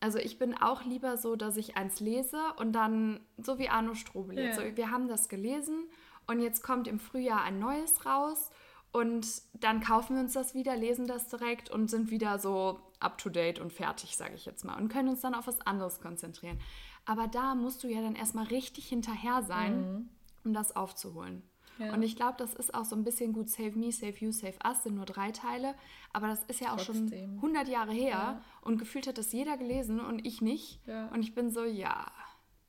also 0.00 0.18
ich 0.18 0.38
bin 0.38 0.56
auch 0.56 0.84
lieber 0.84 1.16
so, 1.16 1.36
dass 1.36 1.56
ich 1.56 1.76
eins 1.76 2.00
lese 2.00 2.40
und 2.56 2.72
dann, 2.72 3.20
so 3.36 3.58
wie 3.58 3.68
Arno 3.68 3.94
Strobel 3.94 4.38
jetzt, 4.38 4.58
ja. 4.58 4.68
so, 4.68 4.76
wir 4.76 4.90
haben 4.90 5.08
das 5.08 5.28
gelesen 5.28 5.88
und 6.28 6.40
jetzt 6.40 6.62
kommt 6.62 6.86
im 6.86 7.00
Frühjahr 7.00 7.42
ein 7.42 7.58
neues 7.58 8.06
raus 8.06 8.50
und 8.92 9.26
dann 9.54 9.80
kaufen 9.80 10.14
wir 10.14 10.22
uns 10.22 10.34
das 10.34 10.54
wieder, 10.54 10.76
lesen 10.76 11.06
das 11.06 11.28
direkt 11.28 11.70
und 11.70 11.90
sind 11.90 12.10
wieder 12.10 12.38
so 12.38 12.80
up-to-date 13.00 13.58
und 13.58 13.72
fertig, 13.72 14.16
sage 14.16 14.34
ich 14.34 14.46
jetzt 14.46 14.64
mal, 14.64 14.76
und 14.76 14.88
können 14.88 15.08
uns 15.08 15.20
dann 15.20 15.34
auf 15.34 15.46
was 15.46 15.60
anderes 15.66 16.00
konzentrieren. 16.00 16.58
Aber 17.04 17.26
da 17.26 17.54
musst 17.54 17.82
du 17.82 17.88
ja 17.88 18.00
dann 18.02 18.14
erstmal 18.14 18.46
richtig 18.46 18.88
hinterher 18.88 19.42
sein, 19.42 19.80
mhm. 19.80 20.08
um 20.44 20.52
das 20.52 20.76
aufzuholen. 20.76 21.42
Ja. 21.78 21.94
Und 21.94 22.02
ich 22.02 22.16
glaube, 22.16 22.34
das 22.38 22.54
ist 22.54 22.74
auch 22.74 22.84
so 22.84 22.96
ein 22.96 23.04
bisschen 23.04 23.32
gut. 23.32 23.48
Save 23.48 23.78
Me, 23.78 23.92
Save 23.92 24.14
You, 24.18 24.32
Save 24.32 24.56
Us 24.66 24.82
sind 24.82 24.96
nur 24.96 25.06
drei 25.06 25.30
Teile. 25.30 25.74
Aber 26.12 26.26
das 26.26 26.42
ist 26.44 26.60
ja 26.60 26.72
auch 26.72 26.84
Trotzdem. 26.84 27.08
schon 27.08 27.36
100 27.36 27.68
Jahre 27.68 27.92
her. 27.92 28.08
Ja. 28.08 28.42
Und 28.62 28.78
gefühlt 28.78 29.06
hat 29.06 29.16
das 29.16 29.32
jeder 29.32 29.56
gelesen 29.56 30.00
und 30.00 30.26
ich 30.26 30.42
nicht. 30.42 30.80
Ja. 30.86 31.06
Und 31.08 31.22
ich 31.22 31.34
bin 31.34 31.50
so, 31.50 31.64
ja. 31.64 32.10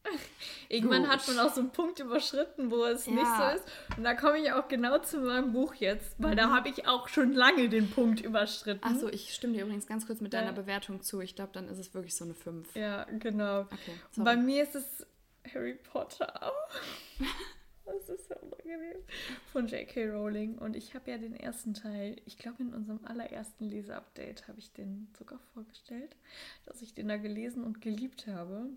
Irgendwann 0.70 1.04
Gut. 1.04 1.12
hat 1.12 1.28
man 1.28 1.40
auch 1.40 1.54
so 1.54 1.62
einen 1.62 1.72
Punkt 1.72 2.00
überschritten, 2.00 2.72
wo 2.72 2.84
es 2.86 3.08
nicht 3.08 3.26
so 3.26 3.44
ist. 3.56 3.64
Und 3.98 4.04
da 4.04 4.14
komme 4.14 4.40
ich 4.40 4.52
auch 4.52 4.68
genau 4.68 4.98
zu 5.00 5.20
meinem 5.20 5.52
Buch 5.52 5.74
jetzt, 5.76 6.16
weil 6.18 6.34
mhm. 6.34 6.38
da 6.38 6.50
habe 6.56 6.70
ich 6.70 6.88
auch 6.88 7.08
schon 7.08 7.34
lange 7.34 7.70
den 7.70 7.90
Punkt 7.90 8.22
überschritten. 8.22 8.84
Achso, 8.84 9.08
ich 9.08 9.34
stimme 9.34 9.54
dir 9.54 9.64
übrigens 9.64 9.88
ganz 9.88 10.08
kurz 10.08 10.22
mit 10.22 10.34
deiner 10.34 10.54
Bewertung 10.54 11.02
zu. 11.02 11.22
Ich 11.22 11.36
glaube, 11.36 11.52
dann 11.54 11.68
ist 11.68 11.78
es 11.78 11.94
wirklich 11.94 12.16
so 12.16 12.26
eine 12.26 12.34
5. 12.34 12.76
Ja, 12.76 13.06
genau. 13.20 13.62
Okay, 13.62 13.94
Bei 14.18 14.36
mir 14.36 14.64
ist 14.64 14.76
es 14.76 15.06
Harry 15.54 15.76
Potter. 15.76 16.52
Das 17.86 18.08
ist 18.08 18.28
so 18.28 18.36
unangenehm. 18.36 18.98
Von 19.52 19.68
J.K. 19.68 20.10
Rowling. 20.10 20.60
Und 20.60 20.76
ich 20.76 20.94
habe 20.94 21.10
ja 21.10 21.18
den 21.18 21.36
ersten 21.36 21.74
Teil, 21.74 22.18
ich 22.26 22.38
glaube 22.38 22.62
in 22.62 22.74
unserem 22.74 23.04
allerersten 23.04 23.66
Leseupdate 23.66 24.48
habe 24.48 24.60
ich 24.60 24.72
den 24.74 25.08
sogar 25.18 25.40
vorgestellt, 25.54 26.16
dass 26.66 26.84
ich 26.84 26.94
den 26.94 27.08
da 27.08 27.18
gelesen 27.18 27.64
und 27.64 27.82
geliebt 27.82 28.28
habe. 28.28 28.70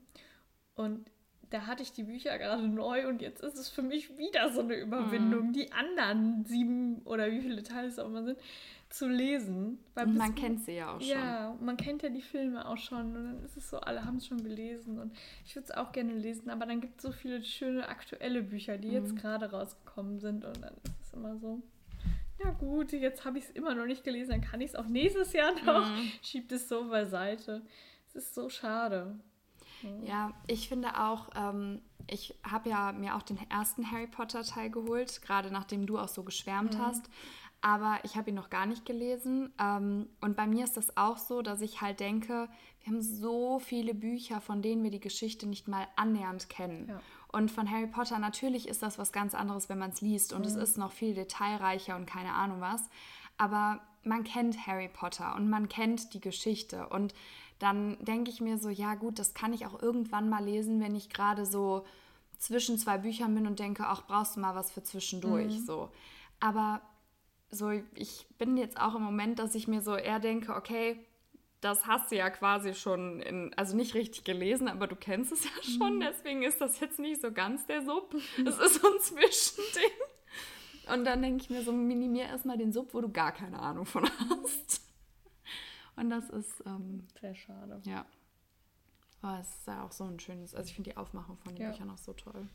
Und 0.75 1.11
da 1.53 1.67
hatte 1.67 1.83
ich 1.83 1.93
die 1.93 2.05
Bücher 2.05 2.39
gerade 2.39 2.67
neu 2.67 3.07
und 3.09 3.21
jetzt 3.21 3.43
ist 3.43 3.59
es 3.59 3.69
für 3.69 3.83
mich 3.83 4.17
wieder 4.17 4.51
so 4.53 4.61
eine 4.61 4.75
Überwindung, 4.75 5.49
mhm. 5.49 5.53
die 5.53 5.71
anderen 5.73 6.45
sieben 6.47 7.03
oder 7.05 7.31
wie 7.31 7.41
viele 7.41 7.63
Teile 7.63 7.89
es 7.89 7.99
auch 7.99 8.07
immer 8.07 8.25
sind, 8.25 8.39
zu 8.89 9.07
lesen. 9.07 9.79
man 9.95 10.35
kennt 10.35 10.65
sie 10.65 10.77
ja 10.77 10.95
auch 10.95 11.01
schon. 11.01 11.11
Ja, 11.11 11.55
man 11.61 11.77
kennt 11.77 12.03
ja 12.03 12.09
die 12.09 12.23
Filme 12.23 12.67
auch 12.67 12.79
schon 12.79 13.15
und 13.15 13.15
dann 13.15 13.45
ist 13.45 13.57
es 13.57 13.69
so, 13.69 13.79
alle 13.79 14.05
haben 14.05 14.17
es 14.17 14.27
schon 14.27 14.43
gelesen 14.43 14.99
und 14.99 15.13
ich 15.45 15.55
würde 15.55 15.69
es 15.69 15.75
auch 15.75 15.93
gerne 15.93 16.15
lesen, 16.15 16.49
aber 16.49 16.65
dann 16.65 16.81
gibt 16.81 16.97
es 16.97 17.03
so 17.03 17.13
viele 17.13 17.43
schöne 17.45 17.87
aktuelle 17.89 18.43
Bücher, 18.43 18.79
die 18.79 18.89
mhm. 18.89 18.95
jetzt 18.95 19.17
gerade 19.17 19.51
rausgekommen 19.51 20.21
sind 20.21 20.45
und 20.47 20.63
dann 20.63 20.75
ist 20.85 21.07
es 21.07 21.13
immer 21.13 21.37
so, 21.37 21.63
ja 22.43 22.51
gut, 22.53 22.93
jetzt 22.93 23.25
habe 23.27 23.39
ich 23.39 23.45
es 23.45 23.51
immer 23.51 23.75
noch 23.75 23.87
nicht 23.87 24.05
gelesen, 24.05 24.31
dann 24.31 24.41
kann 24.41 24.61
ich 24.63 24.71
es 24.71 24.75
auch 24.75 24.87
nächstes 24.87 25.35
Jahr 25.35 25.53
noch, 25.65 25.87
mhm. 25.87 26.13
schiebt 26.23 26.51
es 26.53 26.69
so 26.69 26.89
beiseite. 26.89 27.63
Es 28.09 28.17
ist 28.17 28.35
so 28.35 28.49
schade. 28.49 29.19
Mhm. 29.83 30.07
Ja, 30.07 30.33
ich 30.47 30.68
finde 30.68 31.01
auch, 31.01 31.31
ähm, 31.35 31.81
ich 32.09 32.35
habe 32.42 32.71
ja 32.71 32.92
mir 32.92 33.16
auch 33.16 33.23
den 33.23 33.38
ersten 33.51 33.90
Harry 33.90 34.07
Potter 34.07 34.42
Teil 34.42 34.71
geholt, 34.71 35.23
gerade 35.23 35.51
nachdem 35.51 35.87
du 35.87 35.99
auch 35.99 36.09
so 36.09 36.23
geschwärmt 36.23 36.75
mhm. 36.75 36.83
hast 36.83 37.09
aber 37.62 38.01
ich 38.03 38.16
habe 38.16 38.31
ihn 38.31 38.37
noch 38.37 38.51
gar 38.51 38.66
nicht 38.66 38.85
gelesen. 38.85 39.53
Ähm, 39.59 40.09
und 40.21 40.37
bei 40.37 40.47
mir 40.47 40.64
ist 40.64 40.77
das 40.77 40.97
auch 40.97 41.16
so, 41.16 41.42
dass 41.42 41.61
ich 41.61 41.81
halt 41.81 42.01
denke, 42.01 42.49
wir 42.83 42.92
haben 42.92 43.01
so 43.01 43.61
viele 43.61 43.95
Bücher, 43.95 44.40
von 44.40 44.62
denen 44.62 44.83
wir 44.83 44.90
die 44.90 45.01
Geschichte 45.01 45.47
nicht 45.47 45.68
mal 45.68 45.87
annähernd 45.95 46.49
kennen. 46.49 46.88
Ja. 46.88 47.01
Und 47.29 47.51
von 47.51 47.71
Harry 47.71 47.87
Potter 47.87 48.18
natürlich 48.18 48.68
ist 48.68 48.83
das 48.83 48.99
was 48.99 49.12
ganz 49.12 49.35
anderes, 49.35 49.68
wenn 49.68 49.79
man 49.79 49.90
es 49.90 50.01
liest 50.01 50.33
und 50.33 50.40
mhm. 50.40 50.49
es 50.49 50.57
ist 50.57 50.77
noch 50.77 50.90
viel 50.90 51.14
detailreicher 51.14 51.95
und 51.95 52.07
keine 52.07 52.35
Ahnung 52.35 52.61
was. 52.61 52.83
Aber 53.38 53.81
man 54.03 54.25
kennt 54.25 54.66
Harry 54.66 54.88
Potter 54.88 55.37
und 55.37 55.49
man 55.49 55.68
kennt 55.68 56.12
die 56.14 56.21
Geschichte 56.21 56.88
und 56.88 57.14
dann 57.62 57.96
denke 58.01 58.31
ich 58.31 58.40
mir 58.40 58.59
so, 58.59 58.68
ja 58.68 58.96
gut, 58.96 59.20
das 59.20 59.35
kann 59.35 59.53
ich 59.53 59.66
auch 59.66 59.81
irgendwann 59.81 60.29
mal 60.29 60.44
lesen, 60.44 60.81
wenn 60.81 60.96
ich 60.96 61.11
gerade 61.11 61.46
so 61.46 61.85
zwischen 62.38 62.77
zwei 62.77 62.98
Büchern 62.98 63.35
bin 63.37 63.46
und 63.46 63.61
denke, 63.61 63.85
ach, 63.87 64.03
brauchst 64.07 64.35
du 64.35 64.40
mal 64.40 64.57
was 64.57 64.72
für 64.72 64.83
zwischendurch, 64.83 65.61
mhm. 65.61 65.64
so. 65.64 65.92
Aber 66.40 66.83
so, 67.51 67.70
ich 67.94 68.27
bin 68.37 68.57
jetzt 68.57 68.81
auch 68.81 68.96
im 68.96 69.03
Moment, 69.03 69.38
dass 69.38 69.55
ich 69.55 69.68
mir 69.68 69.81
so 69.81 69.94
eher 69.94 70.18
denke, 70.18 70.57
okay, 70.57 71.07
das 71.61 71.87
hast 71.87 72.11
du 72.11 72.16
ja 72.16 72.31
quasi 72.31 72.75
schon, 72.75 73.20
in, 73.20 73.55
also 73.55 73.77
nicht 73.77 73.94
richtig 73.94 74.25
gelesen, 74.25 74.66
aber 74.66 74.88
du 74.88 74.96
kennst 74.96 75.31
es 75.31 75.44
ja 75.44 75.62
schon, 75.62 75.96
mhm. 75.96 76.01
deswegen 76.01 76.42
ist 76.42 76.61
das 76.61 76.81
jetzt 76.81 76.98
nicht 76.98 77.22
so 77.22 77.31
ganz 77.31 77.64
der 77.66 77.85
Sub. 77.85 78.12
Es 78.44 78.59
ist 78.59 78.83
so 78.83 78.92
ein 78.92 79.01
Zwischending. 79.01 79.92
Und 80.92 81.05
dann 81.05 81.22
denke 81.22 81.44
ich 81.44 81.51
mir 81.51 81.62
so, 81.62 81.70
minimier 81.70 82.25
erstmal 82.25 82.59
den 82.59 82.72
Sub, 82.72 82.92
wo 82.92 83.01
du 83.01 83.09
gar 83.09 83.31
keine 83.31 83.61
Ahnung 83.61 83.87
von 83.87 84.03
hast. 84.05 84.83
Und 85.97 86.11
das 86.11 86.31
ist 86.31 86.63
ähm, 86.67 87.07
sehr 87.21 87.35
schade. 87.35 87.81
Ja. 87.85 88.07
Aber 89.21 89.39
es 89.41 89.49
ist 89.49 89.67
ja 89.67 89.85
auch 89.85 89.93
so 89.93 90.05
ein 90.05 90.19
schönes, 90.19 90.55
also 90.55 90.69
ich 90.69 90.75
finde 90.75 90.91
die 90.91 90.97
Aufmachung 90.97 91.37
von 91.39 91.55
den 91.55 91.63
ja. 91.63 91.71
Büchern 91.71 91.91
auch 91.91 91.99
so 91.99 92.13
toll. 92.13 92.49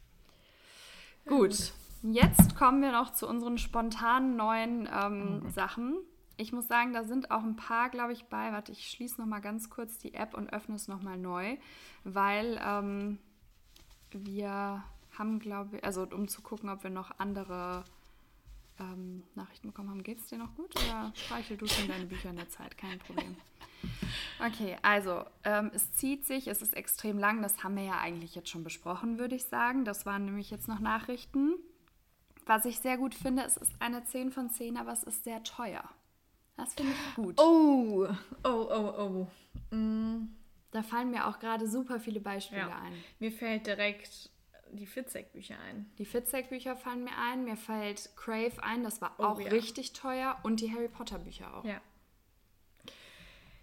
Gut. 1.25 1.73
Jetzt 2.03 2.55
kommen 2.55 2.81
wir 2.81 2.91
noch 2.91 3.11
zu 3.11 3.27
unseren 3.27 3.57
spontanen 3.57 4.35
neuen 4.35 4.87
ähm, 4.93 5.39
mhm. 5.39 5.49
Sachen. 5.49 5.97
Ich 6.35 6.53
muss 6.53 6.67
sagen, 6.67 6.93
da 6.93 7.03
sind 7.03 7.31
auch 7.31 7.43
ein 7.43 7.55
paar, 7.55 7.89
glaube 7.89 8.13
ich, 8.13 8.25
bei. 8.25 8.51
Warte, 8.51 8.71
ich 8.71 8.89
schließe 8.89 9.19
noch 9.19 9.27
mal 9.27 9.39
ganz 9.39 9.69
kurz 9.69 9.97
die 9.97 10.13
App 10.13 10.35
und 10.35 10.53
öffne 10.53 10.75
es 10.75 10.87
noch 10.87 11.01
mal 11.01 11.17
neu, 11.17 11.57
weil 12.03 12.59
ähm, 12.63 13.17
wir 14.11 14.83
haben, 15.17 15.39
glaube 15.39 15.77
ich, 15.77 15.83
also 15.83 16.03
um 16.03 16.27
zu 16.27 16.41
gucken, 16.41 16.69
ob 16.69 16.83
wir 16.83 16.91
noch 16.91 17.11
andere 17.17 17.83
ähm, 18.79 19.23
Nachrichten 19.35 19.67
bekommen 19.67 19.89
haben. 19.89 20.03
Geht 20.03 20.19
es 20.19 20.27
dir 20.27 20.37
noch 20.37 20.55
gut 20.55 20.75
oder 20.75 21.11
speichel 21.15 21.57
du 21.57 21.67
schon 21.67 21.87
deine 21.87 22.05
Bücher 22.05 22.29
in 22.29 22.37
der 22.37 22.49
Zeit? 22.49 22.77
Kein 22.77 22.99
Problem. 22.99 23.35
Okay, 24.39 24.77
also 24.81 25.25
ähm, 25.43 25.71
es 25.73 25.93
zieht 25.93 26.25
sich, 26.25 26.47
es 26.47 26.61
ist 26.61 26.75
extrem 26.75 27.17
lang. 27.17 27.41
Das 27.41 27.63
haben 27.63 27.75
wir 27.75 27.83
ja 27.83 27.99
eigentlich 27.99 28.35
jetzt 28.35 28.49
schon 28.49 28.63
besprochen, 28.63 29.17
würde 29.17 29.35
ich 29.35 29.45
sagen. 29.45 29.85
Das 29.85 30.05
waren 30.05 30.25
nämlich 30.25 30.51
jetzt 30.51 30.67
noch 30.67 30.79
Nachrichten. 30.79 31.55
Was 32.45 32.65
ich 32.65 32.79
sehr 32.79 32.97
gut 32.97 33.13
finde, 33.13 33.43
es 33.43 33.57
ist 33.57 33.73
eine 33.79 34.03
10 34.03 34.31
von 34.31 34.49
10, 34.49 34.77
aber 34.77 34.93
es 34.93 35.03
ist 35.03 35.23
sehr 35.23 35.43
teuer. 35.43 35.83
Das 36.55 36.73
finde 36.73 36.91
ich 36.91 37.15
gut. 37.15 37.39
Oh, 37.39 38.07
oh, 38.43 38.67
oh, 38.69 39.27
oh. 39.71 39.75
Mm. 39.75 40.29
Da 40.71 40.83
fallen 40.83 41.11
mir 41.11 41.27
auch 41.27 41.39
gerade 41.39 41.67
super 41.67 41.99
viele 41.99 42.19
Beispiele 42.19 42.61
ja. 42.61 42.81
ein. 42.81 42.93
Mir 43.19 43.31
fällt 43.31 43.67
direkt 43.67 44.29
die 44.71 44.85
Fitzek-Bücher 44.85 45.55
ein. 45.59 45.91
Die 45.97 46.05
Fitzek-Bücher 46.05 46.75
fallen 46.75 47.03
mir 47.03 47.17
ein. 47.17 47.43
Mir 47.43 47.57
fällt 47.57 48.15
Crave 48.15 48.61
ein, 48.61 48.83
das 48.83 49.01
war 49.01 49.15
oh, 49.17 49.23
auch 49.23 49.39
ja. 49.39 49.49
richtig 49.49 49.93
teuer. 49.93 50.37
Und 50.43 50.61
die 50.61 50.73
Harry 50.73 50.87
Potter-Bücher 50.87 51.55
auch. 51.55 51.65
Ja. 51.65 51.81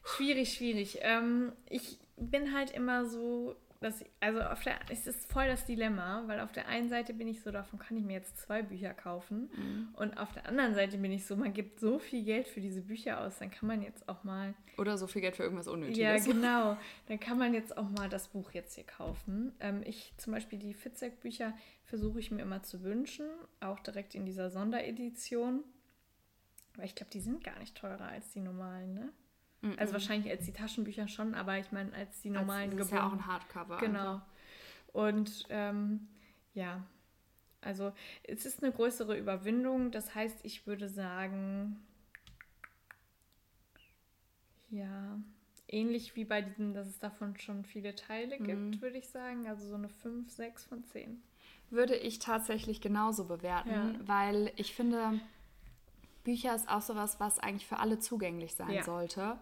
Schwierig, 0.05 0.55
schwierig. 0.55 0.99
Ähm, 1.01 1.53
ich 1.69 1.99
bin 2.17 2.55
halt 2.55 2.71
immer 2.71 3.07
so 3.07 3.57
dass 3.85 4.03
also 4.21 4.41
auf 4.41 4.63
der, 4.63 4.77
es 4.89 5.07
ist 5.07 5.31
voll 5.31 5.47
das 5.47 5.67
Dilemma, 5.67 6.25
weil 6.27 6.41
auf 6.41 6.53
der 6.53 6.69
einen 6.69 6.89
Seite 6.89 7.13
bin 7.13 7.29
ich 7.29 7.43
so, 7.43 7.51
davon 7.51 7.79
kann 7.79 7.97
ich 7.99 8.03
mir 8.03 8.15
jetzt 8.15 8.39
zwei 8.39 8.63
Bücher 8.63 8.95
kaufen. 8.95 9.51
Mhm. 9.55 9.89
Und 9.95 10.17
auf 10.17 10.33
der 10.33 10.47
anderen 10.49 10.75
Seite 10.75 10.97
bin 10.97 11.13
ich 11.13 11.27
so, 11.27 11.37
man 11.37 11.53
gibt 11.53 11.81
so 11.81 11.99
viel 11.99 12.25
Geld 12.25 12.49
für 12.49 12.63
diese 12.63 12.81
Bücher 12.81 13.21
aus, 13.21 13.39
dann 13.39 13.51
kann 13.51 13.69
man 13.69 13.83
jetzt 13.83 14.09
auch 14.09 14.25
mal. 14.25 14.55
Oder 14.79 14.97
so 14.97 15.07
viel 15.07 15.21
Geld 15.21 15.37
für 15.37 15.43
irgendwas 15.43 15.69
Unnötiges. 15.69 15.99
Ja, 15.99 16.17
genau. 16.33 16.79
Dann 17.09 17.21
kann 17.21 17.37
man 17.37 17.53
jetzt 17.53 17.77
auch 17.77 17.91
mal 17.91 18.09
das 18.09 18.29
Buch 18.29 18.53
jetzt 18.53 18.75
hier 18.75 18.85
kaufen. 18.85 19.53
Ähm, 19.61 19.83
ich 19.85 20.15
zum 20.17 20.33
Beispiel 20.33 20.59
die 20.59 20.73
Fitzek-Bücher 20.73 21.53
versuche 21.85 22.19
ich 22.21 22.31
mir 22.31 22.43
immer 22.43 22.63
zu 22.63 22.83
wünschen, 22.83 23.27
auch 23.61 23.81
direkt 23.81 24.15
in 24.15 24.25
dieser 24.25 24.49
Sonderedition. 24.49 25.63
Aber 26.75 26.85
ich 26.85 26.95
glaube, 26.95 27.11
die 27.13 27.21
sind 27.21 27.45
gar 27.45 27.59
nicht 27.59 27.77
teurer 27.77 28.09
als 28.09 28.31
die 28.31 28.41
normalen, 28.41 28.95
ne? 28.95 29.13
Also 29.79 29.93
wahrscheinlich 29.95 30.31
als 30.31 30.45
die 30.45 30.53
Taschenbücher 30.53 31.09
schon, 31.09 31.35
aber 31.35 31.59
ich 31.59 31.73
meine 31.73 31.93
als 31.95 32.21
die 32.21 32.31
normalen 32.31 32.77
Das 32.77 32.87
ist 32.87 32.93
ja 32.93 33.07
auch 33.07 33.13
ein 33.13 33.27
Hardcover. 33.27 33.79
Genau. 33.79 34.21
Und 34.93 35.47
ähm, 35.49 36.09
ja, 36.55 36.85
also 37.61 37.93
es 38.25 38.47
ist 38.47 38.63
eine 38.63 38.73
größere 38.73 39.17
Überwindung. 39.19 39.91
Das 39.91 40.15
heißt, 40.15 40.39
ich 40.45 40.67
würde 40.67 40.89
sagen, 40.89 41.81
ja, 44.71 45.19
ähnlich 45.69 46.15
wie 46.17 46.25
bei 46.25 46.43
diesem, 46.43 46.75
dass 46.75 46.87
es 46.89 46.99
davon 46.99 47.37
schon 47.39 47.65
viele 47.65 47.95
Teile 47.95 48.39
Mhm. 48.39 48.45
gibt, 48.71 48.83
würde 48.83 48.99
ich 48.99 49.09
sagen. 49.09 49.47
Also 49.49 49.67
so 49.69 49.75
eine 49.75 49.89
5, 49.89 50.31
6 50.31 50.65
von 50.65 50.85
10. 50.85 51.23
Würde 51.71 51.97
ich 51.97 52.19
tatsächlich 52.19 52.81
genauso 52.81 53.25
bewerten, 53.25 53.71
Ja. 53.71 53.95
weil 54.07 54.53
ich 54.57 54.75
finde, 54.75 55.19
Bücher 56.25 56.55
ist 56.55 56.69
auch 56.69 56.83
sowas, 56.83 57.21
was 57.21 57.39
eigentlich 57.39 57.67
für 57.67 57.79
alle 57.79 57.99
zugänglich 58.01 58.55
sein 58.55 58.71
Ja. 58.71 58.83
sollte. 58.83 59.39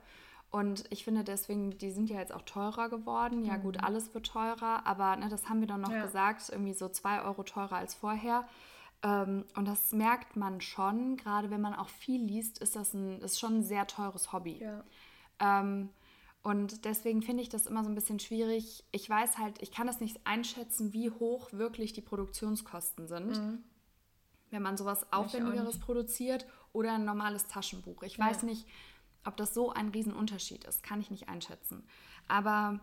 Und 0.51 0.85
ich 0.91 1.05
finde 1.05 1.25
deswegen, 1.25 1.79
die 1.79 1.91
sind 1.91 2.11
ja 2.11 2.19
jetzt 2.19 2.33
auch 2.35 2.43
teurer 2.43 2.91
geworden. 2.91 3.45
Ja, 3.45 3.57
gut, 3.57 3.83
alles 3.83 4.13
wird 4.13 4.27
teurer, 4.27 4.87
aber 4.87 5.17
ne, 5.17 5.31
das 5.31 5.49
haben 5.49 5.61
wir 5.61 5.67
doch 5.67 5.79
noch 5.79 5.89
Mhm. 5.89 5.95
Ja. 5.95 6.03
gesagt, 6.05 6.51
irgendwie 6.51 6.75
so 6.75 6.89
zwei 6.91 7.23
Euro 7.23 7.43
teurer 7.43 7.77
als 7.77 7.95
vorher. 7.95 8.47
Ähm, 9.03 9.47
und 9.57 9.67
das 9.67 9.93
merkt 9.93 10.37
man 10.37 10.61
schon, 10.61 11.17
gerade 11.17 11.51
wenn 11.51 11.63
man 11.63 11.75
auch 11.75 11.89
viel 11.89 12.23
liest, 12.23 12.59
ist 12.59 12.77
das 12.77 12.93
ein, 12.93 13.21
ist 13.23 13.41
schon 13.41 13.61
ein 13.61 13.63
sehr 13.65 13.87
teures 13.87 14.33
Hobby. 14.33 14.59
Ja. 14.61 14.85
Ähm, 15.41 15.89
und 16.43 16.85
deswegen 16.85 17.23
finde 17.23 17.43
ich 17.43 17.49
das 17.49 17.67
immer 17.67 17.83
so 17.83 17.89
ein 17.91 17.95
bisschen 17.95 18.19
schwierig. 18.19 18.85
Ich 18.93 19.09
weiß 19.09 19.39
halt, 19.39 19.63
ich 19.63 19.71
kann 19.73 19.87
das 19.87 20.01
nicht 20.01 20.21
einschätzen, 20.27 20.93
wie 20.93 21.11
hoch 21.11 21.53
wirklich 21.53 21.93
die 21.95 22.01
Produktionskosten 22.03 23.07
sind, 23.09 23.41
wenn 24.51 24.63
man 24.63 24.77
sowas 24.77 25.07
Aufwendigeres 25.13 25.79
produziert 25.79 26.47
oder 26.73 26.95
ein 26.95 27.05
normales 27.05 27.47
Taschenbuch. 27.49 28.03
Ich 28.03 28.17
Ja. 28.17 28.27
weiß 28.27 28.43
nicht, 28.45 28.67
ob 29.25 29.37
das 29.37 29.55
so 29.55 29.73
ein 29.73 29.89
Riesenunterschied 29.91 30.65
ist, 30.65 30.83
kann 30.83 31.01
ich 31.01 31.11
nicht 31.11 31.29
einschätzen. 31.29 31.85
Aber 32.29 32.81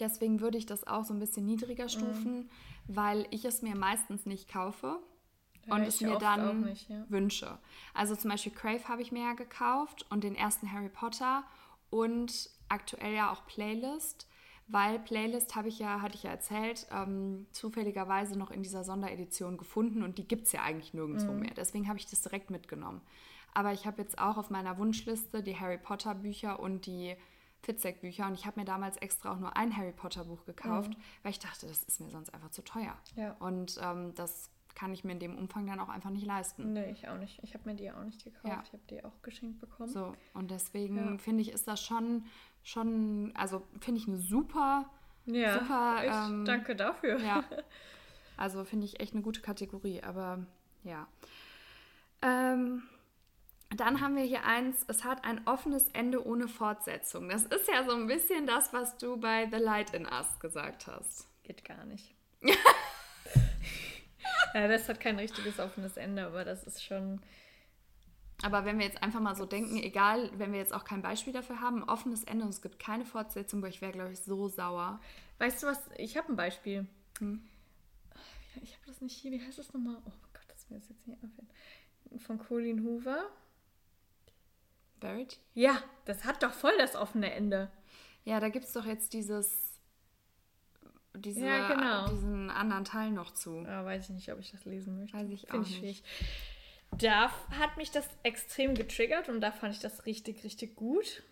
deswegen 0.00 0.40
würde 0.40 0.58
ich 0.58 0.66
das 0.66 0.86
auch 0.86 1.04
so 1.04 1.14
ein 1.14 1.20
bisschen 1.20 1.46
niedriger 1.46 1.88
stufen, 1.88 2.50
weil 2.86 3.26
ich 3.30 3.44
es 3.44 3.62
mir 3.62 3.74
meistens 3.74 4.26
nicht 4.26 4.48
kaufe 4.50 4.98
und 5.68 5.82
es 5.82 6.00
mir 6.00 6.18
dann 6.18 6.62
nicht, 6.62 6.88
ja. 6.88 7.04
wünsche. 7.08 7.58
Also 7.94 8.16
zum 8.16 8.30
Beispiel 8.30 8.52
Crave 8.52 8.88
habe 8.88 9.02
ich 9.02 9.12
mir 9.12 9.22
ja 9.22 9.32
gekauft 9.34 10.06
und 10.10 10.24
den 10.24 10.34
ersten 10.34 10.70
Harry 10.72 10.88
Potter 10.88 11.44
und 11.90 12.50
aktuell 12.68 13.14
ja 13.14 13.30
auch 13.32 13.46
Playlist, 13.46 14.26
weil 14.68 14.98
Playlist 14.98 15.56
habe 15.56 15.68
ich 15.68 15.78
ja, 15.78 16.00
hatte 16.02 16.14
ich 16.14 16.22
ja 16.24 16.30
erzählt, 16.30 16.86
ähm, 16.92 17.46
zufälligerweise 17.52 18.38
noch 18.38 18.50
in 18.50 18.62
dieser 18.62 18.84
Sonderedition 18.84 19.56
gefunden 19.56 20.02
und 20.02 20.18
die 20.18 20.28
gibt 20.28 20.46
es 20.46 20.52
ja 20.52 20.62
eigentlich 20.62 20.94
nirgendwo 20.94 21.32
Mhm. 21.32 21.40
mehr. 21.40 21.54
Deswegen 21.56 21.88
habe 21.88 21.98
ich 21.98 22.06
das 22.06 22.22
direkt 22.22 22.50
mitgenommen. 22.50 23.00
Aber 23.54 23.72
ich 23.72 23.86
habe 23.86 24.00
jetzt 24.02 24.18
auch 24.18 24.36
auf 24.36 24.50
meiner 24.50 24.78
Wunschliste 24.78 25.42
die 25.42 25.56
Harry 25.58 25.78
Potter 25.78 26.14
Bücher 26.14 26.60
und 26.60 26.86
die 26.86 27.16
Fitzek 27.62 28.02
Bücher 28.02 28.26
und 28.26 28.34
ich 28.34 28.46
habe 28.46 28.60
mir 28.60 28.66
damals 28.66 28.96
extra 28.98 29.32
auch 29.32 29.38
nur 29.38 29.56
ein 29.56 29.76
Harry 29.76 29.90
Potter 29.92 30.24
Buch 30.24 30.44
gekauft, 30.44 30.92
weil 31.22 31.32
ich 31.32 31.40
dachte, 31.40 31.66
das 31.66 31.82
ist 31.82 32.00
mir 32.00 32.10
sonst 32.10 32.32
einfach 32.32 32.50
zu 32.50 32.62
teuer. 32.62 32.96
Mhm. 33.16 33.22
Ja. 33.22 33.32
Und 33.40 33.80
ähm, 33.82 34.14
das 34.14 34.50
kann 34.76 34.92
ich 34.92 35.02
mir 35.02 35.10
in 35.12 35.18
dem 35.18 35.36
Umfang 35.36 35.66
dann 35.66 35.80
auch 35.80 35.88
einfach 35.88 36.10
nicht 36.10 36.24
leisten. 36.24 36.72
Nee, 36.72 36.92
ich 36.92 37.08
auch 37.08 37.18
nicht. 37.18 37.40
Ich 37.42 37.54
habe 37.54 37.68
mir 37.68 37.74
die 37.74 37.90
auch 37.90 38.04
nicht 38.04 38.22
gekauft. 38.22 38.46
Ja. 38.46 38.62
Ich 38.64 38.72
habe 38.72 38.82
die 38.90 39.04
auch 39.04 39.22
geschenkt 39.22 39.58
bekommen. 39.58 39.88
So, 39.88 40.14
und 40.34 40.52
deswegen 40.52 40.96
Ja. 40.96 41.18
finde 41.18 41.42
ich, 41.42 41.50
ist 41.50 41.66
das 41.66 41.82
schon, 41.82 42.26
schon, 42.68 43.32
also 43.34 43.66
finde 43.80 44.00
ich 44.00 44.08
eine 44.08 44.18
super, 44.18 44.90
Ja, 45.24 45.58
super, 45.58 46.02
ich 46.04 46.12
ähm, 46.12 46.44
danke 46.44 46.76
dafür. 46.76 47.18
ja, 47.18 47.42
also 48.36 48.64
finde 48.64 48.84
ich 48.84 49.00
echt 49.00 49.14
eine 49.14 49.22
gute 49.22 49.40
Kategorie, 49.40 50.02
aber 50.02 50.44
ja. 50.84 51.08
Ähm, 52.20 52.82
dann 53.70 54.00
haben 54.00 54.16
wir 54.16 54.24
hier 54.24 54.44
eins, 54.44 54.84
es 54.88 55.04
hat 55.04 55.24
ein 55.24 55.46
offenes 55.46 55.88
Ende 55.92 56.26
ohne 56.26 56.48
Fortsetzung. 56.48 57.28
Das 57.28 57.44
ist 57.44 57.68
ja 57.68 57.84
so 57.84 57.94
ein 57.94 58.06
bisschen 58.06 58.46
das, 58.46 58.72
was 58.72 58.96
du 58.98 59.18
bei 59.18 59.48
The 59.50 59.58
Light 59.58 59.94
in 59.94 60.06
Us 60.06 60.38
gesagt 60.40 60.86
hast. 60.86 61.28
Geht 61.42 61.64
gar 61.64 61.84
nicht. 61.84 62.14
ja, 64.54 64.68
das 64.68 64.88
hat 64.88 65.00
kein 65.00 65.18
richtiges 65.18 65.58
offenes 65.58 65.96
Ende, 65.96 66.26
aber 66.26 66.44
das 66.44 66.64
ist 66.64 66.82
schon. 66.84 67.20
Aber 68.42 68.64
wenn 68.64 68.78
wir 68.78 68.86
jetzt 68.86 69.02
einfach 69.02 69.20
mal 69.20 69.34
so 69.34 69.46
denken, 69.46 69.76
egal, 69.78 70.30
wenn 70.38 70.52
wir 70.52 70.60
jetzt 70.60 70.72
auch 70.72 70.84
kein 70.84 71.02
Beispiel 71.02 71.32
dafür 71.32 71.60
haben, 71.60 71.82
ein 71.82 71.88
offenes 71.88 72.22
Ende 72.24 72.44
und 72.44 72.50
es 72.50 72.62
gibt 72.62 72.78
keine 72.78 73.04
Fortsetzung, 73.04 73.62
weil 73.62 73.70
ich 73.70 73.80
wäre, 73.80 73.92
glaube 73.92 74.12
ich, 74.12 74.20
so 74.20 74.46
sauer. 74.48 75.00
Weißt 75.38 75.62
du 75.62 75.66
was? 75.66 75.80
Ich 75.96 76.16
habe 76.16 76.32
ein 76.32 76.36
Beispiel. 76.36 76.86
Hm. 77.18 77.42
Ich 78.62 78.74
habe 78.74 78.86
das 78.86 79.00
nicht 79.00 79.16
hier. 79.16 79.32
Wie 79.32 79.44
heißt 79.44 79.58
das 79.58 79.72
nochmal? 79.72 79.96
Oh 80.04 80.12
Gott, 80.32 80.44
das 80.48 80.68
mir 80.70 80.78
das 80.78 80.88
jetzt 80.88 81.06
nicht 81.06 81.22
einfällt. 81.22 81.48
Von 82.22 82.38
Colin 82.38 82.84
Hoover. 82.84 83.24
Verity? 85.00 85.36
Ja, 85.54 85.82
das 86.04 86.24
hat 86.24 86.42
doch 86.42 86.52
voll 86.52 86.76
das 86.78 86.94
offene 86.96 87.32
Ende. 87.32 87.70
Ja, 88.24 88.40
da 88.40 88.48
gibt 88.48 88.64
es 88.66 88.72
doch 88.72 88.84
jetzt 88.84 89.12
dieses, 89.12 89.78
diese, 91.14 91.44
Ja, 91.46 91.68
genau. 91.68 92.08
diesen 92.08 92.50
anderen 92.50 92.84
Teil 92.84 93.10
noch 93.10 93.32
zu. 93.32 93.62
Ja, 93.62 93.84
weiß 93.84 94.04
ich 94.04 94.10
nicht, 94.10 94.32
ob 94.32 94.38
ich 94.40 94.50
das 94.50 94.64
lesen 94.64 94.98
möchte. 94.98 95.16
Weiß 95.16 95.28
ich 95.30 95.42
Find 95.42 95.54
auch 95.54 95.58
nicht. 95.58 95.76
schwierig. 95.78 96.02
Da 96.96 97.30
hat 97.58 97.76
mich 97.76 97.90
das 97.90 98.08
extrem 98.22 98.74
getriggert 98.74 99.28
und 99.28 99.40
da 99.40 99.52
fand 99.52 99.74
ich 99.74 99.80
das 99.80 100.06
richtig, 100.06 100.42
richtig 100.44 100.74
gut. 100.76 101.22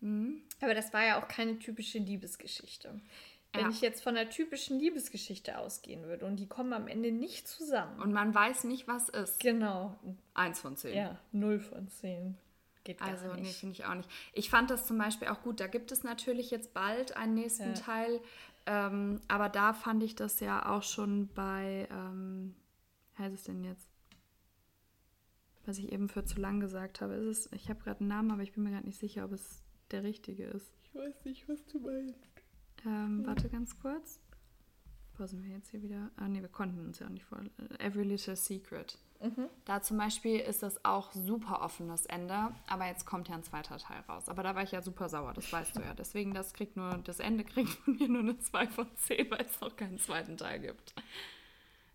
Mhm. 0.00 0.40
Aber 0.60 0.74
das 0.74 0.92
war 0.92 1.04
ja 1.04 1.20
auch 1.22 1.28
keine 1.28 1.58
typische 1.58 1.98
Liebesgeschichte. 1.98 3.00
Wenn 3.52 3.62
Ja. 3.64 3.68
ich 3.68 3.82
jetzt 3.82 4.02
von 4.02 4.16
einer 4.16 4.30
typischen 4.30 4.78
Liebesgeschichte 4.78 5.58
ausgehen 5.58 6.04
würde 6.04 6.24
und 6.24 6.36
die 6.36 6.46
kommen 6.48 6.72
am 6.72 6.88
Ende 6.88 7.12
nicht 7.12 7.46
zusammen. 7.46 8.00
Und 8.00 8.12
man 8.12 8.34
weiß 8.34 8.64
nicht, 8.64 8.88
was 8.88 9.10
ist. 9.10 9.40
genau. 9.40 9.98
Eins 10.32 10.60
von 10.60 10.76
zehn. 10.76 10.96
Ja, 10.96 11.18
0 11.32 11.60
von 11.60 11.88
10. 11.88 12.38
Geht 12.84 12.98
gar 12.98 13.08
Also, 13.08 13.32
nee, 13.34 13.42
nicht. 13.42 13.56
finde 13.58 13.74
ich 13.74 13.84
auch 13.84 13.94
nicht. 13.94 14.08
Ich 14.32 14.48
fand 14.48 14.70
das 14.70 14.86
zum 14.86 14.96
Beispiel 14.96 15.28
auch 15.28 15.42
gut. 15.42 15.60
Da 15.60 15.66
gibt 15.66 15.92
es 15.92 16.02
natürlich 16.02 16.50
jetzt 16.50 16.72
bald 16.72 17.14
einen 17.16 17.34
nächsten 17.34 17.74
Ja. 17.74 17.74
Teil. 17.74 18.20
Ähm, 18.64 19.20
aber 19.28 19.48
da 19.50 19.74
fand 19.74 20.02
ich 20.02 20.14
das 20.14 20.40
ja 20.40 20.68
auch 20.70 20.82
schon 20.82 21.28
bei, 21.34 21.86
ähm, 21.90 22.54
wie 23.16 23.22
heißt 23.24 23.34
es 23.34 23.44
denn 23.44 23.62
jetzt? 23.64 23.86
Was 25.64 25.78
ich 25.78 25.92
eben 25.92 26.08
für 26.08 26.24
zu 26.24 26.40
lang 26.40 26.60
gesagt 26.60 27.00
habe. 27.00 27.14
Ist 27.14 27.46
es, 27.46 27.52
ich 27.52 27.68
habe 27.68 27.80
gerade 27.82 28.00
einen 28.00 28.08
Namen, 28.08 28.30
aber 28.30 28.42
ich 28.42 28.52
bin 28.52 28.64
mir 28.64 28.70
gerade 28.70 28.86
nicht 28.86 28.98
sicher, 28.98 29.24
ob 29.24 29.32
es 29.32 29.62
der 29.90 30.02
richtige 30.02 30.44
ist. 30.44 30.72
Ich 30.82 30.94
weiß 30.94 31.24
nicht, 31.24 31.48
was 31.48 31.64
du 31.66 31.78
meinst. 31.78 32.18
Ähm, 32.84 33.24
warte 33.26 33.48
ganz 33.48 33.78
kurz. 33.78 34.20
Sind 35.24 35.44
wir 35.44 35.54
jetzt 35.54 35.70
hier 35.70 35.82
wieder? 35.82 36.10
Ah, 36.16 36.26
nee, 36.26 36.40
wir 36.40 36.48
konnten 36.48 36.84
uns 36.84 36.98
ja 36.98 37.06
auch 37.06 37.10
nicht 37.10 37.24
vor. 37.24 37.38
Every 37.78 38.02
Little 38.02 38.34
Secret. 38.34 38.98
Da 39.64 39.80
zum 39.80 39.98
Beispiel 39.98 40.40
ist 40.40 40.64
das 40.64 40.84
auch 40.84 41.12
super 41.12 41.62
offenes 41.62 42.06
Ende, 42.06 42.52
aber 42.66 42.86
jetzt 42.86 43.06
kommt 43.06 43.28
ja 43.28 43.36
ein 43.36 43.44
zweiter 43.44 43.78
Teil 43.78 44.00
raus. 44.08 44.28
Aber 44.28 44.42
da 44.42 44.56
war 44.56 44.64
ich 44.64 44.72
ja 44.72 44.82
super 44.82 45.08
sauer, 45.08 45.32
das 45.32 45.52
weißt 45.52 45.76
du 45.76 45.80
ja. 45.80 45.94
Deswegen, 45.98 46.34
das 46.34 46.52
kriegt 46.54 46.76
nur, 46.76 46.98
das 47.04 47.20
Ende 47.20 47.44
kriegt 47.44 47.70
von 47.70 47.94
mir 47.94 48.08
nur 48.08 48.22
eine 48.22 48.38
2 48.38 48.66
von 48.66 48.88
10, 48.96 49.30
weil 49.30 49.42
es 49.42 49.60
noch 49.60 49.76
keinen 49.76 49.98
zweiten 49.98 50.36
Teil 50.36 50.58
gibt. 50.58 50.94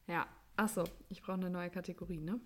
Ja, 0.08 0.26
achso, 0.56 0.86
ich 1.10 1.22
brauche 1.22 1.34
eine 1.34 1.50
neue 1.50 1.70
Kategorie, 1.70 2.22
ne? 2.22 2.40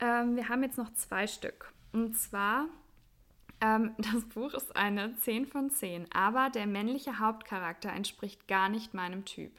Ähm, 0.00 0.36
wir 0.36 0.48
haben 0.48 0.62
jetzt 0.62 0.78
noch 0.78 0.92
zwei 0.94 1.26
Stück. 1.26 1.72
Und 1.92 2.16
zwar 2.16 2.68
ähm, 3.60 3.94
das 3.98 4.24
Buch 4.28 4.54
ist 4.54 4.76
eine 4.76 5.16
10 5.16 5.46
von 5.46 5.70
10, 5.70 6.12
aber 6.12 6.50
der 6.50 6.66
männliche 6.66 7.18
Hauptcharakter 7.18 7.90
entspricht 7.90 8.46
gar 8.48 8.68
nicht 8.68 8.94
meinem 8.94 9.24
Typ. 9.24 9.52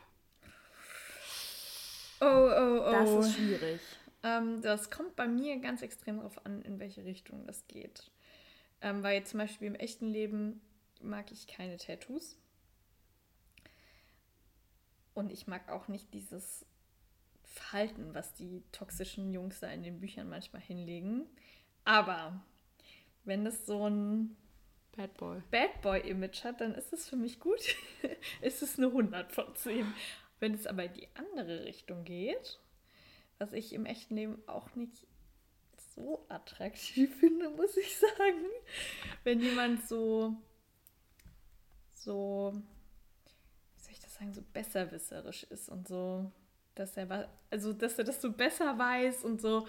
Oh, 2.20 2.26
oh, 2.26 2.84
oh. 2.88 2.92
Das 2.92 3.28
ist 3.28 3.36
schwierig. 3.36 3.80
Ähm, 4.24 4.62
das 4.62 4.90
kommt 4.90 5.16
bei 5.16 5.28
mir 5.28 5.60
ganz 5.60 5.82
extrem 5.82 6.18
darauf 6.18 6.44
an, 6.46 6.62
in 6.64 6.80
welche 6.80 7.06
Richtung 7.06 7.46
das 7.46 7.68
geht. 7.68 8.12
Ähm, 8.82 9.04
weil 9.04 9.24
zum 9.26 9.40
Beispiel 9.40 9.68
im 9.68 9.76
echten 9.76 10.08
Leben 10.08 10.62
mag 11.02 11.32
ich 11.32 11.48
keine 11.48 11.78
Tattoos. 11.78 12.38
Und 15.14 15.32
ich 15.32 15.48
mag 15.48 15.70
auch 15.70 15.88
nicht 15.88 16.14
dieses 16.14 16.66
Verhalten, 17.58 18.14
was 18.14 18.34
die 18.34 18.64
toxischen 18.72 19.34
Jungs 19.34 19.60
da 19.60 19.70
in 19.70 19.84
den 19.84 20.00
Büchern 20.00 20.30
manchmal 20.30 20.62
hinlegen. 20.62 21.28
Aber 21.84 22.44
wenn 23.24 23.46
es 23.46 23.66
so 23.66 23.88
ein 23.90 24.38
Bad 24.96 25.16
Boy. 25.18 25.42
Bad 25.52 25.82
Boy-Image 25.82 26.44
hat, 26.44 26.62
dann 26.62 26.74
ist 26.74 26.92
es 26.92 27.08
für 27.08 27.16
mich 27.16 27.40
gut. 27.40 27.62
ist 28.42 28.64
es 28.64 28.78
eine 28.78 28.88
100 28.88 29.32
von 29.32 29.56
10. 29.56 29.86
Wenn 30.40 30.54
es 30.54 30.66
aber 30.66 30.86
in 30.86 30.94
die 30.94 31.08
andere 31.16 31.66
Richtung 31.66 32.04
geht, 32.04 32.60
was 33.38 33.54
ich 33.54 33.74
im 33.74 33.86
echten 33.86 34.16
Leben 34.16 34.42
auch 34.48 34.74
nicht 34.76 35.06
so 35.96 36.26
attraktiv 36.30 37.16
finde, 37.20 37.50
muss 37.52 37.76
ich 37.78 37.98
sagen. 37.98 38.46
Wenn 39.24 39.40
jemand 39.40 39.88
so, 39.88 40.36
so, 41.94 42.54
wie 43.76 43.96
soll 43.96 44.10
sagen, 44.10 44.34
so 44.34 44.42
besserwisserisch 44.54 45.44
ist 45.44 45.70
und 45.70 45.88
so, 45.88 46.32
dass 46.80 46.98
er 46.98 47.30
also 47.50 47.74
dass 47.74 47.98
er 47.98 48.06
das 48.06 48.22
so 48.22 48.32
besser 48.32 48.78
weiß 48.78 49.24
und 49.24 49.42
so 49.42 49.68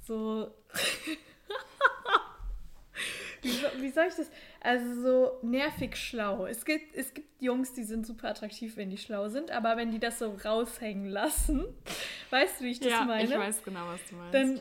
so 0.00 0.54
wie, 3.44 3.82
wie 3.82 3.90
soll 3.90 4.06
ich 4.08 4.14
das? 4.14 4.30
Also 4.60 5.02
so 5.02 5.46
nervig 5.46 5.96
schlau. 5.96 6.46
Es 6.46 6.64
gibt, 6.64 6.96
es 6.96 7.12
gibt 7.12 7.40
Jungs, 7.40 7.74
die 7.74 7.84
sind 7.84 8.06
super 8.06 8.30
attraktiv, 8.30 8.76
wenn 8.76 8.90
die 8.90 8.96
schlau 8.96 9.28
sind, 9.28 9.50
aber 9.50 9.76
wenn 9.76 9.90
die 9.90 9.98
das 9.98 10.18
so 10.18 10.34
raushängen 10.44 11.06
lassen, 11.06 11.64
weißt 12.30 12.60
du, 12.60 12.64
wie 12.64 12.70
ich 12.70 12.80
das 12.80 12.90
ja, 12.90 13.04
meine? 13.04 13.24
ich 13.24 13.30
weiß 13.30 13.62
genau, 13.62 13.86
was 13.86 14.00
du 14.08 14.16
meinst. 14.16 14.34
dann 14.34 14.60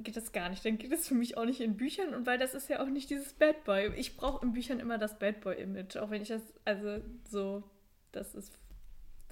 geht 0.00 0.16
das 0.16 0.32
gar 0.32 0.48
nicht. 0.50 0.64
Dann 0.64 0.78
geht 0.78 0.92
es 0.92 1.06
für 1.06 1.14
mich 1.14 1.36
auch 1.36 1.44
nicht 1.44 1.60
in 1.60 1.76
Büchern 1.76 2.14
und 2.14 2.26
weil 2.26 2.38
das 2.38 2.54
ist 2.54 2.68
ja 2.68 2.82
auch 2.82 2.88
nicht 2.88 3.08
dieses 3.10 3.32
Bad 3.32 3.64
Boy. 3.64 3.92
Ich 3.96 4.16
brauche 4.16 4.44
in 4.44 4.52
Büchern 4.52 4.80
immer 4.80 4.98
das 4.98 5.18
Bad 5.18 5.40
Boy-Image, 5.40 5.96
auch 5.96 6.10
wenn 6.10 6.20
ich 6.20 6.28
das, 6.28 6.42
also 6.64 7.00
so, 7.28 7.62
das 8.10 8.34
ist, 8.34 8.58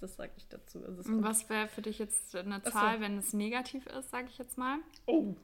das 0.02 0.16
sage 0.16 0.32
ich 0.36 0.48
dazu. 0.48 0.84
Also 0.84 1.00
es 1.00 1.06
Und 1.06 1.22
was 1.22 1.48
wäre 1.48 1.68
für 1.68 1.82
dich 1.82 1.98
jetzt 1.98 2.34
eine 2.36 2.56
Ach 2.56 2.64
so. 2.64 2.70
Zahl, 2.70 3.00
wenn 3.00 3.18
es 3.18 3.32
negativ 3.32 3.86
ist, 3.86 4.10
sage 4.10 4.28
ich 4.28 4.38
jetzt 4.38 4.58
mal? 4.58 4.78
oh, 5.06 5.34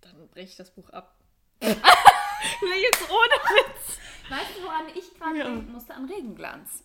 dann 0.00 0.28
breche 0.28 0.48
ich 0.50 0.56
das 0.56 0.74
Buch 0.74 0.90
ab. 0.90 1.16
Nee, 2.62 2.82
jetzt 2.82 3.02
ohne 3.02 3.14
Witz. 3.66 3.98
Weißt 4.30 4.56
du, 4.58 4.62
woran 4.64 4.86
ich 4.94 5.14
gerade 5.14 5.38
Ja. 5.38 5.44
denken 5.44 5.72
musste? 5.72 5.94
An 5.94 6.06
Regenglanz. 6.06 6.84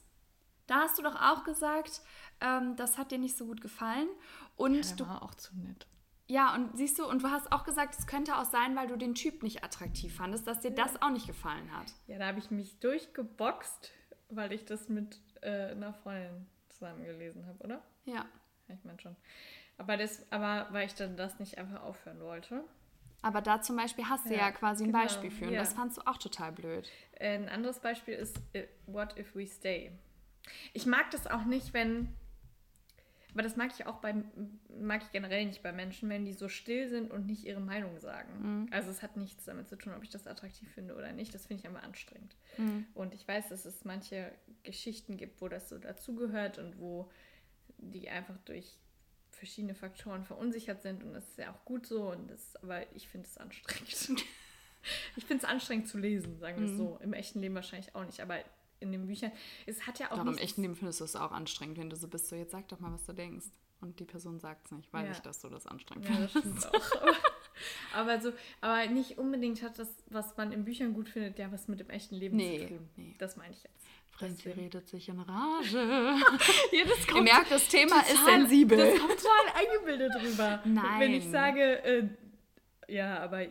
Da 0.67 0.81
hast 0.81 0.97
du 0.97 1.03
doch 1.03 1.15
auch 1.15 1.43
gesagt, 1.45 2.01
ähm, 2.41 2.75
das 2.75 2.97
hat 2.97 3.11
dir 3.11 3.17
nicht 3.19 3.37
so 3.37 3.45
gut 3.45 3.61
gefallen. 3.61 4.09
Und 4.57 4.85
Der 4.89 4.95
du, 4.97 5.07
war 5.07 5.23
auch 5.23 5.33
zu 5.35 5.55
nett. 5.57 5.87
ja, 6.27 6.53
und 6.55 6.75
siehst 6.75 6.99
du, 6.99 7.07
und 7.07 7.23
du 7.23 7.29
hast 7.29 7.51
auch 7.53 7.63
gesagt, 7.63 7.95
es 7.97 8.05
könnte 8.07 8.35
auch 8.37 8.43
sein, 8.45 8.75
weil 8.75 8.87
du 8.87 8.97
den 8.97 9.15
Typ 9.15 9.43
nicht 9.43 9.63
attraktiv 9.63 10.13
fandest, 10.15 10.45
dass 10.45 10.59
dir 10.59 10.71
das 10.71 11.01
auch 11.01 11.09
nicht 11.11 11.27
gefallen 11.27 11.71
hat. 11.75 11.93
Ja, 12.07 12.17
da 12.19 12.27
habe 12.27 12.39
ich 12.39 12.51
mich 12.51 12.79
durchgeboxt, 12.81 13.91
weil 14.29 14.51
ich 14.51 14.65
das 14.65 14.89
mit 14.89 15.21
äh, 15.41 15.71
einer 15.71 15.93
Freundin 15.93 16.47
zusammen 16.77 17.03
gelesen 17.03 17.45
habe, 17.47 17.63
oder? 17.63 17.81
Ja. 18.05 18.25
Ich 18.67 18.83
meine 18.83 18.99
schon. 18.99 19.15
Aber, 19.77 19.97
das, 19.97 20.25
aber 20.31 20.67
weil 20.71 20.87
ich 20.87 20.95
dann 20.95 21.17
das 21.17 21.39
nicht 21.39 21.57
einfach 21.57 21.83
aufhören 21.83 22.19
wollte. 22.21 22.63
Aber 23.21 23.41
da 23.41 23.61
zum 23.61 23.75
Beispiel 23.75 24.05
hast 24.07 24.25
du 24.25 24.33
ja, 24.33 24.41
Ja, 24.41 24.51
quasi 24.51 24.83
ein 24.83 24.91
genau, 24.91 25.03
Beispiel 25.03 25.31
für. 25.31 25.45
Und 25.45 25.53
ja. 25.53 25.59
das 25.59 25.73
fandst 25.73 25.97
du 25.97 26.01
auch 26.05 26.17
total 26.17 26.51
blöd. 26.51 26.89
Äh, 27.13 27.35
Ein 27.35 27.49
anderes 27.49 27.79
Beispiel 27.79 28.13
ist 28.13 28.39
äh, 28.53 28.65
What 28.85 29.17
if 29.17 29.35
we 29.35 29.47
stay? 29.47 29.91
Ich 30.73 30.85
mag 30.85 31.09
das 31.11 31.27
auch 31.27 31.45
nicht, 31.45 31.73
wenn. 31.73 32.15
Aber 33.35 33.43
das 33.43 33.57
mag 33.57 33.69
ich 33.77 33.85
auch 33.85 33.97
bei, 33.97 34.15
mag 34.79 35.03
ich 35.03 35.11
generell 35.11 35.45
nicht 35.45 35.61
bei 35.61 35.73
Menschen, 35.73 36.07
wenn 36.07 36.23
die 36.23 36.31
so 36.31 36.47
still 36.47 36.87
sind 36.87 37.11
und 37.11 37.27
nicht 37.27 37.43
ihre 37.43 37.59
Meinung 37.59 37.99
sagen. 37.99 38.39
Also 38.71 38.89
es 38.89 39.03
hat 39.03 39.17
nichts 39.17 39.43
damit 39.43 39.67
zu 39.67 39.75
tun, 39.75 39.93
ob 39.93 40.03
ich 40.03 40.09
das 40.09 40.25
attraktiv 40.25 40.71
finde 40.71 40.95
oder 40.95 41.11
nicht. 41.11 41.35
Das 41.35 41.45
finde 41.45 41.59
ich 41.59 41.65
immer 41.69 41.83
anstrengend. 41.83 42.33
Und 42.93 43.13
ich 43.13 43.27
weiß, 43.27 43.49
dass 43.49 43.65
es 43.65 43.83
manche 43.83 44.31
Geschichten 44.63 45.17
gibt, 45.17 45.41
wo 45.41 45.49
das 45.49 45.67
so 45.67 45.77
dazugehört 45.77 46.59
und 46.59 46.79
wo 46.79 47.11
die 47.77 48.09
einfach 48.09 48.37
durch 48.45 48.77
verschiedene 49.31 49.75
Faktoren 49.75 50.23
verunsichert 50.23 50.81
sind 50.81 51.03
und 51.03 51.13
das 51.13 51.27
ist 51.27 51.37
ja 51.37 51.51
auch 51.51 51.65
gut 51.65 51.85
so 51.85 52.09
und 52.11 52.31
das, 52.31 52.55
aber 52.63 52.89
ich 52.95 53.09
finde 53.09 53.27
es 53.27 53.37
anstrengend. 53.37 54.23
ich 55.17 55.25
finde 55.25 55.43
es 55.43 55.49
anstrengend 55.49 55.89
zu 55.89 55.97
lesen, 55.97 56.39
sagen 56.39 56.61
wir 56.61 56.71
es 56.71 56.77
so. 56.77 56.97
Im 57.03 57.11
echten 57.11 57.41
Leben 57.41 57.53
wahrscheinlich 57.53 57.93
auch 57.95 58.05
nicht, 58.05 58.21
aber 58.21 58.39
in 58.85 58.91
den 59.01 59.07
Büchern, 59.07 59.31
es 59.65 59.85
hat 59.87 59.99
ja 59.99 60.11
auch 60.11 60.17
Doch 60.17 60.25
im 60.25 60.37
echten 60.37 60.61
Leben 60.61 60.75
findest 60.75 60.99
du 61.01 61.03
es 61.05 61.15
auch 61.15 61.31
anstrengend, 61.31 61.77
wenn 61.77 61.89
du 61.89 61.95
so 61.95 62.07
bist, 62.07 62.27
so 62.27 62.35
jetzt 62.35 62.51
sag 62.51 62.67
doch 62.69 62.79
mal, 62.79 62.91
was 62.93 63.05
du 63.05 63.13
denkst. 63.13 63.45
Und 63.81 63.99
die 63.99 64.05
Person 64.05 64.39
sagt 64.39 64.65
es 64.67 64.71
nicht, 64.71 64.91
weiß 64.93 65.05
Ja. 65.05 65.11
ich, 65.11 65.19
dass 65.19 65.41
du 65.41 65.49
das 65.49 65.67
anstrengend 65.67 66.07
Ja, 66.09 66.15
das 66.21 66.31
findest. 66.31 66.67
stimmt 66.67 66.73
auch. 66.73 67.15
Aber, 67.93 68.19
so, 68.21 68.31
aber 68.61 68.85
nicht 68.87 69.17
unbedingt 69.17 69.61
hat 69.61 69.77
das, 69.79 69.89
was 70.09 70.35
man 70.37 70.51
in 70.51 70.63
Büchern 70.65 70.93
gut 70.93 71.09
findet, 71.09 71.37
ja 71.39 71.51
was 71.51 71.67
mit 71.67 71.79
dem 71.79 71.89
echten 71.89 72.15
Leben 72.15 72.37
Nee, 72.37 72.59
zu 72.61 72.67
tun. 72.69 72.89
nee. 72.95 73.15
Das 73.17 73.35
meine 73.37 73.53
ich 73.53 73.63
jetzt. 73.63 73.85
Franzi 74.11 74.49
redet 74.49 74.87
sich 74.87 75.09
in 75.09 75.19
Rage. 75.19 75.77
Ja, 76.71 76.83
das 76.85 77.07
Ihr 77.15 77.21
merkt, 77.21 77.51
das 77.51 77.67
Thema 77.67 77.99
ist 78.01 78.11
total- 78.15 78.25
sensibel. 78.39 78.77
Das 78.77 78.99
kommt 78.99 79.17
total 79.19 79.61
eingebildet 79.61 80.13
rüber. 80.21 80.61
Nein. 80.65 80.99
Wenn 81.01 81.13
ich 81.13 81.29
sage, 81.29 81.83
äh, 81.83 82.07
ja, 82.87 83.19
aber 83.19 83.45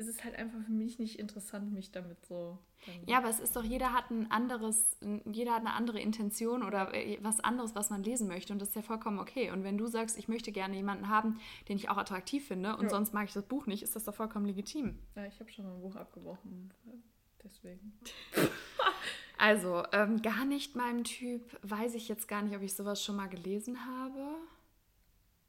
es 0.00 0.06
ist 0.08 0.24
halt 0.24 0.34
einfach 0.34 0.58
für 0.64 0.72
mich 0.72 0.98
nicht 0.98 1.18
interessant, 1.18 1.72
mich 1.72 1.90
damit 1.92 2.24
so. 2.24 2.58
Ja, 3.06 3.18
aber 3.18 3.28
es 3.28 3.38
ist 3.38 3.54
doch, 3.54 3.62
jeder 3.62 3.92
hat 3.92 4.10
ein 4.10 4.30
anderes, 4.30 4.96
jeder 5.30 5.52
hat 5.52 5.60
eine 5.60 5.74
andere 5.74 6.00
Intention 6.00 6.62
oder 6.62 6.94
äh, 6.94 7.18
was 7.20 7.40
anderes, 7.40 7.74
was 7.74 7.90
man 7.90 8.02
lesen 8.02 8.26
möchte. 8.26 8.52
Und 8.54 8.60
das 8.60 8.70
ist 8.70 8.74
ja 8.76 8.82
vollkommen 8.82 9.18
okay. 9.18 9.50
Und 9.50 9.62
wenn 9.62 9.76
du 9.76 9.86
sagst, 9.86 10.16
ich 10.18 10.26
möchte 10.28 10.52
gerne 10.52 10.74
jemanden 10.76 11.08
haben, 11.10 11.38
den 11.68 11.76
ich 11.76 11.90
auch 11.90 11.98
attraktiv 11.98 12.48
finde 12.48 12.76
und 12.76 12.84
Ja. 12.84 12.90
sonst 12.90 13.12
mag 13.12 13.28
ich 13.28 13.34
das 13.34 13.44
Buch 13.44 13.66
nicht, 13.66 13.82
ist 13.82 13.94
das 13.94 14.04
doch 14.04 14.14
vollkommen 14.14 14.46
legitim. 14.46 14.98
Ja, 15.14 15.26
ich 15.26 15.38
habe 15.38 15.52
schon 15.52 15.66
mal 15.66 15.74
ein 15.74 15.80
Buch 15.82 15.96
abgebrochen. 15.96 16.72
Deswegen. 17.44 17.98
Also, 19.42 19.84
ähm, 19.92 20.20
gar 20.20 20.44
nicht 20.44 20.76
meinem 20.76 21.02
Typ, 21.02 21.58
weiß 21.62 21.94
ich 21.94 22.08
jetzt 22.08 22.28
gar 22.28 22.42
nicht, 22.42 22.54
ob 22.54 22.60
ich 22.60 22.74
sowas 22.74 23.02
schon 23.02 23.16
mal 23.16 23.26
gelesen 23.28 23.86
habe. 23.86 24.34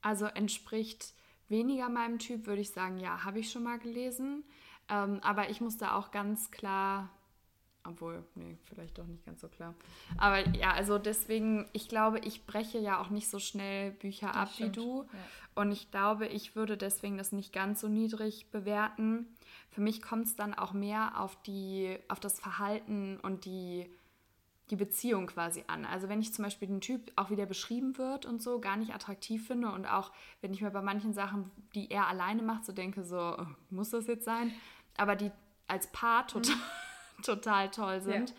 Also 0.02 0.28
entspricht 0.28 1.14
weniger 1.52 1.90
meinem 1.90 2.18
Typ, 2.18 2.48
würde 2.48 2.62
ich 2.62 2.72
sagen, 2.72 2.98
ja, 2.98 3.24
habe 3.24 3.40
ich 3.40 3.52
schon 3.52 3.64
mal 3.64 3.78
gelesen. 3.78 4.44
Ähm, 4.90 5.20
aber 5.22 5.50
ich 5.50 5.62
muss 5.62 5.78
da 5.78 5.96
auch 5.96 6.10
ganz 6.10 6.50
klar, 6.50 7.10
obwohl, 7.84 8.24
nee, 8.36 8.58
vielleicht 8.66 8.98
doch 8.98 9.06
nicht 9.06 9.26
ganz 9.26 9.42
so 9.42 9.48
klar. 9.48 9.76
Aber 10.18 10.48
ja, 10.50 10.72
also 10.72 10.98
deswegen, 10.98 11.70
ich 11.74 11.88
glaube, 11.88 12.20
ich 12.20 12.46
breche 12.46 12.80
ja 12.80 13.00
auch 13.00 13.10
nicht 13.10 13.30
so 13.30 13.40
schnell 13.40 13.92
Bücher 13.92 14.36
ab 14.36 14.50
stimmt, 14.54 14.76
wie 14.76 14.80
du. 14.80 15.04
ja. 15.04 15.20
Und 15.54 15.72
ich 15.72 15.92
glaube, 15.92 16.28
ich 16.28 16.56
würde 16.56 16.78
deswegen 16.78 17.18
das 17.18 17.32
nicht 17.32 17.54
ganz 17.54 17.82
so 17.82 17.88
niedrig 17.88 18.50
bewerten. 18.52 19.28
Für 19.70 19.82
mich 19.82 20.02
kommt 20.02 20.28
es 20.28 20.36
dann 20.36 20.54
auch 20.54 20.74
mehr 20.74 21.20
auf, 21.20 21.42
die, 21.44 21.98
auf 22.08 22.20
das 22.20 22.40
Verhalten 22.40 23.20
und 23.22 23.46
die, 23.46 23.90
die 24.72 24.78
Beziehung 24.78 25.28
quasi 25.28 25.66
an. 25.68 25.86
Also 25.86 26.10
wenn 26.10 26.22
ich 26.22 26.34
zum 26.34 26.44
Beispiel 26.44 26.68
den 26.68 26.82
Typ, 26.82 27.12
auch 27.18 27.30
wie 27.30 27.36
der 27.36 27.46
beschrieben 27.46 27.98
wird 27.98 28.26
und 28.26 28.42
so, 28.42 28.60
gar 28.60 28.78
nicht 28.78 28.96
attraktiv 28.96 29.46
finde 29.46 29.72
und 29.72 29.86
auch 29.86 30.12
wenn 30.40 30.54
ich 30.54 30.62
mir 30.62 30.72
bei 30.72 30.82
manchen 30.82 31.14
Sachen, 31.14 31.52
die 31.76 31.92
er 31.92 32.08
alleine 32.08 32.42
macht, 32.42 32.66
so 32.66 32.72
denke, 32.72 33.04
so, 33.04 33.36
oh, 33.38 33.46
muss 33.70 33.90
das 33.90 34.08
jetzt 34.08 34.26
sein? 34.26 34.52
Aber 34.98 35.16
die 35.16 35.32
als 35.68 35.88
Paar 35.88 36.26
total, 36.28 36.56
total 37.24 37.70
toll 37.70 38.02
sind. 38.02 38.30
Ja. 38.30 38.36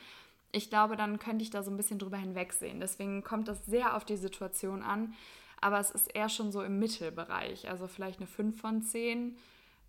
Ich 0.53 0.70
glaube, 0.70 0.97
dann 0.97 1.18
könnte 1.18 1.43
ich 1.43 1.51
da 1.51 1.62
so 1.62 1.70
ein 1.70 1.76
bisschen 1.76 1.99
drüber 1.99 2.18
hinwegsehen. 2.18 2.80
Deswegen 2.80 3.22
kommt 3.22 3.49
das 3.49 3.64
sehr 3.66 3.97
auf 3.97 4.05
die 4.05 4.16
Situation 4.16 4.83
an. 4.83 5.14
Aber 5.61 5.78
es 5.78 5.91
ist 5.91 6.14
eher 6.14 6.28
schon 6.28 6.53
so 6.53 6.62
im 6.62 6.78
Mittelbereich. 6.78 7.70
Also 7.70 7.87
vielleicht 7.87 8.18
eine 8.18 8.26
5 8.26 8.61
von 8.61 8.83
10. 8.83 9.37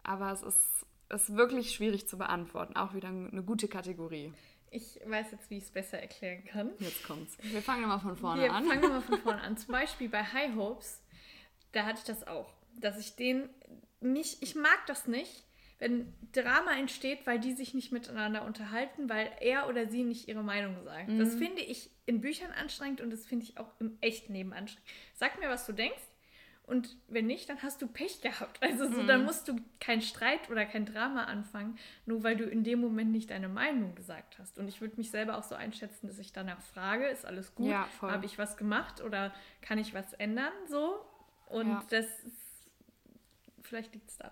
Aber 0.03 0.31
es 0.31 0.41
ist, 0.41 0.85
ist 1.09 1.35
wirklich 1.35 1.71
schwierig 1.71 2.07
zu 2.07 2.17
beantworten. 2.17 2.77
Auch 2.77 2.93
wieder 2.93 3.09
eine 3.09 3.43
gute 3.43 3.67
Kategorie. 3.67 4.31
Ich 4.73 4.99
weiß 5.05 5.31
jetzt, 5.31 5.49
wie 5.49 5.57
ich 5.57 5.63
es 5.65 5.71
besser 5.71 5.99
erklären 5.99 6.43
kann. 6.45 6.71
Jetzt 6.79 7.03
kommt's. 7.03 7.37
Wir 7.41 7.61
fangen 7.61 7.87
mal 7.87 7.99
von 7.99 8.15
vorne 8.17 8.41
Wir 8.43 8.53
an. 8.53 8.65
fangen 8.65 8.81
wir 8.81 8.89
mal 8.89 9.01
von 9.01 9.19
vorne 9.23 9.41
an. 9.41 9.55
Zum 9.57 9.71
Beispiel 9.71 10.09
bei 10.09 10.23
High 10.23 10.55
Hopes, 10.55 11.01
da 11.71 11.85
hatte 11.85 11.99
ich 11.99 12.05
das 12.05 12.25
auch. 12.27 12.51
Dass 12.75 12.97
ich 12.99 13.15
den 13.15 13.49
nicht, 14.01 14.41
ich 14.41 14.55
mag 14.55 14.85
das 14.87 15.07
nicht, 15.07 15.43
wenn 15.79 16.13
Drama 16.31 16.73
entsteht, 16.77 17.25
weil 17.25 17.39
die 17.39 17.53
sich 17.53 17.73
nicht 17.73 17.91
miteinander 17.91 18.45
unterhalten, 18.45 19.09
weil 19.09 19.29
er 19.41 19.67
oder 19.67 19.87
sie 19.87 20.03
nicht 20.03 20.27
ihre 20.27 20.43
Meinung 20.43 20.83
sagt. 20.83 21.09
Mhm. 21.09 21.19
Das 21.19 21.35
finde 21.35 21.61
ich 21.61 21.89
in 22.05 22.21
Büchern 22.21 22.51
anstrengend 22.51 23.01
und 23.01 23.11
das 23.11 23.25
finde 23.25 23.45
ich 23.45 23.57
auch 23.57 23.69
im 23.79 23.97
echten 24.01 24.33
Leben 24.33 24.53
anstrengend. 24.53 24.87
Sag 25.13 25.39
mir, 25.39 25.49
was 25.49 25.65
du 25.65 25.73
denkst. 25.73 26.01
Und 26.65 26.95
wenn 27.09 27.25
nicht, 27.27 27.49
dann 27.49 27.61
hast 27.61 27.81
du 27.81 27.87
Pech 27.87 28.21
gehabt. 28.21 28.61
Also 28.63 28.85
so, 28.89 29.01
Mhm. 29.03 29.07
dann 29.07 29.25
musst 29.25 29.47
du 29.49 29.57
keinen 29.81 30.01
Streit 30.01 30.49
oder 30.49 30.65
kein 30.65 30.85
Drama 30.85 31.25
anfangen, 31.25 31.77
nur 32.05 32.23
weil 32.23 32.37
du 32.37 32.45
in 32.45 32.63
dem 32.63 32.79
Moment 32.79 33.11
nicht 33.11 33.31
deine 33.31 33.49
Meinung 33.49 33.95
gesagt 33.95 34.39
hast. 34.39 34.57
Und 34.57 34.69
ich 34.69 34.79
würde 34.79 34.95
mich 34.95 35.11
selber 35.11 35.37
auch 35.37 35.43
so 35.43 35.55
einschätzen, 35.55 36.07
dass 36.07 36.19
ich 36.19 36.31
danach 36.31 36.61
frage, 36.61 37.07
ist 37.07 37.25
alles 37.25 37.53
gut? 37.53 37.67
Ja. 37.67 37.87
Habe 38.01 38.25
ich 38.25 38.37
was 38.37 38.55
gemacht 38.55 39.01
oder 39.01 39.33
kann 39.61 39.77
ich 39.77 39.93
was 39.93 40.13
ändern? 40.13 40.53
So. 40.69 41.03
Und 41.47 41.67
Ja. 41.69 41.83
das 41.89 42.05
ist, 42.23 42.71
vielleicht 43.61 43.93
liegt 43.93 44.09
es 44.09 44.17
da, 44.17 44.31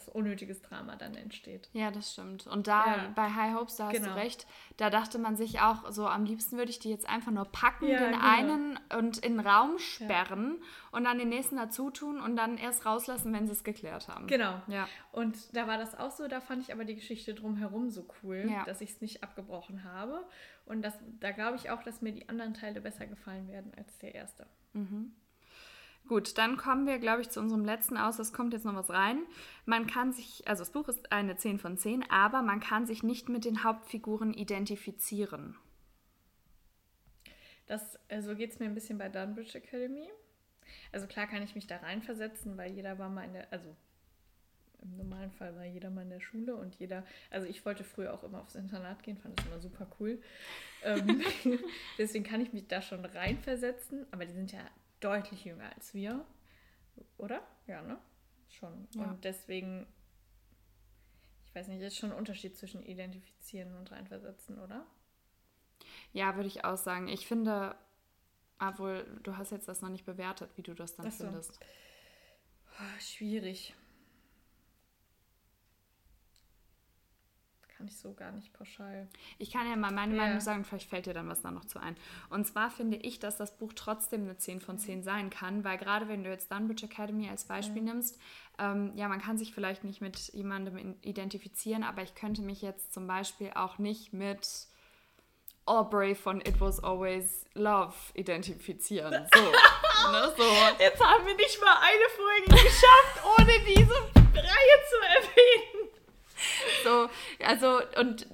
dass 0.00 0.08
unnötiges 0.14 0.62
Drama 0.62 0.96
dann 0.96 1.14
entsteht. 1.14 1.68
Ja, 1.72 1.90
das 1.90 2.12
stimmt. 2.12 2.46
Und 2.46 2.66
da 2.66 2.86
Ja. 2.86 3.12
bei 3.14 3.28
High 3.30 3.54
Hopes, 3.54 3.76
da 3.76 3.86
hast 3.88 3.94
Genau. 3.96 4.08
du 4.08 4.14
recht, 4.16 4.46
da 4.78 4.88
dachte 4.90 5.18
man 5.18 5.36
sich 5.36 5.60
auch 5.60 5.90
so, 5.92 6.06
am 6.06 6.24
liebsten 6.24 6.56
würde 6.56 6.70
ich 6.70 6.78
die 6.78 6.88
jetzt 6.90 7.08
einfach 7.08 7.30
nur 7.32 7.44
packen, 7.44 7.86
Ja, 7.86 7.98
den 7.98 8.12
genau. 8.12 8.24
einen 8.26 8.80
und 8.96 9.18
in 9.18 9.36
den 9.36 9.46
Raum 9.46 9.78
sperren 9.78 10.62
und 10.90 11.04
dann 11.04 11.18
den 11.18 11.28
nächsten 11.28 11.56
dazu 11.56 11.90
tun 11.90 12.20
und 12.20 12.36
dann 12.36 12.56
erst 12.56 12.86
rauslassen, 12.86 13.32
wenn 13.32 13.46
sie 13.46 13.52
es 13.52 13.62
geklärt 13.64 14.08
haben. 14.08 14.26
Genau. 14.26 14.60
Ja. 14.68 14.88
Und 15.12 15.54
da 15.54 15.66
war 15.66 15.76
das 15.76 15.98
auch 15.98 16.10
so, 16.10 16.26
da 16.28 16.40
fand 16.40 16.62
ich 16.62 16.72
aber 16.72 16.84
die 16.84 16.94
Geschichte 16.94 17.34
drumherum 17.34 17.90
so 17.90 18.06
cool, 18.22 18.46
Ja. 18.50 18.64
dass 18.64 18.80
ich 18.80 18.90
es 18.90 19.00
nicht 19.00 19.22
abgebrochen 19.22 19.84
habe. 19.84 20.24
Und 20.64 20.82
das, 20.82 20.94
da 21.18 21.32
glaube 21.32 21.56
ich 21.56 21.68
auch, 21.70 21.82
dass 21.82 22.00
mir 22.00 22.12
die 22.12 22.28
anderen 22.28 22.54
Teile 22.54 22.80
besser 22.80 23.06
gefallen 23.06 23.48
werden 23.48 23.72
als 23.76 23.98
der 23.98 24.14
erste. 24.14 24.46
Gut, 26.10 26.38
dann 26.38 26.56
kommen 26.56 26.88
wir, 26.88 26.98
glaube 26.98 27.22
ich, 27.22 27.30
zu 27.30 27.38
unserem 27.38 27.64
letzten 27.64 27.96
aus. 27.96 28.18
Es 28.18 28.32
kommt 28.32 28.52
jetzt 28.52 28.64
noch 28.64 28.74
was 28.74 28.90
rein. 28.90 29.22
Man 29.64 29.86
kann 29.86 30.12
sich, 30.12 30.42
also 30.48 30.62
das 30.62 30.72
Buch 30.72 30.88
ist 30.88 31.12
eine 31.12 31.36
10 31.36 31.60
von 31.60 31.78
10, 31.78 32.04
aber 32.10 32.42
man 32.42 32.58
kann 32.58 32.84
sich 32.84 33.04
nicht 33.04 33.28
mit 33.28 33.44
den 33.44 33.62
Hauptfiguren 33.62 34.34
identifizieren. 34.34 35.56
Das, 37.68 37.96
so 38.22 38.34
geht 38.34 38.50
es 38.50 38.58
mir 38.58 38.64
ein 38.64 38.74
bisschen 38.74 38.98
bei 38.98 39.08
Dunbridge 39.08 39.56
Academy. 39.56 40.10
Also 40.90 41.06
klar 41.06 41.28
kann 41.28 41.44
ich 41.44 41.54
mich 41.54 41.68
da 41.68 41.76
reinversetzen, 41.76 42.56
weil 42.56 42.72
jeder 42.72 42.98
war 42.98 43.08
mal 43.08 43.22
in 43.22 43.34
der, 43.34 43.52
also 43.52 43.76
im 44.82 44.96
normalen 44.96 45.30
Fall 45.30 45.54
war 45.54 45.64
jeder 45.64 45.90
mal 45.90 46.02
in 46.02 46.10
der 46.10 46.18
Schule 46.18 46.56
und 46.56 46.74
jeder, 46.74 47.06
also 47.30 47.46
ich 47.46 47.64
wollte 47.64 47.84
früher 47.84 48.12
auch 48.12 48.24
immer 48.24 48.40
aufs 48.40 48.56
Internat 48.56 49.04
gehen, 49.04 49.16
fand 49.16 49.38
das 49.38 49.46
immer 49.46 49.60
super 49.60 49.86
cool. 50.00 50.20
ähm, 50.82 51.22
deswegen 51.98 52.24
kann 52.24 52.40
ich 52.40 52.52
mich 52.52 52.66
da 52.66 52.82
schon 52.82 53.04
reinversetzen, 53.04 54.06
aber 54.10 54.26
die 54.26 54.32
sind 54.32 54.50
ja 54.50 54.68
deutlich 55.00 55.44
jünger 55.44 55.72
als 55.74 55.94
wir, 55.94 56.24
oder? 57.18 57.42
Ja, 57.66 57.82
ne? 57.82 57.98
Schon. 58.48 58.88
Ja. 58.94 59.04
Und 59.04 59.24
deswegen, 59.24 59.86
ich 61.46 61.54
weiß 61.54 61.68
nicht, 61.68 61.80
ist 61.82 61.96
schon 61.96 62.12
ein 62.12 62.18
Unterschied 62.18 62.56
zwischen 62.56 62.82
identifizieren 62.82 63.76
und 63.76 63.90
reinversetzen, 63.90 64.58
oder? 64.58 64.86
Ja, 66.12 66.36
würde 66.36 66.48
ich 66.48 66.64
auch 66.64 66.76
sagen. 66.76 67.08
Ich 67.08 67.26
finde, 67.26 67.76
obwohl 68.58 69.04
du 69.22 69.36
hast 69.36 69.52
jetzt 69.52 69.68
das 69.68 69.80
noch 69.80 69.88
nicht 69.88 70.04
bewertet, 70.04 70.50
wie 70.56 70.62
du 70.62 70.74
das 70.74 70.94
dann 70.94 71.10
so. 71.10 71.24
findest. 71.24 71.58
Oh, 72.78 73.00
schwierig. 73.00 73.74
Kann 77.80 77.88
ich 77.88 77.96
so 77.96 78.12
gar 78.12 78.30
nicht 78.32 78.52
pauschal. 78.52 79.08
Ich 79.38 79.50
kann 79.50 79.66
ja 79.66 79.74
mal 79.74 79.90
meine 79.90 80.12
yeah. 80.12 80.24
Meinung 80.24 80.40
sagen, 80.40 80.64
vielleicht 80.64 80.90
fällt 80.90 81.06
dir 81.06 81.14
dann 81.14 81.30
was 81.30 81.40
da 81.40 81.50
noch 81.50 81.64
zu 81.64 81.80
ein. 81.80 81.96
Und 82.28 82.46
zwar 82.46 82.70
finde 82.70 82.98
ich, 82.98 83.18
dass 83.18 83.38
das 83.38 83.56
Buch 83.56 83.72
trotzdem 83.74 84.24
eine 84.24 84.36
10 84.36 84.60
von 84.60 84.76
10 84.76 85.02
sein 85.02 85.30
kann, 85.30 85.64
weil 85.64 85.78
gerade 85.78 86.06
wenn 86.06 86.22
du 86.22 86.28
jetzt 86.28 86.52
Dunbridge 86.52 86.84
Academy 86.84 87.30
als 87.30 87.44
Beispiel 87.44 87.86
ja. 87.86 87.94
nimmst, 87.94 88.18
ähm, 88.58 88.92
ja, 88.96 89.08
man 89.08 89.22
kann 89.22 89.38
sich 89.38 89.54
vielleicht 89.54 89.82
nicht 89.82 90.02
mit 90.02 90.18
jemandem 90.34 90.96
identifizieren, 91.00 91.82
aber 91.82 92.02
ich 92.02 92.14
könnte 92.14 92.42
mich 92.42 92.60
jetzt 92.60 92.92
zum 92.92 93.06
Beispiel 93.06 93.50
auch 93.54 93.78
nicht 93.78 94.12
mit 94.12 94.46
Aubrey 95.64 96.14
von 96.14 96.42
It 96.42 96.60
Was 96.60 96.84
Always 96.84 97.46
Love 97.54 97.94
identifizieren. 98.12 99.26
So, 100.02 100.12
ne, 100.12 100.32
so. 100.34 100.44
Jetzt 100.78 101.04
haben 101.04 101.26
wir 101.26 101.34
nicht 101.34 101.60
mal 101.60 101.76
eine 101.76 102.08
Folge 102.16 102.64
geschafft, 102.64 103.20
ohne 103.38 103.52
diese 103.66 103.92
Reihe 103.92 104.76
zu 104.88 104.96
erwähnen. 104.96 105.69
So, 106.84 107.08
also, 107.44 107.80
und 107.98 108.26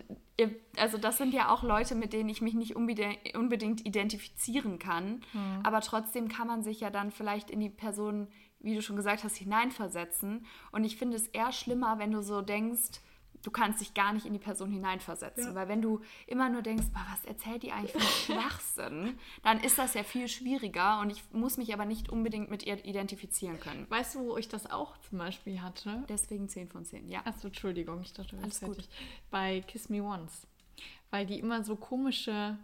also 0.76 0.98
das 0.98 1.16
sind 1.16 1.32
ja 1.32 1.50
auch 1.50 1.62
Leute, 1.62 1.94
mit 1.94 2.12
denen 2.12 2.28
ich 2.28 2.42
mich 2.42 2.54
nicht 2.54 2.76
unbedingt 2.76 3.86
identifizieren 3.86 4.78
kann. 4.78 5.22
Hm. 5.32 5.60
Aber 5.62 5.80
trotzdem 5.80 6.28
kann 6.28 6.46
man 6.46 6.62
sich 6.62 6.80
ja 6.80 6.90
dann 6.90 7.10
vielleicht 7.10 7.50
in 7.50 7.60
die 7.60 7.70
Person, 7.70 8.28
wie 8.60 8.74
du 8.74 8.82
schon 8.82 8.96
gesagt 8.96 9.24
hast, 9.24 9.36
hineinversetzen. 9.36 10.44
Und 10.72 10.84
ich 10.84 10.96
finde 10.96 11.16
es 11.16 11.26
eher 11.28 11.52
schlimmer, 11.52 11.98
wenn 11.98 12.12
du 12.12 12.22
so 12.22 12.42
denkst, 12.42 13.00
du 13.46 13.52
kannst 13.52 13.80
dich 13.80 13.94
gar 13.94 14.12
nicht 14.12 14.26
in 14.26 14.32
die 14.32 14.40
Person 14.40 14.72
hineinversetzen. 14.72 15.44
Ja. 15.44 15.54
Weil 15.54 15.68
wenn 15.68 15.80
du 15.80 16.00
immer 16.26 16.48
nur 16.48 16.62
denkst, 16.62 16.86
was 16.92 17.24
erzählt 17.24 17.62
die 17.62 17.70
eigentlich 17.70 17.92
für 17.92 18.00
Schwachsinn, 18.32 19.16
dann 19.44 19.60
ist 19.60 19.78
das 19.78 19.94
ja 19.94 20.02
viel 20.02 20.26
schwieriger 20.26 21.00
und 21.00 21.10
ich 21.10 21.22
muss 21.32 21.56
mich 21.56 21.72
aber 21.72 21.84
nicht 21.84 22.08
unbedingt 22.08 22.50
mit 22.50 22.66
ihr 22.66 22.84
identifizieren 22.84 23.60
können. 23.60 23.86
Weißt 23.88 24.16
du, 24.16 24.20
wo 24.20 24.36
ich 24.36 24.48
das 24.48 24.68
auch 24.68 24.98
zum 24.98 25.18
Beispiel 25.18 25.62
hatte? 25.62 26.04
Deswegen 26.08 26.48
10 26.48 26.68
von 26.68 26.84
10, 26.84 27.08
ja. 27.08 27.20
Achso, 27.24 27.46
Entschuldigung, 27.46 28.00
ich 28.02 28.12
dachte, 28.12 28.36
Alles 28.42 28.60
gut. 28.60 28.88
Bei 29.30 29.60
Kiss 29.60 29.88
Me 29.88 30.02
Once. 30.02 30.48
Weil 31.10 31.24
die 31.24 31.38
immer 31.38 31.62
so 31.62 31.76
komische 31.76 32.58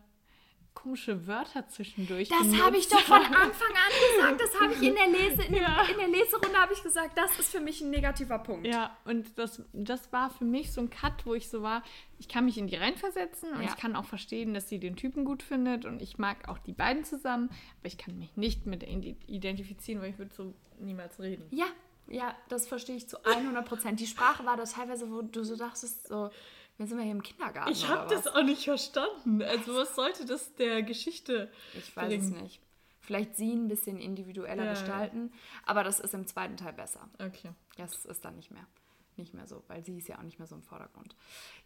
komische 0.82 1.26
Wörter 1.26 1.68
zwischendurch. 1.68 2.28
Das 2.28 2.60
habe 2.60 2.76
ich 2.76 2.88
doch 2.88 3.00
von 3.00 3.16
Anfang 3.24 3.42
an 3.42 3.92
gesagt. 4.16 4.40
Das 4.40 4.60
habe 4.60 4.72
ich 4.74 4.82
in 4.82 4.94
der, 4.94 5.08
Lese, 5.08 5.42
in, 5.42 5.54
ja. 5.54 5.84
in 5.84 5.96
der 5.96 6.08
Leserunde 6.08 6.56
habe 6.56 6.72
ich 6.72 6.82
gesagt, 6.82 7.16
das 7.16 7.38
ist 7.38 7.50
für 7.50 7.60
mich 7.60 7.80
ein 7.80 7.90
negativer 7.90 8.38
Punkt. 8.38 8.66
Ja, 8.66 8.96
und 9.04 9.38
das, 9.38 9.62
das 9.72 10.12
war 10.12 10.30
für 10.30 10.44
mich 10.44 10.72
so 10.72 10.80
ein 10.80 10.90
Cut, 10.90 11.24
wo 11.24 11.34
ich 11.34 11.48
so 11.48 11.62
war, 11.62 11.82
ich 12.18 12.28
kann 12.28 12.44
mich 12.44 12.58
in 12.58 12.66
die 12.66 12.76
reinversetzen 12.76 13.52
und 13.52 13.62
ja. 13.62 13.68
ich 13.68 13.76
kann 13.76 13.94
auch 13.94 14.04
verstehen, 14.04 14.54
dass 14.54 14.68
sie 14.68 14.78
den 14.78 14.96
Typen 14.96 15.24
gut 15.24 15.42
findet 15.42 15.84
und 15.84 16.02
ich 16.02 16.18
mag 16.18 16.48
auch 16.48 16.58
die 16.58 16.72
beiden 16.72 17.04
zusammen, 17.04 17.48
aber 17.78 17.86
ich 17.86 17.98
kann 17.98 18.18
mich 18.18 18.36
nicht 18.36 18.66
mit 18.66 18.82
identifizieren, 18.82 20.02
weil 20.02 20.10
ich 20.10 20.18
würde 20.18 20.34
so 20.34 20.54
niemals 20.80 21.20
reden. 21.20 21.44
Ja, 21.50 21.66
ja, 22.08 22.34
das 22.48 22.66
verstehe 22.66 22.96
ich 22.96 23.08
zu 23.08 23.24
100 23.24 23.64
Prozent. 23.64 24.00
Die 24.00 24.06
Sprache 24.06 24.44
war 24.44 24.56
da 24.56 24.64
teilweise, 24.64 25.10
wo 25.10 25.22
du 25.22 25.44
so 25.44 25.56
dachtest, 25.56 26.08
so 26.08 26.30
wir 26.82 26.88
sind 26.88 26.98
wir 26.98 27.04
hier 27.04 27.12
im 27.12 27.22
Kindergarten. 27.22 27.70
Ich 27.70 27.88
habe 27.88 28.12
das 28.12 28.26
auch 28.26 28.42
nicht 28.42 28.64
verstanden. 28.64 29.40
Also 29.40 29.76
was 29.76 29.94
sollte 29.94 30.24
das 30.24 30.54
der 30.56 30.82
Geschichte? 30.82 31.48
Ich 31.74 31.96
weiß 31.96 32.08
bringen? 32.08 32.34
es 32.34 32.42
nicht. 32.42 32.60
Vielleicht 33.00 33.36
sie 33.36 33.52
ein 33.52 33.68
bisschen 33.68 33.98
individueller 33.98 34.64
ja, 34.64 34.70
gestalten, 34.72 35.32
aber 35.64 35.84
das 35.84 36.00
ist 36.00 36.12
im 36.14 36.26
zweiten 36.26 36.56
Teil 36.56 36.72
besser. 36.72 37.08
Okay. 37.20 37.50
Das 37.76 38.04
ist 38.04 38.24
dann 38.24 38.36
nicht 38.36 38.50
mehr 38.50 38.66
nicht 39.18 39.34
mehr 39.34 39.46
so, 39.46 39.62
weil 39.68 39.84
sie 39.84 39.98
ist 39.98 40.08
ja 40.08 40.18
auch 40.18 40.22
nicht 40.22 40.38
mehr 40.38 40.48
so 40.48 40.54
im 40.54 40.62
Vordergrund. 40.62 41.14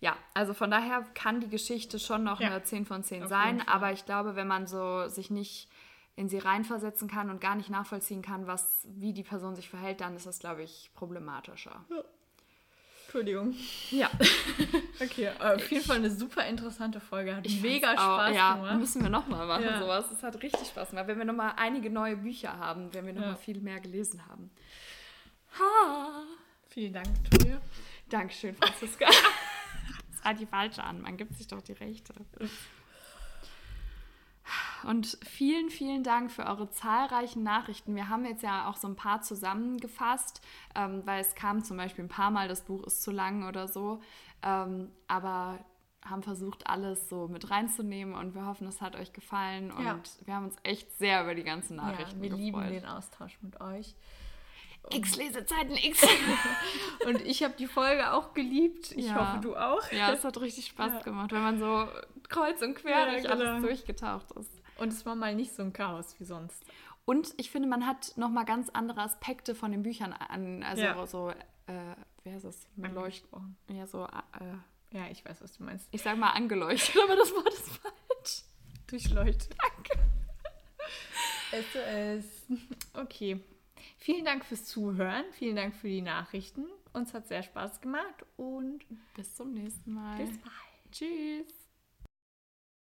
Ja, 0.00 0.16
also 0.34 0.52
von 0.52 0.68
daher 0.68 1.02
kann 1.14 1.38
die 1.38 1.48
Geschichte 1.48 2.00
schon 2.00 2.24
noch 2.24 2.40
ja. 2.40 2.48
eine 2.48 2.64
10 2.64 2.84
von 2.86 3.04
10 3.04 3.22
Auf 3.22 3.28
sein, 3.28 3.66
aber 3.68 3.92
ich 3.92 4.04
glaube, 4.04 4.34
wenn 4.34 4.48
man 4.48 4.66
so 4.66 5.06
sich 5.06 5.30
nicht 5.30 5.70
in 6.16 6.28
sie 6.28 6.38
reinversetzen 6.38 7.08
kann 7.08 7.30
und 7.30 7.40
gar 7.40 7.54
nicht 7.54 7.70
nachvollziehen 7.70 8.20
kann, 8.20 8.48
was, 8.48 8.84
wie 8.88 9.12
die 9.12 9.22
Person 9.22 9.54
sich 9.54 9.70
verhält, 9.70 10.00
dann 10.00 10.16
ist 10.16 10.26
das, 10.26 10.40
glaube 10.40 10.64
ich, 10.64 10.90
problematischer. 10.94 11.84
Ja. 11.88 12.02
Entschuldigung. 13.16 13.54
Ja. 13.90 14.10
okay, 15.00 15.30
auf 15.38 15.70
jeden 15.70 15.84
Fall 15.84 15.96
eine 15.96 16.10
super 16.10 16.46
interessante 16.46 17.00
Folge. 17.00 17.34
Hat 17.34 17.46
ich 17.46 17.62
mega 17.62 17.92
Spaß 17.92 18.30
auch, 18.30 18.34
ja, 18.34 18.56
gemacht. 18.56 18.78
Müssen 18.78 19.02
wir 19.02 19.08
nochmal 19.08 19.46
machen, 19.46 19.64
ja. 19.64 19.80
sowas. 19.80 20.04
Es 20.12 20.22
hat 20.22 20.42
richtig 20.42 20.68
Spaß 20.68 20.90
gemacht. 20.90 21.06
Wenn 21.06 21.16
wir 21.16 21.24
nochmal 21.24 21.54
einige 21.56 21.88
neue 21.88 22.18
Bücher 22.18 22.58
haben, 22.58 22.92
wenn 22.92 23.06
wir 23.06 23.14
nochmal 23.14 23.30
ja. 23.30 23.36
viel 23.36 23.60
mehr 23.60 23.80
gelesen 23.80 24.20
haben. 24.28 24.50
Ha. 25.58 26.24
Vielen 26.68 26.92
Dank, 26.92 27.08
Victoria. 27.22 27.58
Dankeschön, 28.10 28.54
Franziska. 28.54 29.06
das 30.10 30.24
war 30.24 30.34
die 30.34 30.44
falsche 30.44 30.84
an. 30.84 31.00
Man 31.00 31.16
gibt 31.16 31.34
sich 31.38 31.46
doch 31.46 31.62
die 31.62 31.72
Rechte. 31.72 32.12
Und 34.84 35.18
vielen, 35.24 35.70
vielen 35.70 36.02
Dank 36.02 36.30
für 36.30 36.44
eure 36.44 36.70
zahlreichen 36.70 37.42
Nachrichten. 37.42 37.94
Wir 37.94 38.08
haben 38.08 38.24
jetzt 38.24 38.42
ja 38.42 38.68
auch 38.68 38.76
so 38.76 38.88
ein 38.88 38.96
paar 38.96 39.22
zusammengefasst, 39.22 40.40
ähm, 40.74 41.02
weil 41.04 41.20
es 41.20 41.34
kam 41.34 41.64
zum 41.64 41.76
Beispiel 41.76 42.04
ein 42.04 42.08
paar 42.08 42.30
Mal, 42.30 42.48
das 42.48 42.62
Buch 42.62 42.84
ist 42.84 43.02
zu 43.02 43.10
lang 43.10 43.48
oder 43.48 43.68
so. 43.68 44.00
Ähm, 44.42 44.90
aber 45.08 45.58
haben 46.04 46.22
versucht, 46.22 46.66
alles 46.68 47.08
so 47.08 47.28
mit 47.28 47.50
reinzunehmen 47.50 48.14
und 48.14 48.34
wir 48.34 48.46
hoffen, 48.46 48.66
es 48.68 48.80
hat 48.80 48.96
euch 48.96 49.12
gefallen 49.12 49.72
und 49.72 49.84
ja. 49.84 49.98
wir 50.24 50.34
haben 50.34 50.44
uns 50.44 50.56
echt 50.62 50.96
sehr 50.98 51.22
über 51.22 51.34
die 51.34 51.42
ganzen 51.42 51.76
Nachrichten 51.76 52.22
ja, 52.22 52.22
wir 52.22 52.30
gefreut. 52.30 52.44
lieben 52.44 52.70
den 52.70 52.86
Austausch 52.86 53.38
mit 53.42 53.60
euch. 53.60 53.94
X-Lesezeiten 54.90 55.76
X. 55.76 56.06
und 57.06 57.20
ich 57.22 57.42
habe 57.42 57.54
die 57.58 57.66
Folge 57.66 58.12
auch 58.12 58.34
geliebt. 58.34 58.92
Ich 58.92 59.06
ja. 59.06 59.32
hoffe, 59.32 59.40
du 59.40 59.56
auch. 59.56 59.90
Ja, 59.90 60.12
es 60.12 60.24
hat 60.24 60.40
richtig 60.40 60.66
Spaß 60.66 60.92
ja. 60.92 61.00
gemacht, 61.00 61.32
wenn 61.32 61.42
man 61.42 61.58
so 61.58 61.88
kreuz 62.28 62.62
und 62.62 62.74
quer 62.76 63.10
durch 63.10 63.22
genau. 63.24 63.34
alles 63.34 63.62
durchgetaucht 63.62 64.30
ist. 64.32 64.55
Und 64.78 64.88
es 64.88 65.06
war 65.06 65.14
mal 65.14 65.34
nicht 65.34 65.54
so 65.54 65.62
ein 65.62 65.72
Chaos 65.72 66.14
wie 66.18 66.24
sonst. 66.24 66.64
Und 67.04 67.34
ich 67.36 67.50
finde, 67.50 67.68
man 67.68 67.86
hat 67.86 68.12
noch 68.16 68.30
mal 68.30 68.44
ganz 68.44 68.68
andere 68.70 69.00
Aspekte 69.00 69.54
von 69.54 69.70
den 69.70 69.82
Büchern 69.82 70.12
an. 70.12 70.62
Also 70.62 70.82
ja. 70.82 71.06
so, 71.06 71.30
äh, 71.30 71.94
wie 72.24 72.32
heißt 72.32 72.44
das? 72.44 72.66
Beleuchten. 72.76 73.56
Ja, 73.68 73.86
so. 73.86 74.04
Äh, 74.04 74.96
ja, 74.96 75.08
ich 75.10 75.24
weiß, 75.24 75.40
was 75.40 75.56
du 75.56 75.64
meinst. 75.64 75.88
Ich 75.92 76.02
sage 76.02 76.18
mal 76.18 76.30
angeleuchtet, 76.30 77.00
aber 77.04 77.16
das 77.16 77.32
Wort 77.32 77.48
ist 77.48 77.68
falsch. 77.68 78.42
Durchleuchtet. 78.88 79.56
Danke. 79.58 80.06
SOS. 81.52 82.58
Okay. 82.94 83.40
Vielen 83.98 84.24
Dank 84.24 84.44
fürs 84.44 84.64
Zuhören. 84.64 85.24
Vielen 85.32 85.56
Dank 85.56 85.74
für 85.74 85.88
die 85.88 86.02
Nachrichten. 86.02 86.66
Uns 86.92 87.14
hat 87.14 87.28
sehr 87.28 87.42
Spaß 87.42 87.80
gemacht 87.80 88.24
und 88.36 88.84
bis 89.14 89.34
zum 89.34 89.52
nächsten 89.52 89.92
Mal. 89.92 90.18
Bis 90.18 90.38
bald. 90.38 90.92
Tschüss. 90.92 91.65